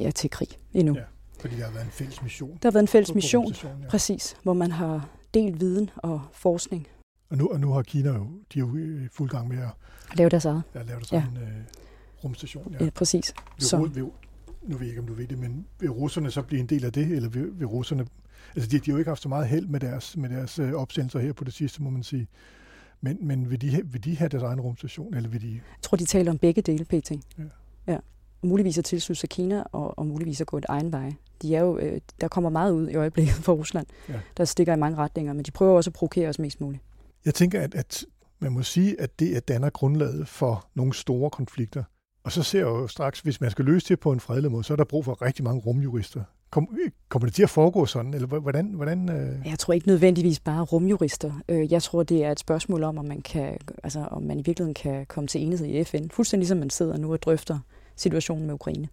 ja, 0.00 0.10
til 0.10 0.30
krig 0.30 0.48
endnu. 0.74 0.94
Ja. 0.94 1.02
Fordi 1.40 1.56
der 1.56 1.64
har 1.64 1.72
været 1.72 1.84
en 1.84 1.90
fælles 1.90 2.22
mission. 2.22 2.58
Der 2.62 2.68
har 2.68 2.72
været 2.72 2.82
en 2.82 2.88
fælles 2.88 3.14
mission, 3.14 3.52
ja. 3.64 3.88
præcis, 3.88 4.36
hvor 4.42 4.52
man 4.52 4.70
har 4.70 5.08
delt 5.34 5.60
viden 5.60 5.90
og 5.96 6.20
forskning. 6.32 6.86
Og 7.30 7.36
nu, 7.38 7.48
og 7.48 7.60
nu 7.60 7.72
har 7.72 7.82
Kina 7.82 8.08
jo, 8.08 8.26
de 8.54 8.58
er 8.58 8.60
jo 8.60 8.76
i 8.76 9.08
fuld 9.12 9.30
gang 9.30 9.48
med 9.48 9.58
at 9.58 9.70
lave 10.18 10.28
deres 10.28 10.44
eget. 10.44 10.62
Ja, 10.74 10.82
lave 10.82 10.96
deres 10.96 11.12
ja. 11.12 11.16
egen 11.16 11.36
øh, 11.36 11.64
rumstation. 12.24 12.76
Ja, 12.80 12.84
ja 12.84 12.90
præcis. 12.90 13.34
Vil, 13.56 13.66
så. 13.66 13.76
Vil, 13.94 14.02
nu 14.62 14.76
ved 14.76 14.78
jeg 14.78 14.88
ikke, 14.88 15.00
om 15.00 15.06
du 15.06 15.14
ved 15.14 15.26
det, 15.26 15.38
men 15.38 15.66
vil 15.80 15.90
russerne 15.90 16.30
så 16.30 16.42
blive 16.42 16.60
en 16.60 16.66
del 16.66 16.84
af 16.84 16.92
det, 16.92 17.06
eller 17.06 17.28
vil, 17.28 17.50
vil 17.58 17.66
russerne... 17.66 18.06
Altså, 18.54 18.70
de, 18.70 18.78
de 18.78 18.90
har 18.90 18.92
jo 18.92 18.98
ikke 18.98 19.10
haft 19.10 19.22
så 19.22 19.28
meget 19.28 19.48
held 19.48 19.66
med 19.66 19.80
deres, 19.80 20.16
med 20.16 20.28
deres 20.28 20.58
øh, 20.58 20.72
opsendelser 20.72 21.18
her 21.18 21.32
på 21.32 21.44
det 21.44 21.52
sidste, 21.52 21.82
må 21.82 21.90
man 21.90 22.02
sige. 22.02 22.28
Men, 23.00 23.18
men 23.20 23.50
vil, 23.50 23.60
de, 23.60 23.82
vil 23.84 24.04
de 24.04 24.16
have 24.16 24.28
deres 24.28 24.42
egen 24.42 24.60
rumstation, 24.60 25.14
eller 25.14 25.28
vil 25.28 25.42
de... 25.42 25.52
Jeg 25.52 25.82
tror, 25.82 25.96
de 25.96 26.04
taler 26.04 26.30
om 26.30 26.38
begge 26.38 26.62
dele, 26.62 26.84
PT. 26.84 27.10
Ja. 27.10 27.42
ja. 27.86 27.98
Muligvis 28.42 28.78
at 28.78 28.84
tilslutte 28.84 29.20
sig 29.20 29.28
Kina, 29.28 29.62
og, 29.72 29.98
og 29.98 30.06
muligvis 30.06 30.40
at 30.40 30.46
gå 30.46 30.58
et 30.58 30.66
egen 30.68 30.92
vej 30.92 31.12
de 31.42 31.56
er 31.56 31.60
jo, 31.60 31.78
øh, 31.78 32.00
der 32.20 32.28
kommer 32.28 32.50
meget 32.50 32.72
ud 32.72 32.88
i 32.88 32.94
øjeblikket 32.94 33.34
for 33.34 33.52
Rusland, 33.52 33.86
ja. 34.08 34.20
der 34.36 34.44
stikker 34.44 34.72
i 34.72 34.76
mange 34.76 34.98
retninger, 34.98 35.32
men 35.32 35.44
de 35.44 35.50
prøver 35.50 35.76
også 35.76 35.90
at 35.90 35.94
provokere 35.94 36.28
os 36.28 36.38
mest 36.38 36.60
muligt. 36.60 36.82
Jeg 37.24 37.34
tænker, 37.34 37.60
at, 37.60 37.74
at 37.74 38.04
man 38.38 38.52
må 38.52 38.62
sige, 38.62 39.00
at 39.00 39.20
det 39.20 39.36
er 39.36 39.40
danner 39.40 39.70
grundlaget 39.70 40.28
for 40.28 40.66
nogle 40.74 40.94
store 40.94 41.30
konflikter. 41.30 41.84
Og 42.24 42.32
så 42.32 42.42
ser 42.42 42.58
jeg 42.58 42.66
jo 42.66 42.86
straks, 42.86 43.20
hvis 43.20 43.40
man 43.40 43.50
skal 43.50 43.64
løse 43.64 43.88
det 43.88 44.00
på 44.00 44.12
en 44.12 44.20
fredelig 44.20 44.50
måde, 44.50 44.64
så 44.64 44.74
er 44.74 44.76
der 44.76 44.84
brug 44.84 45.04
for 45.04 45.22
rigtig 45.22 45.44
mange 45.44 45.60
rumjurister. 45.60 46.22
Kom, 46.52 46.76
øh, 46.84 46.90
kommer 47.08 47.26
det 47.26 47.34
til 47.34 47.42
at 47.42 47.50
foregå 47.50 47.86
sådan, 47.86 48.14
eller 48.14 48.26
hvordan? 48.26 48.66
hvordan 48.66 49.10
øh... 49.10 49.46
Jeg 49.46 49.58
tror 49.58 49.74
ikke 49.74 49.88
nødvendigvis 49.88 50.40
bare 50.40 50.62
rumjurister. 50.62 51.32
Øh, 51.48 51.72
jeg 51.72 51.82
tror, 51.82 52.02
det 52.02 52.24
er 52.24 52.30
et 52.30 52.40
spørgsmål 52.40 52.82
om, 52.82 52.98
om 52.98 53.04
man, 53.04 53.22
kan, 53.22 53.58
altså, 53.82 54.00
om 54.10 54.22
man 54.22 54.38
i 54.38 54.42
virkeligheden 54.42 54.74
kan 54.74 55.06
komme 55.06 55.28
til 55.28 55.42
enighed 55.42 55.66
i 55.66 55.84
FN. 55.84 56.10
Fuldstændig 56.10 56.42
ligesom 56.42 56.58
man 56.58 56.70
sidder 56.70 56.96
nu 56.96 57.12
og 57.12 57.22
drøfter 57.22 57.58
situationen 57.96 58.46
med 58.46 58.54
Ukraine 58.54 58.88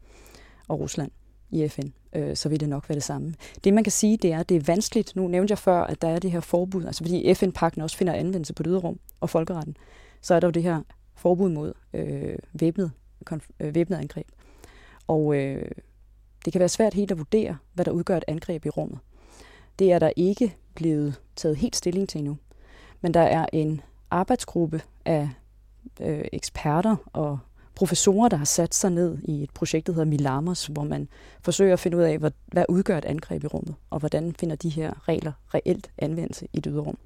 og 0.68 0.80
Rusland 0.80 1.12
i 1.50 1.68
FN, 1.68 1.88
øh, 2.16 2.36
så 2.36 2.50
vil 2.50 2.60
det 2.60 2.70
nok 2.70 2.90
være 2.90 2.96
det 2.96 3.04
samme. 3.04 3.34
Det 3.64 3.74
man 3.74 3.84
kan 3.84 3.92
sige, 3.92 4.18
det 4.18 4.32
er, 4.32 4.40
at 4.40 4.50
det 4.50 4.58
er 4.58 4.62
vanskeligt. 4.68 5.16
Nu 5.16 5.28
nævnte 5.28 5.52
jeg 5.52 5.58
før, 5.58 5.82
at 5.82 6.02
der 6.02 6.08
er 6.08 6.20
det 6.20 6.32
her 6.32 6.40
forbud, 6.40 6.86
altså 6.86 7.04
fordi 7.04 7.34
FN-pakken 7.34 7.82
også 7.82 7.98
finder 7.98 8.14
anvendelse 8.14 8.54
på 8.54 8.64
rum 8.64 9.00
og 9.20 9.30
folkeretten, 9.30 9.78
så 10.22 10.34
er 10.34 10.40
der 10.40 10.48
jo 10.48 10.52
det 10.52 10.64
her 10.64 10.82
forbud 11.16 11.50
mod 11.50 11.74
øh, 11.94 12.36
væbnet, 12.54 12.92
konf- 13.32 13.50
øh, 13.60 13.76
væbnet 13.76 13.98
angreb. 13.98 14.28
Og 15.08 15.36
øh, 15.36 15.72
det 16.46 16.54
kan 16.54 16.60
være 16.60 16.70
svært 16.70 16.94
helt 16.94 17.12
at 17.12 17.18
vurdere, 17.18 17.58
hvad 17.74 17.86
der 17.86 17.92
udgør 17.92 18.18
et 18.18 18.24
angreb 18.28 18.66
i 18.66 18.70
rummet. 18.70 19.00
Det 19.80 19.92
er 19.92 20.00
der 20.00 20.12
ikke 20.16 20.56
blevet 20.76 21.22
taget 21.36 21.58
helt 21.58 21.76
stilling 21.76 22.10
til 22.10 22.20
endnu. 22.20 22.38
Men 23.02 23.14
der 23.14 23.22
er 23.22 23.46
en 23.54 23.82
arbejdsgruppe 24.12 24.82
af 25.06 25.30
øh, 26.02 26.26
eksperter 26.34 26.96
og 27.14 27.40
professorer, 27.76 28.30
der 28.30 28.38
har 28.38 28.46
sat 28.46 28.76
sig 28.76 28.92
ned 28.92 29.18
i 29.24 29.44
et 29.44 29.52
projekt, 29.52 29.88
der 29.88 29.94
hedder 29.94 30.06
Milamos, 30.06 30.66
hvor 30.66 30.84
man 30.84 31.08
forsøger 31.42 31.74
at 31.74 31.80
finde 31.80 31.98
ud 31.98 32.02
af, 32.02 32.18
hvad, 32.18 32.32
hvad 32.48 32.66
udgør 32.70 32.98
et 32.98 33.06
angreb 33.06 33.44
i 33.44 33.48
rummet, 33.48 33.76
og 33.90 34.00
hvordan 34.00 34.36
finder 34.40 34.56
de 34.56 34.70
her 34.70 35.08
regler 35.08 35.32
reelt 35.54 35.92
anvendelse 35.98 36.48
i 36.54 36.60
det 36.60 36.72
yderrum. 36.72 36.86
rum. 36.86 36.98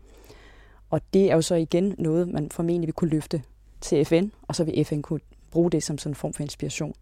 Og 0.90 1.02
det 1.14 1.32
er 1.32 1.36
jo 1.36 1.42
så 1.42 1.56
igen 1.56 1.96
noget, 1.98 2.28
man 2.28 2.50
formentlig 2.52 2.88
vil 2.88 2.94
kunne 2.94 3.10
løfte 3.10 3.42
til 3.82 4.06
FN, 4.06 4.30
og 4.42 4.56
så 4.56 4.64
vil 4.64 4.86
FN 4.86 5.02
kunne 5.02 5.20
bruge 5.52 5.72
det 5.72 5.84
som 5.84 5.98
sådan 5.98 6.12
en 6.12 6.16
form 6.16 6.34
for 6.34 6.44
inspiration. 6.44 6.94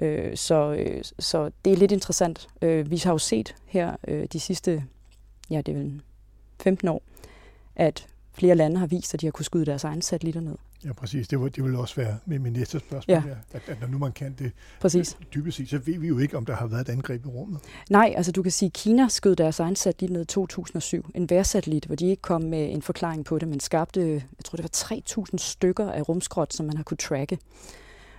Øh, 0.00 0.36
så, 0.36 0.72
øh, 0.72 1.02
så 1.18 1.50
det 1.64 1.72
er 1.72 1.76
lidt 1.76 1.92
interessant. 1.92 2.48
Øh, 2.62 2.90
vi 2.90 2.96
har 2.96 3.12
jo 3.12 3.18
set 3.18 3.54
her 3.66 3.96
øh, 4.08 4.26
de 4.32 4.40
sidste, 4.40 4.84
ja 5.50 5.62
det 5.66 5.74
er 5.74 5.78
vel 5.78 6.02
15 6.62 6.88
år, 6.88 7.02
at 7.76 8.06
flere 8.32 8.54
lande 8.54 8.76
har 8.76 8.86
vist, 8.86 9.14
at 9.14 9.20
de 9.20 9.26
har 9.26 9.30
kunnet 9.30 9.46
skyde 9.46 9.66
deres 9.66 9.84
egne 9.84 10.02
satellitter 10.02 10.40
ned. 10.40 10.56
Ja, 10.84 10.92
præcis. 10.92 11.28
Det, 11.28 11.40
vil, 11.40 11.56
det 11.56 11.64
vil 11.64 11.76
også 11.76 11.96
være 11.96 12.18
med 12.26 12.38
min 12.38 12.52
næste 12.52 12.78
spørgsmål, 12.78 13.16
ja. 13.16 13.22
At, 13.52 13.62
at 13.66 13.80
når 13.80 13.88
nu 13.88 13.98
man 13.98 14.12
kan 14.12 14.34
det 14.38 14.52
præcis. 14.80 15.16
dybest 15.34 15.56
set, 15.56 15.68
så 15.68 15.78
ved 15.78 15.98
vi 15.98 16.08
jo 16.08 16.18
ikke, 16.18 16.36
om 16.36 16.46
der 16.46 16.56
har 16.56 16.66
været 16.66 16.80
et 16.80 16.92
angreb 16.92 17.26
i 17.26 17.28
rummet. 17.28 17.60
Nej, 17.90 18.14
altså 18.16 18.32
du 18.32 18.42
kan 18.42 18.52
sige, 18.52 18.66
at 18.66 18.72
Kina 18.72 19.08
skød 19.08 19.36
deres 19.36 19.60
egen 19.60 19.76
satellit 19.76 20.12
ned 20.12 20.22
i 20.22 20.24
2007. 20.24 21.10
En 21.14 21.30
værsatellit, 21.30 21.84
hvor 21.84 21.94
de 21.94 22.06
ikke 22.06 22.22
kom 22.22 22.42
med 22.42 22.72
en 22.72 22.82
forklaring 22.82 23.24
på 23.24 23.38
det, 23.38 23.48
men 23.48 23.60
skabte, 23.60 24.00
jeg 24.10 24.44
tror 24.44 24.56
det 24.56 24.62
var 24.62 25.24
3.000 25.32 25.36
stykker 25.36 25.92
af 25.92 26.08
rumskrot, 26.08 26.52
som 26.52 26.66
man 26.66 26.76
har 26.76 26.84
kunne 26.84 26.96
tracke. 26.96 27.38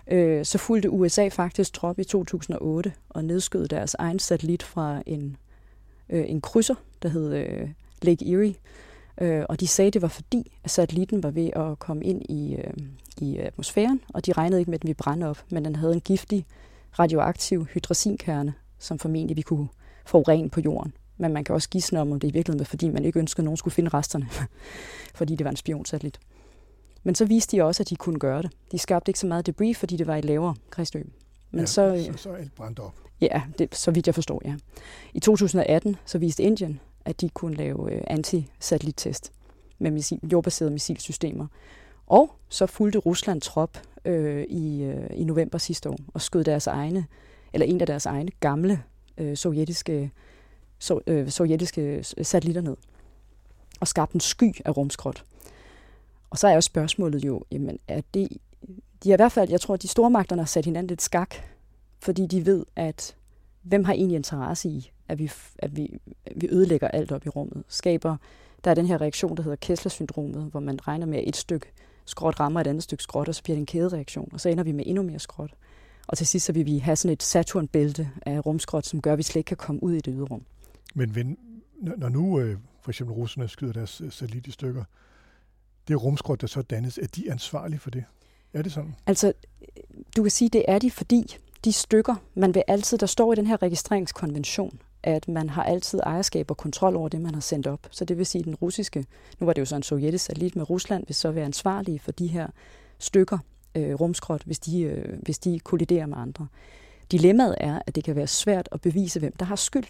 Øh, 0.08 0.46
så 0.46 0.58
fulgte 0.58 0.90
USA 0.90 1.28
faktisk 1.28 1.74
trop 1.74 2.00
i 2.00 2.04
2008 2.04 2.94
og 3.10 3.26
nedskød 3.26 3.68
deres 3.68 3.94
egen 3.94 4.20
satellit 4.20 4.64
fra 4.64 5.04
en, 5.06 5.38
øh, 6.10 6.30
en 6.30 6.42
krydser, 6.42 6.76
der 7.04 7.10
hed 7.10 7.34
øh, 7.34 7.70
Lake 8.02 8.34
Erie, 8.34 8.56
Øh, 9.22 9.46
og 9.50 9.60
de 9.60 9.68
sagde, 9.68 9.92
det 9.92 10.02
var 10.02 10.08
fordi, 10.08 10.52
at 10.64 10.72
satellitten 10.72 11.24
var 11.24 11.32
ved 11.32 11.50
at 11.56 11.80
komme 11.80 12.04
ind 12.04 12.22
i, 12.30 12.56
øh, 12.56 12.74
i 13.18 13.38
atmosfæren, 13.38 14.02
og 14.14 14.26
de 14.26 14.32
regnede 14.32 14.62
ikke 14.62 14.72
med, 14.72 14.78
at 14.78 14.82
den 14.82 14.88
ville 14.88 14.98
brænde 14.98 15.30
op, 15.30 15.44
men 15.50 15.66
den 15.66 15.76
havde 15.76 15.94
en 15.94 16.02
giftig 16.02 16.46
radioaktiv 17.00 17.66
hydrazinkerne, 17.66 18.54
som 18.80 19.00
formentlig 19.00 19.38
vi 19.38 19.42
kunne 19.42 19.68
forurene 20.06 20.50
på 20.50 20.62
jorden. 20.62 20.94
Men 21.18 21.34
man 21.34 21.44
kan 21.44 21.56
også 21.56 21.70
gisne 21.70 22.02
om, 22.02 22.12
om 22.12 22.20
det 22.20 22.28
i 22.28 22.32
virkeligheden 22.32 22.60
var, 22.60 22.66
fordi 22.66 22.90
man 22.90 23.06
ikke 23.06 23.20
ønskede, 23.20 23.42
at 23.42 23.46
nogen 23.46 23.58
skulle 23.58 23.74
finde 23.74 23.90
resterne, 23.90 24.28
fordi 25.20 25.36
det 25.36 25.44
var 25.44 25.50
en 25.52 25.58
spionsatellit. 25.58 26.20
Men 27.04 27.16
så 27.16 27.26
viste 27.26 27.58
de 27.58 27.64
også, 27.64 27.84
at 27.84 27.90
de 27.90 27.96
kunne 27.96 28.20
gøre 28.20 28.42
det. 28.42 28.52
De 28.72 28.80
skabte 28.80 29.10
ikke 29.10 29.20
så 29.20 29.28
meget 29.28 29.46
debris, 29.46 29.78
fordi 29.78 29.98
det 29.98 30.08
var 30.08 30.16
i 30.16 30.22
lavere 30.22 30.56
kredsløb. 30.70 31.08
Men 31.52 31.60
ja, 31.60 31.66
så, 31.66 32.10
så, 32.12 32.18
så 32.18 32.30
er 32.30 32.36
alt 32.36 32.56
brændt 32.56 32.80
op. 32.80 32.94
Ja, 33.22 33.42
det, 33.60 33.76
så 33.76 33.92
vidt 33.92 34.08
jeg 34.08 34.16
forstår, 34.16 34.42
ja. 34.46 34.56
I 35.14 35.20
2018 35.20 35.96
så 36.06 36.18
viste 36.18 36.44
Indien, 36.44 36.80
at 37.06 37.22
de 37.22 37.30
kunne 37.30 37.56
lave 37.56 37.92
øh, 37.94 38.02
anti-satellittest 38.08 39.32
med 39.80 39.92
missil, 39.92 40.20
jordbaserede 40.32 40.72
missilsystemer. 40.72 41.48
Og 42.08 42.36
så 42.50 42.66
fulgte 42.66 43.00
Rusland 43.00 43.42
trop 43.42 43.82
øh, 44.06 44.44
i, 44.44 44.84
øh, 44.84 45.10
i 45.14 45.24
november 45.24 45.58
sidste 45.58 45.90
år 45.90 45.98
og 46.14 46.22
skød 46.22 46.44
deres 46.44 46.68
egne, 46.68 47.06
eller 47.54 47.66
en 47.66 47.82
af 47.82 47.88
deres 47.88 48.06
egne 48.06 48.32
gamle 48.40 48.84
øh, 49.18 49.38
sovjetiske, 49.38 50.12
so, 50.80 51.00
øh, 51.08 51.30
sovjetiske 51.30 52.04
satellitter 52.04 52.62
ned 52.62 52.78
og 53.80 53.88
skabte 53.88 54.16
en 54.16 54.20
sky 54.20 54.62
af 54.66 54.78
rumskrot. 54.78 55.24
Og 56.32 56.38
så 56.38 56.48
er 56.48 56.54
jo 56.54 56.62
spørgsmålet 56.62 57.26
jo, 57.26 57.44
jamen 57.52 57.80
er 57.88 58.02
det, 58.14 58.30
de 59.04 59.10
har 59.10 59.16
i 59.16 59.16
hvert 59.16 59.32
fald, 59.32 59.50
jeg 59.50 59.62
tror, 59.62 59.74
at 59.74 59.82
de 59.82 59.88
store 59.88 60.10
magterne 60.10 60.42
har 60.42 60.48
sat 60.48 60.66
hinanden 60.66 60.88
lidt 60.88 61.02
skak, 61.02 61.36
fordi 62.00 62.26
de 62.26 62.46
ved, 62.46 62.66
at 62.76 63.16
hvem 63.62 63.84
har 63.84 63.94
egentlig 63.94 64.16
interesse 64.16 64.70
i, 64.70 64.92
at 65.08 65.20
vi, 65.20 65.32
at 65.60 65.78
vi, 65.78 66.00
vi 66.36 66.48
ødelægger 66.52 66.88
alt 66.88 67.12
op 67.12 67.26
i 67.26 67.30
rummet, 67.30 67.64
skaber, 67.68 68.18
der 68.64 68.72
er 68.72 68.76
den 68.76 68.86
her 68.86 69.02
reaktion, 69.02 69.38
der 69.38 69.44
hedder 69.44 69.56
Kessler-syndromet, 69.56 70.52
hvor 70.52 70.60
man 70.60 70.88
regner 70.88 71.06
med, 71.06 71.18
at 71.18 71.28
et 71.28 71.36
stykke 71.36 71.68
skråt 72.06 72.40
rammer 72.40 72.62
et 72.62 72.68
andet 72.68 72.84
stykke 72.84 73.04
skråt, 73.04 73.28
og 73.28 73.36
så 73.36 73.44
bliver 73.44 73.56
det 73.56 73.60
en 73.60 73.66
kædereaktion, 73.66 74.30
og 74.34 74.40
så 74.40 74.50
ender 74.50 74.64
vi 74.64 74.72
med 74.72 74.84
endnu 74.88 75.04
mere 75.04 75.20
skråt. 75.20 75.54
Og 76.08 76.18
til 76.18 76.28
sidst 76.28 76.46
så 76.46 76.54
vil 76.54 76.66
vi 76.66 76.78
have 76.78 76.96
sådan 76.96 77.14
et 77.14 77.24
Saturn-bælte 77.24 78.10
af 78.26 78.46
rumskrot, 78.46 78.86
som 78.86 79.02
gør, 79.02 79.12
at 79.12 79.18
vi 79.18 79.24
slet 79.24 79.36
ikke 79.36 79.48
kan 79.48 79.58
komme 79.58 79.84
ud 79.84 79.94
i 79.94 80.00
det 80.00 80.14
ydre 80.18 80.26
rum. 80.26 80.42
Men 80.96 81.38
når 81.98 82.10
nu 82.10 82.40
øh, 82.40 82.58
for 82.82 82.92
eksempel 82.92 83.14
russerne 83.14 83.48
skyder 83.48 83.74
deres 83.74 84.02
øh, 84.02 84.12
satellit 84.12 84.48
i 84.48 84.52
stykker, 84.52 84.84
det 85.88 86.04
rumskrot, 86.04 86.42
der 86.42 86.48
så 86.48 86.62
dannes, 86.62 86.98
er 86.98 87.08
de 87.08 87.32
ansvarlige 87.32 87.80
for 87.80 87.90
det? 87.90 88.04
Er 88.54 88.62
det 88.62 88.72
sådan? 88.72 88.96
Altså, 89.08 89.34
du 90.18 90.22
kan 90.22 90.32
sige, 90.32 90.50
det 90.50 90.66
er 90.68 90.80
de, 90.80 90.92
fordi 90.92 91.38
de 91.66 91.74
stykker, 91.74 92.16
man 92.34 92.56
vil 92.56 92.64
altid, 92.68 92.98
der 92.98 93.06
står 93.06 93.34
i 93.34 93.36
den 93.36 93.48
her 93.48 93.62
registreringskonvention, 93.62 94.80
at 95.04 95.28
man 95.28 95.50
har 95.50 95.64
altid 95.64 96.00
ejerskab 96.04 96.52
og 96.52 96.58
kontrol 96.58 96.96
over 96.96 97.10
det, 97.10 97.22
man 97.22 97.34
har 97.34 97.42
sendt 97.42 97.68
op. 97.68 97.88
Så 97.92 98.06
det 98.06 98.18
vil 98.18 98.26
sige, 98.26 98.40
at 98.40 98.46
den 98.46 98.56
russiske, 98.56 99.06
nu 99.40 99.46
var 99.46 99.54
det 99.54 99.62
jo 99.62 99.66
så 99.66 99.76
en 99.76 99.84
sovjetisk 99.84 100.26
satellit 100.26 100.56
med 100.56 100.70
Rusland, 100.70 101.04
vil 101.08 101.16
så 101.16 101.32
være 101.32 101.46
ansvarlige 101.46 102.00
for 102.00 102.12
de 102.12 102.28
her 102.28 102.48
stykker 103.00 103.38
øh, 103.76 103.94
rumskrot, 103.94 104.44
hvis 104.46 104.60
de, 104.60 104.82
øh, 104.82 105.20
hvis 105.22 105.40
de 105.40 105.60
kolliderer 105.60 106.06
med 106.06 106.18
andre. 106.18 106.48
Dilemmaet 107.12 107.56
er, 107.58 107.80
at 107.88 107.96
det 107.96 108.04
kan 108.04 108.16
være 108.16 108.28
svært 108.28 108.70
at 108.72 108.82
bevise, 108.82 109.20
hvem 109.20 109.34
der 109.40 109.46
har 109.46 109.56
skyld. 109.56 109.88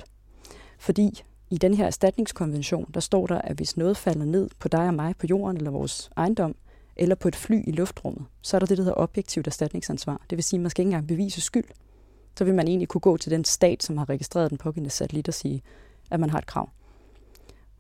Fordi 0.80 1.24
i 1.52 1.58
den 1.58 1.74
her 1.74 1.86
erstatningskonvention, 1.86 2.92
der 2.94 3.00
står 3.00 3.28
der, 3.28 3.42
at 3.42 3.56
hvis 3.56 3.78
noget 3.78 3.98
falder 3.98 4.26
ned 4.26 4.50
på 4.60 4.68
dig 4.68 4.88
og 4.88 4.94
mig 4.94 5.16
på 5.18 5.28
jorden 5.30 5.58
eller 5.58 5.72
vores 5.72 6.10
ejendom, 6.18 6.56
eller 6.96 7.16
på 7.16 7.28
et 7.28 7.36
fly 7.36 7.64
i 7.68 7.72
luftrummet, 7.72 8.26
så 8.42 8.58
er 8.58 8.60
der 8.60 8.66
det, 8.66 8.78
der 8.78 8.84
hedder 8.84 8.98
objektivt 8.98 9.48
erstatningsansvar. 9.48 10.22
Det 10.30 10.38
vil 10.38 10.44
sige, 10.44 10.58
at 10.58 10.62
man 10.62 10.70
skal 10.70 10.82
ikke 10.82 10.88
engang 10.88 11.08
bevise 11.08 11.42
skyld. 11.42 11.66
Så 12.38 12.44
vil 12.44 12.56
man 12.56 12.68
egentlig 12.68 12.88
kunne 12.88 13.02
gå 13.02 13.18
til 13.18 13.32
den 13.32 13.46
stat, 13.46 13.84
som 13.84 13.98
har 13.98 14.10
registreret 14.10 14.50
den 14.50 14.58
pågældende 14.58 14.90
satellit 14.90 15.28
og 15.28 15.34
sige, 15.34 15.62
at 16.12 16.20
man 16.20 16.30
har 16.30 16.38
et 16.38 16.46
krav. 16.46 16.70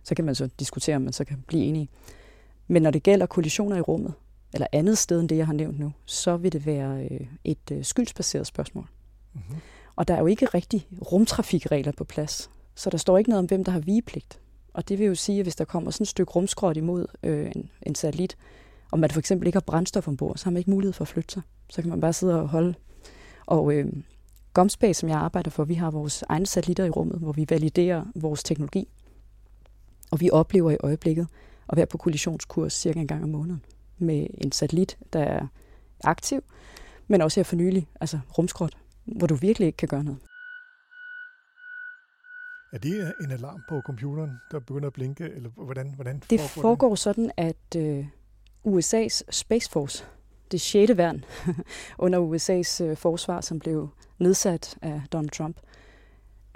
Så 0.03 0.15
kan 0.15 0.25
man 0.25 0.35
så 0.35 0.49
diskutere, 0.59 0.95
om 0.95 1.01
man 1.01 1.13
så 1.13 1.23
kan 1.25 1.43
blive 1.47 1.63
enige. 1.63 1.89
Men 2.67 2.81
når 2.81 2.91
det 2.91 3.03
gælder 3.03 3.25
kollisioner 3.25 3.77
i 3.77 3.81
rummet, 3.81 4.13
eller 4.53 4.67
andet 4.71 4.97
sted 4.97 5.19
end 5.19 5.29
det, 5.29 5.37
jeg 5.37 5.45
har 5.45 5.53
nævnt 5.53 5.79
nu, 5.79 5.93
så 6.05 6.37
vil 6.37 6.51
det 6.51 6.65
være 6.65 7.07
øh, 7.11 7.27
et 7.43 7.71
øh, 7.71 7.83
skyldsbaseret 7.83 8.47
spørgsmål. 8.47 8.87
Mm-hmm. 9.33 9.55
Og 9.95 10.07
der 10.07 10.13
er 10.13 10.19
jo 10.19 10.25
ikke 10.25 10.45
rigtig 10.45 10.87
rumtrafikregler 11.11 11.91
på 11.91 12.03
plads. 12.03 12.49
Så 12.81 12.89
der 12.89 12.97
står 12.97 13.17
ikke 13.17 13.29
noget 13.29 13.39
om, 13.39 13.45
hvem 13.45 13.63
der 13.63 13.71
har 13.71 13.79
vigepligt. 13.79 14.39
Og 14.73 14.89
det 14.89 14.99
vil 14.99 15.07
jo 15.07 15.15
sige, 15.15 15.39
at 15.39 15.45
hvis 15.45 15.55
der 15.55 15.65
kommer 15.65 15.91
sådan 15.91 16.03
et 16.03 16.07
stykke 16.07 16.31
rumskrot 16.31 16.77
imod 16.77 17.05
øh, 17.23 17.51
en, 17.55 17.69
en 17.81 17.95
satellit, 17.95 18.37
og 18.91 18.99
man 18.99 19.09
for 19.09 19.19
eksempel 19.19 19.47
ikke 19.47 19.55
har 19.55 19.61
brændstof 19.61 20.07
ombord, 20.07 20.37
så 20.37 20.45
har 20.45 20.51
man 20.51 20.57
ikke 20.57 20.69
mulighed 20.69 20.93
for 20.93 21.03
at 21.03 21.07
flytte 21.07 21.33
sig. 21.33 21.41
Så 21.69 21.81
kan 21.81 21.89
man 21.89 22.01
bare 22.01 22.13
sidde 22.13 22.41
og 22.41 22.47
holde. 22.47 22.73
Og 23.45 23.73
øh, 23.73 23.93
Gomspace, 24.53 24.99
som 24.99 25.09
jeg 25.09 25.17
arbejder 25.17 25.49
for, 25.49 25.63
vi 25.63 25.73
har 25.73 25.91
vores 25.91 26.23
egne 26.29 26.45
satellitter 26.45 26.85
i 26.85 26.89
rummet, 26.89 27.19
hvor 27.19 27.31
vi 27.31 27.45
validerer 27.49 28.05
vores 28.15 28.43
teknologi. 28.43 28.87
Og 30.11 30.21
vi 30.21 30.29
oplever 30.31 30.71
i 30.71 30.77
øjeblikket 30.79 31.27
at 31.69 31.77
være 31.77 31.85
på 31.85 31.97
kollisionskurs 31.97 32.73
cirka 32.73 32.99
en 32.99 33.07
gang 33.07 33.23
om 33.23 33.29
måneden 33.29 33.65
med 33.97 34.27
en 34.33 34.51
satellit, 34.51 34.97
der 35.13 35.19
er 35.19 35.47
aktiv, 36.03 36.43
men 37.07 37.21
også 37.21 37.39
her 37.39 37.43
for 37.43 37.55
nylig, 37.55 37.87
altså 38.01 38.19
rumskrot, 38.37 38.77
hvor 39.05 39.27
du 39.27 39.35
virkelig 39.35 39.65
ikke 39.65 39.77
kan 39.77 39.87
gøre 39.87 40.03
noget. 40.03 40.19
Er 42.71 42.77
det 42.77 43.13
en 43.23 43.31
alarm 43.31 43.61
på 43.69 43.81
computeren, 43.81 44.31
der 44.51 44.59
begynder 44.59 44.87
at 44.87 44.93
blinke, 44.93 45.23
eller 45.23 45.49
hvordan, 45.49 45.93
hvordan 45.95 46.21
det 46.29 46.39
foregår, 46.39 46.61
foregår 46.61 46.89
det? 46.89 46.99
sådan, 46.99 47.31
at 47.37 47.75
øh, 47.77 48.05
USA's 48.67 49.21
Space 49.31 49.69
Force, 49.69 50.05
det 50.51 50.61
6. 50.61 50.97
værn 50.97 51.25
under 52.05 52.19
USA's 52.19 52.83
øh, 52.83 52.97
forsvar, 52.97 53.41
som 53.41 53.59
blev 53.59 53.89
nedsat 54.19 54.77
af 54.81 55.01
Donald 55.13 55.29
Trump, 55.29 55.57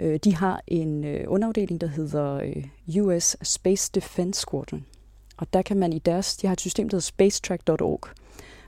øh, 0.00 0.18
de 0.24 0.34
har 0.34 0.60
en 0.66 1.04
øh, 1.04 1.24
underafdeling, 1.28 1.80
der 1.80 1.86
hedder 1.86 2.34
øh, 2.34 3.02
US 3.02 3.36
Space 3.42 3.90
Defense 3.94 4.40
Squadron. 4.40 4.86
Og 5.36 5.52
der 5.52 5.62
kan 5.62 5.76
man 5.76 5.92
i 5.92 5.98
deres, 5.98 6.36
de 6.36 6.46
har 6.46 6.52
et 6.52 6.60
system, 6.60 6.88
der 6.88 6.96
hedder 6.96 7.04
spacetrack.org, 7.04 8.00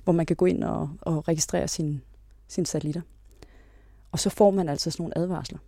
hvor 0.04 0.12
man 0.12 0.26
kan 0.26 0.36
gå 0.36 0.46
ind 0.46 0.64
og, 0.64 0.90
og 1.00 1.28
registrere 1.28 1.68
sine 1.68 2.00
sin 2.48 2.64
satellitter. 2.64 3.00
Og 4.12 4.18
så 4.18 4.30
får 4.30 4.50
man 4.50 4.68
altså 4.68 4.90
sådan 4.90 5.02
nogle 5.02 5.18
advarsler. 5.18 5.58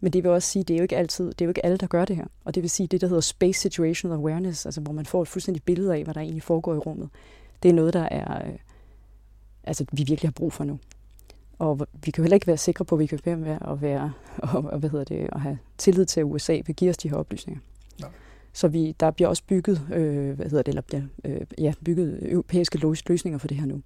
Men 0.00 0.12
det 0.12 0.24
vil 0.24 0.32
også 0.32 0.50
sige, 0.50 0.62
det 0.62 0.74
er 0.74 0.78
jo 0.78 0.82
ikke 0.82 0.96
altid, 0.96 1.26
det 1.28 1.40
er 1.40 1.44
jo 1.44 1.50
ikke 1.50 1.64
alle, 1.64 1.76
der 1.76 1.86
gør 1.86 2.04
det 2.04 2.16
her. 2.16 2.24
Og 2.44 2.54
det 2.54 2.62
vil 2.62 2.70
sige, 2.70 2.86
det 2.86 3.00
der 3.00 3.06
hedder 3.06 3.20
Space 3.20 3.60
Situational 3.60 4.16
Awareness, 4.16 4.66
altså 4.66 4.80
hvor 4.80 4.92
man 4.92 5.06
får 5.06 5.22
et 5.22 5.28
fuldstændigt 5.28 5.64
billede 5.64 5.94
af, 5.96 6.04
hvad 6.04 6.14
der 6.14 6.20
egentlig 6.20 6.42
foregår 6.42 6.74
i 6.74 6.78
rummet. 6.78 7.08
Det 7.62 7.68
er 7.68 7.72
noget, 7.72 7.94
der 7.94 8.08
er, 8.10 8.46
øh, 8.46 8.58
altså 9.64 9.84
vi 9.92 10.04
virkelig 10.06 10.28
har 10.28 10.32
brug 10.32 10.52
for 10.52 10.64
nu. 10.64 10.78
Og 11.58 11.86
vi 12.04 12.10
kan 12.10 12.24
heller 12.24 12.34
ikke 12.34 12.46
være 12.46 12.56
sikre 12.56 12.84
på, 12.84 12.94
at 12.94 12.98
vi 12.98 13.06
kan 13.06 13.20
være 13.24 13.36
med 13.36 13.58
at 13.68 13.82
være, 13.82 14.12
og, 14.52 14.64
og, 14.64 14.78
hvad 14.78 14.90
hedder 14.90 15.04
det, 15.04 15.28
at 15.32 15.40
have 15.40 15.58
tillid 15.78 16.06
til, 16.06 16.20
at 16.20 16.24
USA 16.24 16.60
vil 16.66 16.76
give 16.76 16.90
os 16.90 16.96
de 16.96 17.10
her 17.10 17.16
oplysninger. 17.16 17.60
Nej. 18.00 18.10
Så 18.52 18.68
vi, 18.68 18.94
der 19.00 19.10
bliver 19.10 19.28
også 19.28 19.42
bygget, 19.46 19.80
øh, 19.92 20.36
hvad 20.36 20.46
hedder 20.46 20.62
det, 20.62 20.68
eller 20.68 20.82
bliver, 20.82 21.02
øh, 21.24 21.40
ja, 21.58 21.72
bygget 21.84 22.32
europæiske 22.32 22.78
løsninger 23.08 23.38
for 23.38 23.48
det 23.48 23.56
her 23.56 23.66
nu. 23.66 23.82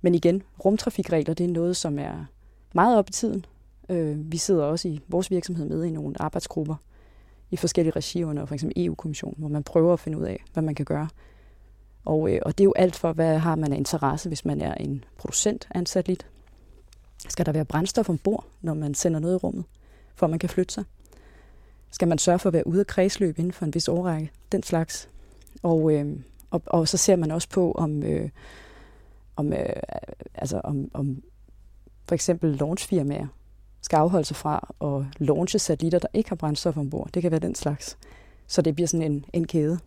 Men 0.00 0.14
igen, 0.14 0.42
rumtrafikregler, 0.64 1.34
det 1.34 1.44
er 1.44 1.52
noget, 1.52 1.76
som 1.76 1.98
er 1.98 2.24
meget 2.74 2.98
op 2.98 3.08
i 3.08 3.12
tiden, 3.12 3.44
Øh, 3.88 4.32
vi 4.32 4.36
sidder 4.36 4.64
også 4.64 4.88
i 4.88 5.00
vores 5.08 5.30
virksomhed 5.30 5.66
med 5.66 5.84
i 5.84 5.90
nogle 5.90 6.22
arbejdsgrupper 6.22 6.76
i 7.50 7.56
forskellige 7.56 7.92
regier 7.96 8.26
under 8.26 8.46
for 8.46 8.54
eksempel 8.54 8.84
EU-kommissionen, 8.86 9.36
hvor 9.38 9.48
man 9.48 9.62
prøver 9.62 9.92
at 9.92 10.00
finde 10.00 10.18
ud 10.18 10.24
af, 10.24 10.44
hvad 10.52 10.62
man 10.62 10.74
kan 10.74 10.84
gøre. 10.84 11.08
Og, 12.04 12.32
øh, 12.32 12.40
og 12.42 12.58
det 12.58 12.64
er 12.64 12.66
jo 12.66 12.72
alt 12.76 12.96
for, 12.96 13.12
hvad 13.12 13.38
har 13.38 13.56
man 13.56 13.72
af 13.72 13.76
interesse, 13.76 14.28
hvis 14.28 14.44
man 14.44 14.60
er 14.60 14.74
en 14.74 15.04
producent 15.18 15.68
af 15.70 15.78
en 15.78 15.86
satellit. 15.86 16.26
Skal 17.28 17.46
der 17.46 17.52
være 17.52 17.64
brændstof 17.64 18.08
ombord, 18.08 18.46
når 18.62 18.74
man 18.74 18.94
sender 18.94 19.20
noget 19.20 19.34
i 19.34 19.36
rummet, 19.36 19.64
for 20.14 20.26
at 20.26 20.30
man 20.30 20.38
kan 20.38 20.48
flytte 20.48 20.74
sig? 20.74 20.84
Skal 21.90 22.08
man 22.08 22.18
sørge 22.18 22.38
for 22.38 22.48
at 22.48 22.52
være 22.52 22.66
ude 22.66 22.80
af 22.80 22.86
kredsløb 22.86 23.38
inden 23.38 23.52
for 23.52 23.64
en 23.64 23.74
vis 23.74 23.88
årrække? 23.88 24.30
Den 24.52 24.62
slags. 24.62 25.08
Og, 25.62 25.92
øh, 25.92 26.16
og, 26.50 26.62
og 26.66 26.88
så 26.88 26.96
ser 26.96 27.16
man 27.16 27.30
også 27.30 27.48
på, 27.48 27.72
om, 27.72 28.02
øh, 28.02 28.30
om, 29.36 29.52
øh, 29.52 29.68
altså 30.34 30.60
om, 30.64 30.90
om 30.94 31.22
for 32.08 32.14
eksempel 32.14 32.50
launchfirmaer 32.50 33.26
skal 33.82 33.96
afholde 33.96 34.24
sig 34.24 34.36
fra 34.36 34.74
at 34.80 35.26
launche 35.26 35.58
satellitter, 35.58 35.98
der 35.98 36.08
ikke 36.14 36.28
har 36.28 36.36
brændstof 36.36 36.76
ombord. 36.76 37.10
Det 37.14 37.22
kan 37.22 37.30
være 37.30 37.40
den 37.40 37.54
slags. 37.54 37.98
Så 38.46 38.62
det 38.62 38.74
bliver 38.74 38.88
sådan 38.88 39.12
en, 39.12 39.24
en 39.32 39.46
kæde. 39.46 39.78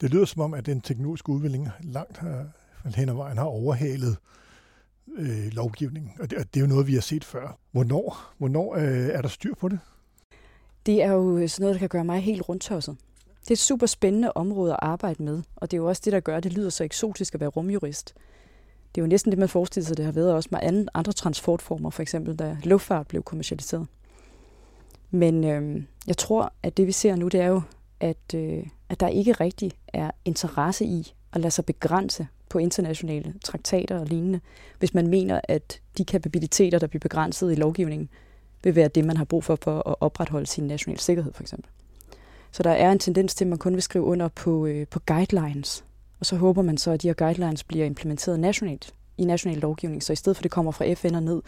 Det 0.00 0.10
lyder 0.10 0.24
som 0.24 0.42
om, 0.42 0.54
at 0.54 0.66
den 0.66 0.80
teknologiske 0.80 1.28
udvikling 1.28 1.68
langt 1.80 2.20
hen 2.94 3.08
ad 3.08 3.14
vejen 3.14 3.38
har 3.38 3.44
overhalet 3.44 4.16
øh, 5.16 5.46
lovgivningen. 5.52 6.12
Og 6.20 6.30
det, 6.30 6.38
og 6.38 6.44
det 6.54 6.60
er 6.60 6.64
jo 6.64 6.66
noget, 6.66 6.86
vi 6.86 6.94
har 6.94 7.00
set 7.00 7.24
før. 7.24 7.58
Hvornår, 7.72 8.32
hvornår 8.38 8.76
øh, 8.76 9.06
er 9.06 9.22
der 9.22 9.28
styr 9.28 9.54
på 9.54 9.68
det? 9.68 9.78
Det 10.86 11.02
er 11.02 11.12
jo 11.12 11.48
sådan 11.48 11.62
noget, 11.62 11.74
der 11.74 11.78
kan 11.78 11.88
gøre 11.88 12.04
mig 12.04 12.20
helt 12.20 12.48
rundtosset. 12.48 12.96
Det 13.40 13.50
er 13.50 13.54
et 13.54 13.58
super 13.58 13.86
spændende 13.86 14.32
område 14.32 14.72
at 14.72 14.78
arbejde 14.82 15.22
med, 15.22 15.42
og 15.56 15.70
det 15.70 15.76
er 15.76 15.80
jo 15.80 15.88
også 15.88 16.02
det, 16.04 16.12
der 16.12 16.20
gør, 16.20 16.36
at 16.36 16.44
det 16.44 16.52
lyder 16.52 16.70
så 16.70 16.84
eksotisk 16.84 17.34
at 17.34 17.40
være 17.40 17.48
rumjurist. 17.48 18.14
Det 18.94 19.00
er 19.00 19.04
jo 19.04 19.08
næsten 19.08 19.32
det, 19.32 19.38
man 19.38 19.48
forestiller 19.48 19.86
sig, 19.86 19.96
det 19.96 20.04
har 20.04 20.12
været 20.12 20.32
også 20.32 20.48
med 20.52 20.86
andre 20.94 21.12
transportformer, 21.12 21.90
for 21.90 22.02
eksempel 22.02 22.36
da 22.36 22.56
luftfart 22.64 23.06
blev 23.06 23.22
kommercialiseret. 23.22 23.86
Men 25.10 25.44
øh, 25.44 25.82
jeg 26.06 26.16
tror, 26.16 26.52
at 26.62 26.76
det 26.76 26.86
vi 26.86 26.92
ser 26.92 27.16
nu, 27.16 27.28
det 27.28 27.40
er 27.40 27.46
jo, 27.46 27.62
at, 28.00 28.34
øh, 28.34 28.66
at 28.88 29.00
der 29.00 29.08
ikke 29.08 29.32
rigtig 29.32 29.72
er 29.88 30.10
interesse 30.24 30.84
i 30.84 31.14
at 31.32 31.40
lade 31.40 31.50
sig 31.50 31.64
begrænse 31.64 32.26
på 32.48 32.58
internationale 32.58 33.34
traktater 33.44 33.98
og 33.98 34.06
lignende, 34.06 34.40
hvis 34.78 34.94
man 34.94 35.06
mener, 35.06 35.40
at 35.44 35.80
de 35.98 36.04
kapabiliteter, 36.04 36.78
der 36.78 36.86
bliver 36.86 37.00
begrænset 37.00 37.52
i 37.52 37.54
lovgivningen, 37.54 38.08
vil 38.64 38.74
være 38.74 38.88
det, 38.88 39.04
man 39.04 39.16
har 39.16 39.24
brug 39.24 39.44
for 39.44 39.58
for 39.62 39.88
at 39.88 39.94
opretholde 40.00 40.46
sin 40.46 40.66
nationale 40.66 41.00
sikkerhed, 41.00 41.32
for 41.32 41.42
eksempel. 41.42 41.70
Så 42.50 42.62
der 42.62 42.70
er 42.70 42.92
en 42.92 42.98
tendens 42.98 43.34
til, 43.34 43.44
at 43.44 43.48
man 43.48 43.58
kun 43.58 43.74
vil 43.74 43.82
skrive 43.82 44.04
under 44.04 44.28
på, 44.28 44.66
øh, 44.66 44.86
på 44.86 45.00
guidelines, 45.06 45.84
og 46.20 46.26
så 46.26 46.36
håber 46.36 46.62
man 46.62 46.78
så, 46.78 46.90
at 46.90 47.02
de 47.02 47.08
her 47.08 47.14
guidelines 47.14 47.64
bliver 47.64 47.86
implementeret 47.86 48.40
nationalt 48.40 48.94
i 49.18 49.24
national 49.24 49.58
lovgivning. 49.58 50.02
Så 50.02 50.12
i 50.12 50.16
stedet 50.16 50.36
for, 50.36 50.40
at 50.40 50.44
det 50.44 50.50
kommer 50.50 50.72
fra 50.72 50.94
FN 50.94 51.14
og 51.14 51.22
ned, 51.22 51.42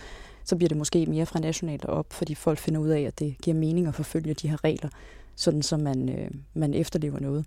så 0.45 0.57
bliver 0.57 0.68
det 0.68 0.79
måske 0.79 1.07
mere 1.07 1.27
fra 1.27 1.41
nationalt 1.41 1.85
op, 1.85 2.12
fordi 2.12 2.35
folk 2.35 2.59
finder 2.59 2.81
ud 2.81 2.89
af, 2.89 3.01
at 3.01 3.18
det 3.18 3.37
giver 3.43 3.57
mening 3.57 3.87
at 3.87 3.95
forfølge 3.95 4.35
de 4.35 4.49
her 4.49 4.64
regler, 4.64 4.89
sådan 5.37 5.62
så 5.62 5.77
man, 5.77 6.09
øh, 6.09 6.31
man 6.55 6.75
efterlever 6.75 7.21
noget. 7.21 7.45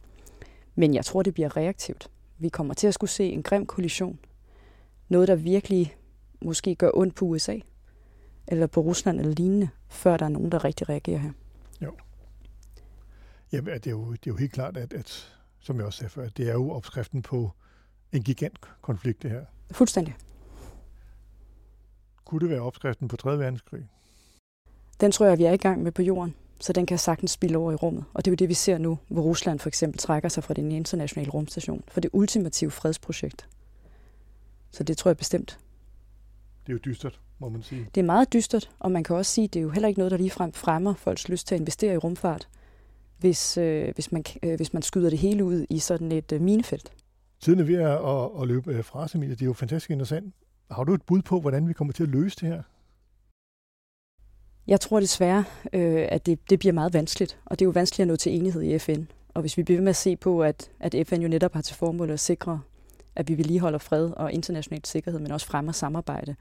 Men 0.76 0.94
jeg 0.94 1.06
tror, 1.06 1.24
det 1.24 1.34
bliver 1.34 1.58
reaktivt. 1.58 2.10
Vi 2.38 2.50
kommer 2.50 2.74
til 2.74 2.88
at 2.88 2.94
skulle 2.94 3.12
se 3.12 3.30
en 3.30 3.44
grim 3.44 3.66
kollision. 3.66 4.20
Noget, 5.10 5.28
der 5.28 5.36
virkelig 5.36 5.96
måske 6.42 6.76
gør 6.76 6.90
ondt 6.94 7.16
på 7.16 7.26
USA, 7.26 7.58
eller 8.48 8.68
på 8.68 8.82
Rusland 8.82 9.20
eller 9.20 9.34
lignende, 9.34 9.70
før 9.90 10.18
der 10.18 10.26
er 10.26 10.30
nogen, 10.30 10.52
der 10.52 10.64
rigtig 10.64 10.90
reagerer 10.90 11.20
her. 11.20 11.32
Jo. 11.82 11.92
Jamen, 13.52 13.74
det 13.74 13.88
er 13.88 13.92
jo, 13.92 14.12
det 14.12 14.18
er 14.18 14.32
jo 14.32 14.36
helt 14.36 14.52
klart, 14.52 14.78
at, 14.78 14.94
at, 14.94 15.34
som 15.64 15.78
jeg 15.78 15.86
også 15.86 15.98
sagde 15.98 16.10
før, 16.10 16.30
det 16.30 16.50
er 16.50 16.54
jo 16.54 16.72
opskriften 16.72 17.22
på 17.22 17.52
en 18.12 18.24
gigant 18.24 18.60
konflikt, 18.82 19.24
det 19.24 19.32
her. 19.32 19.46
Fuldstændig. 19.72 20.16
Kunne 22.26 22.42
det 22.42 22.50
være 22.50 22.62
opskriften 22.62 23.08
på 23.08 23.18
3. 23.18 23.40
verdenskrig? 23.40 23.88
Den 25.02 25.12
tror 25.12 25.26
jeg, 25.26 25.38
vi 25.38 25.44
er 25.44 25.52
i 25.52 25.58
gang 25.58 25.84
med 25.84 25.92
på 25.92 26.02
jorden, 26.02 26.36
så 26.60 26.74
den 26.74 26.86
kan 26.86 26.98
sagtens 26.98 27.32
spille 27.32 27.58
over 27.58 27.72
i 27.72 27.76
rummet. 27.76 28.04
Og 28.14 28.26
det 28.26 28.32
er 28.32 28.34
jo 28.34 28.36
det, 28.36 28.50
vi 28.50 28.54
ser 28.54 28.78
nu, 28.78 29.00
hvor 29.08 29.22
Rusland 29.22 29.60
for 29.60 29.68
eksempel 29.68 30.00
trækker 30.00 30.30
sig 30.30 30.44
fra 30.44 30.54
den 30.54 30.72
internationale 30.72 31.32
rumstation, 31.32 31.84
for 31.88 32.02
det 32.02 32.10
ultimative 32.14 32.72
fredsprojekt. 32.72 33.50
Så 34.72 34.84
det 34.84 34.98
tror 34.98 35.10
jeg 35.10 35.18
bestemt. 35.18 35.60
Det 36.66 36.70
er 36.70 36.74
jo 36.74 36.80
dystert, 36.86 37.20
må 37.40 37.50
man 37.50 37.64
sige. 37.64 37.88
Det 37.96 38.02
er 38.02 38.06
meget 38.06 38.34
dystert, 38.34 38.72
og 38.80 38.92
man 38.92 39.04
kan 39.04 39.16
også 39.16 39.32
sige, 39.32 39.46
at 39.46 39.54
det 39.54 39.60
er 39.60 39.64
jo 39.64 39.70
heller 39.70 39.88
ikke 39.88 40.00
noget, 40.00 40.12
der 40.12 40.18
ligefrem 40.18 40.54
fremmer 40.54 40.94
folks 40.94 41.30
lyst 41.30 41.48
til 41.48 41.56
at 41.56 41.62
investere 41.62 41.94
i 41.94 41.98
rumfart, 41.98 42.48
hvis, 43.24 43.58
øh, 43.58 43.94
hvis, 43.94 44.12
man, 44.12 44.24
øh, 44.44 44.56
hvis 44.56 44.74
man 44.74 44.82
skyder 44.82 45.10
det 45.10 45.20
hele 45.20 45.44
ud 45.44 45.66
i 45.70 45.80
sådan 45.80 46.12
et 46.12 46.32
øh, 46.32 46.42
minefelt. 46.42 46.92
Tiden 47.42 47.60
er 47.60 47.64
ved 47.64 47.76
at, 47.76 48.42
at, 48.42 48.48
løbe 48.48 48.74
øh, 48.74 48.84
fra 48.84 49.00
os, 49.00 49.16
Emilie. 49.16 49.36
Det 49.36 49.42
er 49.42 49.46
jo 49.46 49.54
fantastisk 49.54 49.92
interessant. 49.92 50.34
Har 50.72 50.84
du 50.84 50.94
et 50.94 51.02
bud 51.02 51.22
på, 51.22 51.40
hvordan 51.40 51.68
vi 51.68 51.74
kommer 51.74 51.94
til 51.94 52.04
at 52.04 52.10
løse 52.10 52.38
det 52.42 52.50
her? 52.50 52.64
Jeg 54.68 54.80
tror 54.80 55.00
desværre, 55.00 55.44
øh, 55.74 56.08
at 56.10 56.26
det, 56.26 56.50
det 56.50 56.60
bliver 56.60 56.74
meget 56.74 56.94
vanskeligt, 56.94 57.40
og 57.46 57.60
det 57.60 57.66
er 57.66 57.68
jo 57.68 57.72
vanskeligt 57.72 58.02
at 58.02 58.08
nå 58.08 58.16
til 58.16 58.36
enighed 58.36 58.62
i 58.62 58.80
FN. 58.80 59.04
Og 59.34 59.42
hvis 59.42 59.58
vi 59.58 59.64
bliver 59.64 59.78
ved 59.78 59.84
med 59.84 59.90
at 59.90 59.96
se 59.96 60.16
på, 60.16 60.44
at, 60.44 60.72
at 60.80 61.08
FN 61.08 61.22
jo 61.22 61.28
netop 61.28 61.54
har 61.54 61.62
til 61.62 61.76
formål 61.76 62.10
at 62.10 62.20
sikre, 62.20 62.62
at 63.16 63.28
vi 63.28 63.38
vedligeholder 63.38 63.80
fred 63.80 64.12
og 64.18 64.34
international 64.34 64.86
sikkerhed, 64.86 65.20
men 65.20 65.32
også 65.32 65.48
fremmer 65.48 65.72
samarbejde, 65.72 66.36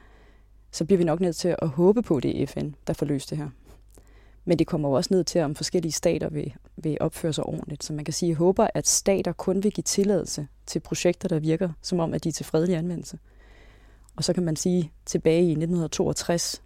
så 0.70 0.84
bliver 0.84 0.98
vi 0.98 1.04
nok 1.04 1.20
nødt 1.20 1.36
til 1.36 1.56
at 1.58 1.68
håbe 1.68 2.02
på, 2.02 2.16
at 2.16 2.22
det 2.22 2.42
er 2.42 2.46
FN, 2.46 2.70
der 2.86 2.92
får 2.92 3.06
løst 3.06 3.30
det 3.30 3.38
her. 3.38 3.48
Men 4.44 4.58
det 4.58 4.66
kommer 4.66 4.88
jo 4.88 4.94
også 4.94 5.14
ned 5.14 5.24
til, 5.24 5.40
om 5.40 5.54
forskellige 5.54 5.92
stater 5.92 6.28
vil, 6.30 6.54
vil 6.76 6.96
opføre 7.00 7.32
sig 7.32 7.44
ordentligt. 7.44 7.84
Så 7.84 7.92
man 7.92 8.04
kan 8.04 8.14
sige, 8.14 8.28
at 8.28 8.30
jeg 8.30 8.36
håber, 8.36 8.66
at 8.74 8.88
stater 8.88 9.32
kun 9.32 9.62
vil 9.62 9.72
give 9.72 9.82
tilladelse 9.82 10.48
til 10.66 10.80
projekter, 10.80 11.28
der 11.28 11.38
virker 11.38 11.68
som 11.82 12.00
om, 12.00 12.14
at 12.14 12.24
de 12.24 12.28
er 12.28 12.32
til 12.32 12.46
fredelig 12.46 12.76
anvendelse. 12.76 13.18
Og 14.16 14.24
så 14.24 14.32
kan 14.32 14.42
man 14.42 14.56
sige, 14.56 14.92
tilbage 15.06 15.42
i 15.42 15.50
1962, 15.50 16.62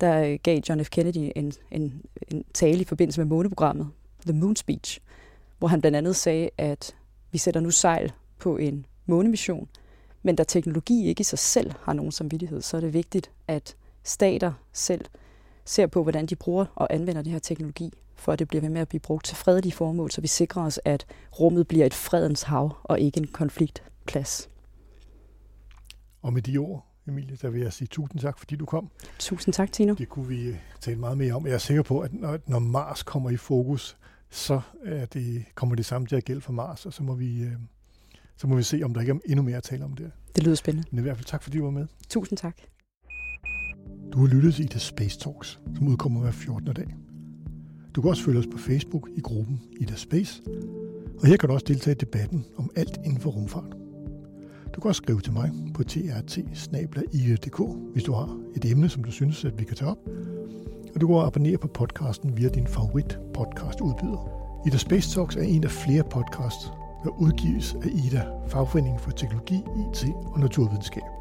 der 0.00 0.22
øh, 0.22 0.38
gav 0.42 0.60
John 0.68 0.84
F. 0.84 0.90
Kennedy 0.90 1.32
en, 1.36 1.52
en, 1.70 2.02
en 2.28 2.44
tale 2.54 2.80
i 2.80 2.84
forbindelse 2.84 3.20
med 3.20 3.26
måneprogrammet, 3.26 3.88
The 4.26 4.32
Moon 4.32 4.56
Speech, 4.56 5.00
hvor 5.58 5.68
han 5.68 5.80
blandt 5.80 5.96
andet 5.96 6.16
sagde, 6.16 6.50
at 6.58 6.96
vi 7.32 7.38
sætter 7.38 7.60
nu 7.60 7.70
sejl 7.70 8.12
på 8.38 8.56
en 8.56 8.86
månemission, 9.06 9.68
men 10.22 10.36
da 10.36 10.44
teknologi 10.44 11.06
ikke 11.06 11.20
i 11.20 11.24
sig 11.24 11.38
selv 11.38 11.72
har 11.82 11.92
nogen 11.92 12.12
samvittighed, 12.12 12.60
så 12.62 12.76
er 12.76 12.80
det 12.80 12.92
vigtigt, 12.92 13.30
at 13.48 13.76
stater 14.02 14.52
selv 14.72 15.04
ser 15.68 15.86
på, 15.86 16.02
hvordan 16.02 16.26
de 16.26 16.36
bruger 16.36 16.66
og 16.74 16.94
anvender 16.94 17.22
det 17.22 17.32
her 17.32 17.38
teknologi, 17.38 17.92
for 18.14 18.32
at 18.32 18.38
det 18.38 18.48
bliver 18.48 18.62
ved 18.62 18.70
med 18.70 18.80
at 18.80 18.88
blive 18.88 19.00
brugt 19.00 19.26
til 19.26 19.36
fredelige 19.36 19.72
formål, 19.72 20.10
så 20.10 20.20
vi 20.20 20.26
sikrer 20.26 20.62
os, 20.62 20.80
at 20.84 21.06
rummet 21.40 21.68
bliver 21.68 21.86
et 21.86 21.94
fredens 21.94 22.42
hav 22.42 22.76
og 22.82 23.00
ikke 23.00 23.18
en 23.18 23.26
konfliktplads. 23.26 24.50
Og 26.22 26.32
med 26.32 26.42
de 26.42 26.58
ord, 26.58 26.86
Emilie, 27.08 27.36
der 27.42 27.50
vil 27.50 27.60
jeg 27.60 27.72
sige 27.72 27.88
tusind 27.88 28.20
tak, 28.20 28.38
fordi 28.38 28.56
du 28.56 28.66
kom. 28.66 28.90
Tusind 29.18 29.54
tak, 29.54 29.72
Tino. 29.72 29.94
Det 29.94 30.08
kunne 30.08 30.28
vi 30.28 30.56
tale 30.80 30.98
meget 30.98 31.18
mere 31.18 31.32
om. 31.32 31.46
Jeg 31.46 31.54
er 31.54 31.58
sikker 31.58 31.82
på, 31.82 32.00
at 32.00 32.10
når, 32.46 32.58
Mars 32.58 33.02
kommer 33.02 33.30
i 33.30 33.36
fokus, 33.36 33.96
så 34.30 34.60
er 34.84 35.06
det, 35.06 35.44
kommer 35.54 35.74
det 35.74 35.86
samme 35.86 36.06
til 36.06 36.16
at 36.16 36.24
gælde 36.24 36.40
for 36.40 36.52
Mars, 36.52 36.86
og 36.86 36.92
så 36.92 37.02
må 37.02 37.14
vi, 37.14 37.42
øh, 37.42 37.52
så 38.36 38.46
må 38.46 38.56
vi 38.56 38.62
se, 38.62 38.80
om 38.84 38.94
der 38.94 39.00
ikke 39.00 39.12
er 39.12 39.18
endnu 39.26 39.42
mere 39.42 39.56
at 39.56 39.62
tale 39.62 39.84
om 39.84 39.92
det. 39.92 40.10
Det 40.36 40.44
lyder 40.44 40.54
spændende. 40.54 40.88
Men 40.90 40.98
i 40.98 41.02
hvert 41.02 41.16
fald 41.16 41.26
tak, 41.26 41.42
fordi 41.42 41.58
du 41.58 41.64
var 41.64 41.70
med. 41.70 41.86
Tusind 42.08 42.38
tak. 42.38 42.56
Du 44.12 44.18
har 44.18 44.26
lyttet 44.26 44.54
til 44.54 44.64
Ida 44.64 44.78
Space 44.78 45.18
Talks, 45.18 45.60
som 45.76 45.88
udkommer 45.88 46.20
hver 46.20 46.30
14. 46.30 46.66
dag. 46.66 46.94
Du 47.94 48.00
kan 48.00 48.10
også 48.10 48.22
følge 48.22 48.38
os 48.38 48.46
på 48.52 48.58
Facebook 48.58 49.08
i 49.16 49.20
gruppen 49.20 49.60
Ida 49.80 49.96
Space, 49.96 50.42
og 51.20 51.26
her 51.26 51.36
kan 51.36 51.48
du 51.48 51.54
også 51.54 51.66
deltage 51.68 51.94
i 51.94 51.98
debatten 51.98 52.44
om 52.56 52.70
alt 52.76 53.00
inden 53.04 53.20
for 53.20 53.30
rumfart. 53.30 53.76
Du 54.74 54.80
kan 54.80 54.88
også 54.88 55.02
skrive 55.02 55.20
til 55.20 55.32
mig 55.32 55.52
på 55.74 55.84
trt 55.84 56.38
hvis 57.92 58.04
du 58.04 58.12
har 58.12 58.38
et 58.56 58.64
emne, 58.64 58.88
som 58.88 59.04
du 59.04 59.10
synes, 59.10 59.44
at 59.44 59.58
vi 59.58 59.64
kan 59.64 59.76
tage 59.76 59.90
op. 59.90 59.98
Og 60.94 61.00
du 61.00 61.06
kan 61.06 61.16
abonnere 61.16 61.58
på 61.58 61.68
podcasten 61.68 62.36
via 62.36 62.48
din 62.48 62.66
favorit 62.66 63.18
podcast 63.34 63.80
udbyder. 63.80 64.28
Ida 64.66 64.76
Space 64.76 65.14
Talks 65.14 65.36
er 65.36 65.42
en 65.42 65.64
af 65.64 65.70
flere 65.70 66.04
podcasts, 66.10 66.64
der 67.04 67.22
udgives 67.22 67.74
af 67.74 67.88
Ida, 68.06 68.24
Fagforeningen 68.46 69.00
for 69.00 69.10
Teknologi, 69.10 69.54
IT 69.54 70.04
og 70.24 70.40
Naturvidenskab 70.40 71.17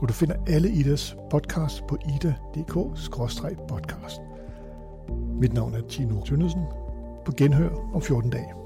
hvor 0.00 0.06
du 0.06 0.12
finder 0.12 0.34
alle 0.46 0.70
Idas 0.70 1.16
podcast 1.30 1.86
på 1.86 1.96
ida.dk-podcast. 2.08 4.20
Mit 5.40 5.52
navn 5.52 5.74
er 5.74 5.80
Tino 5.88 6.24
Tønnesen. 6.24 6.62
På 7.24 7.32
genhør 7.36 7.70
om 7.94 8.02
14 8.02 8.30
dage. 8.30 8.59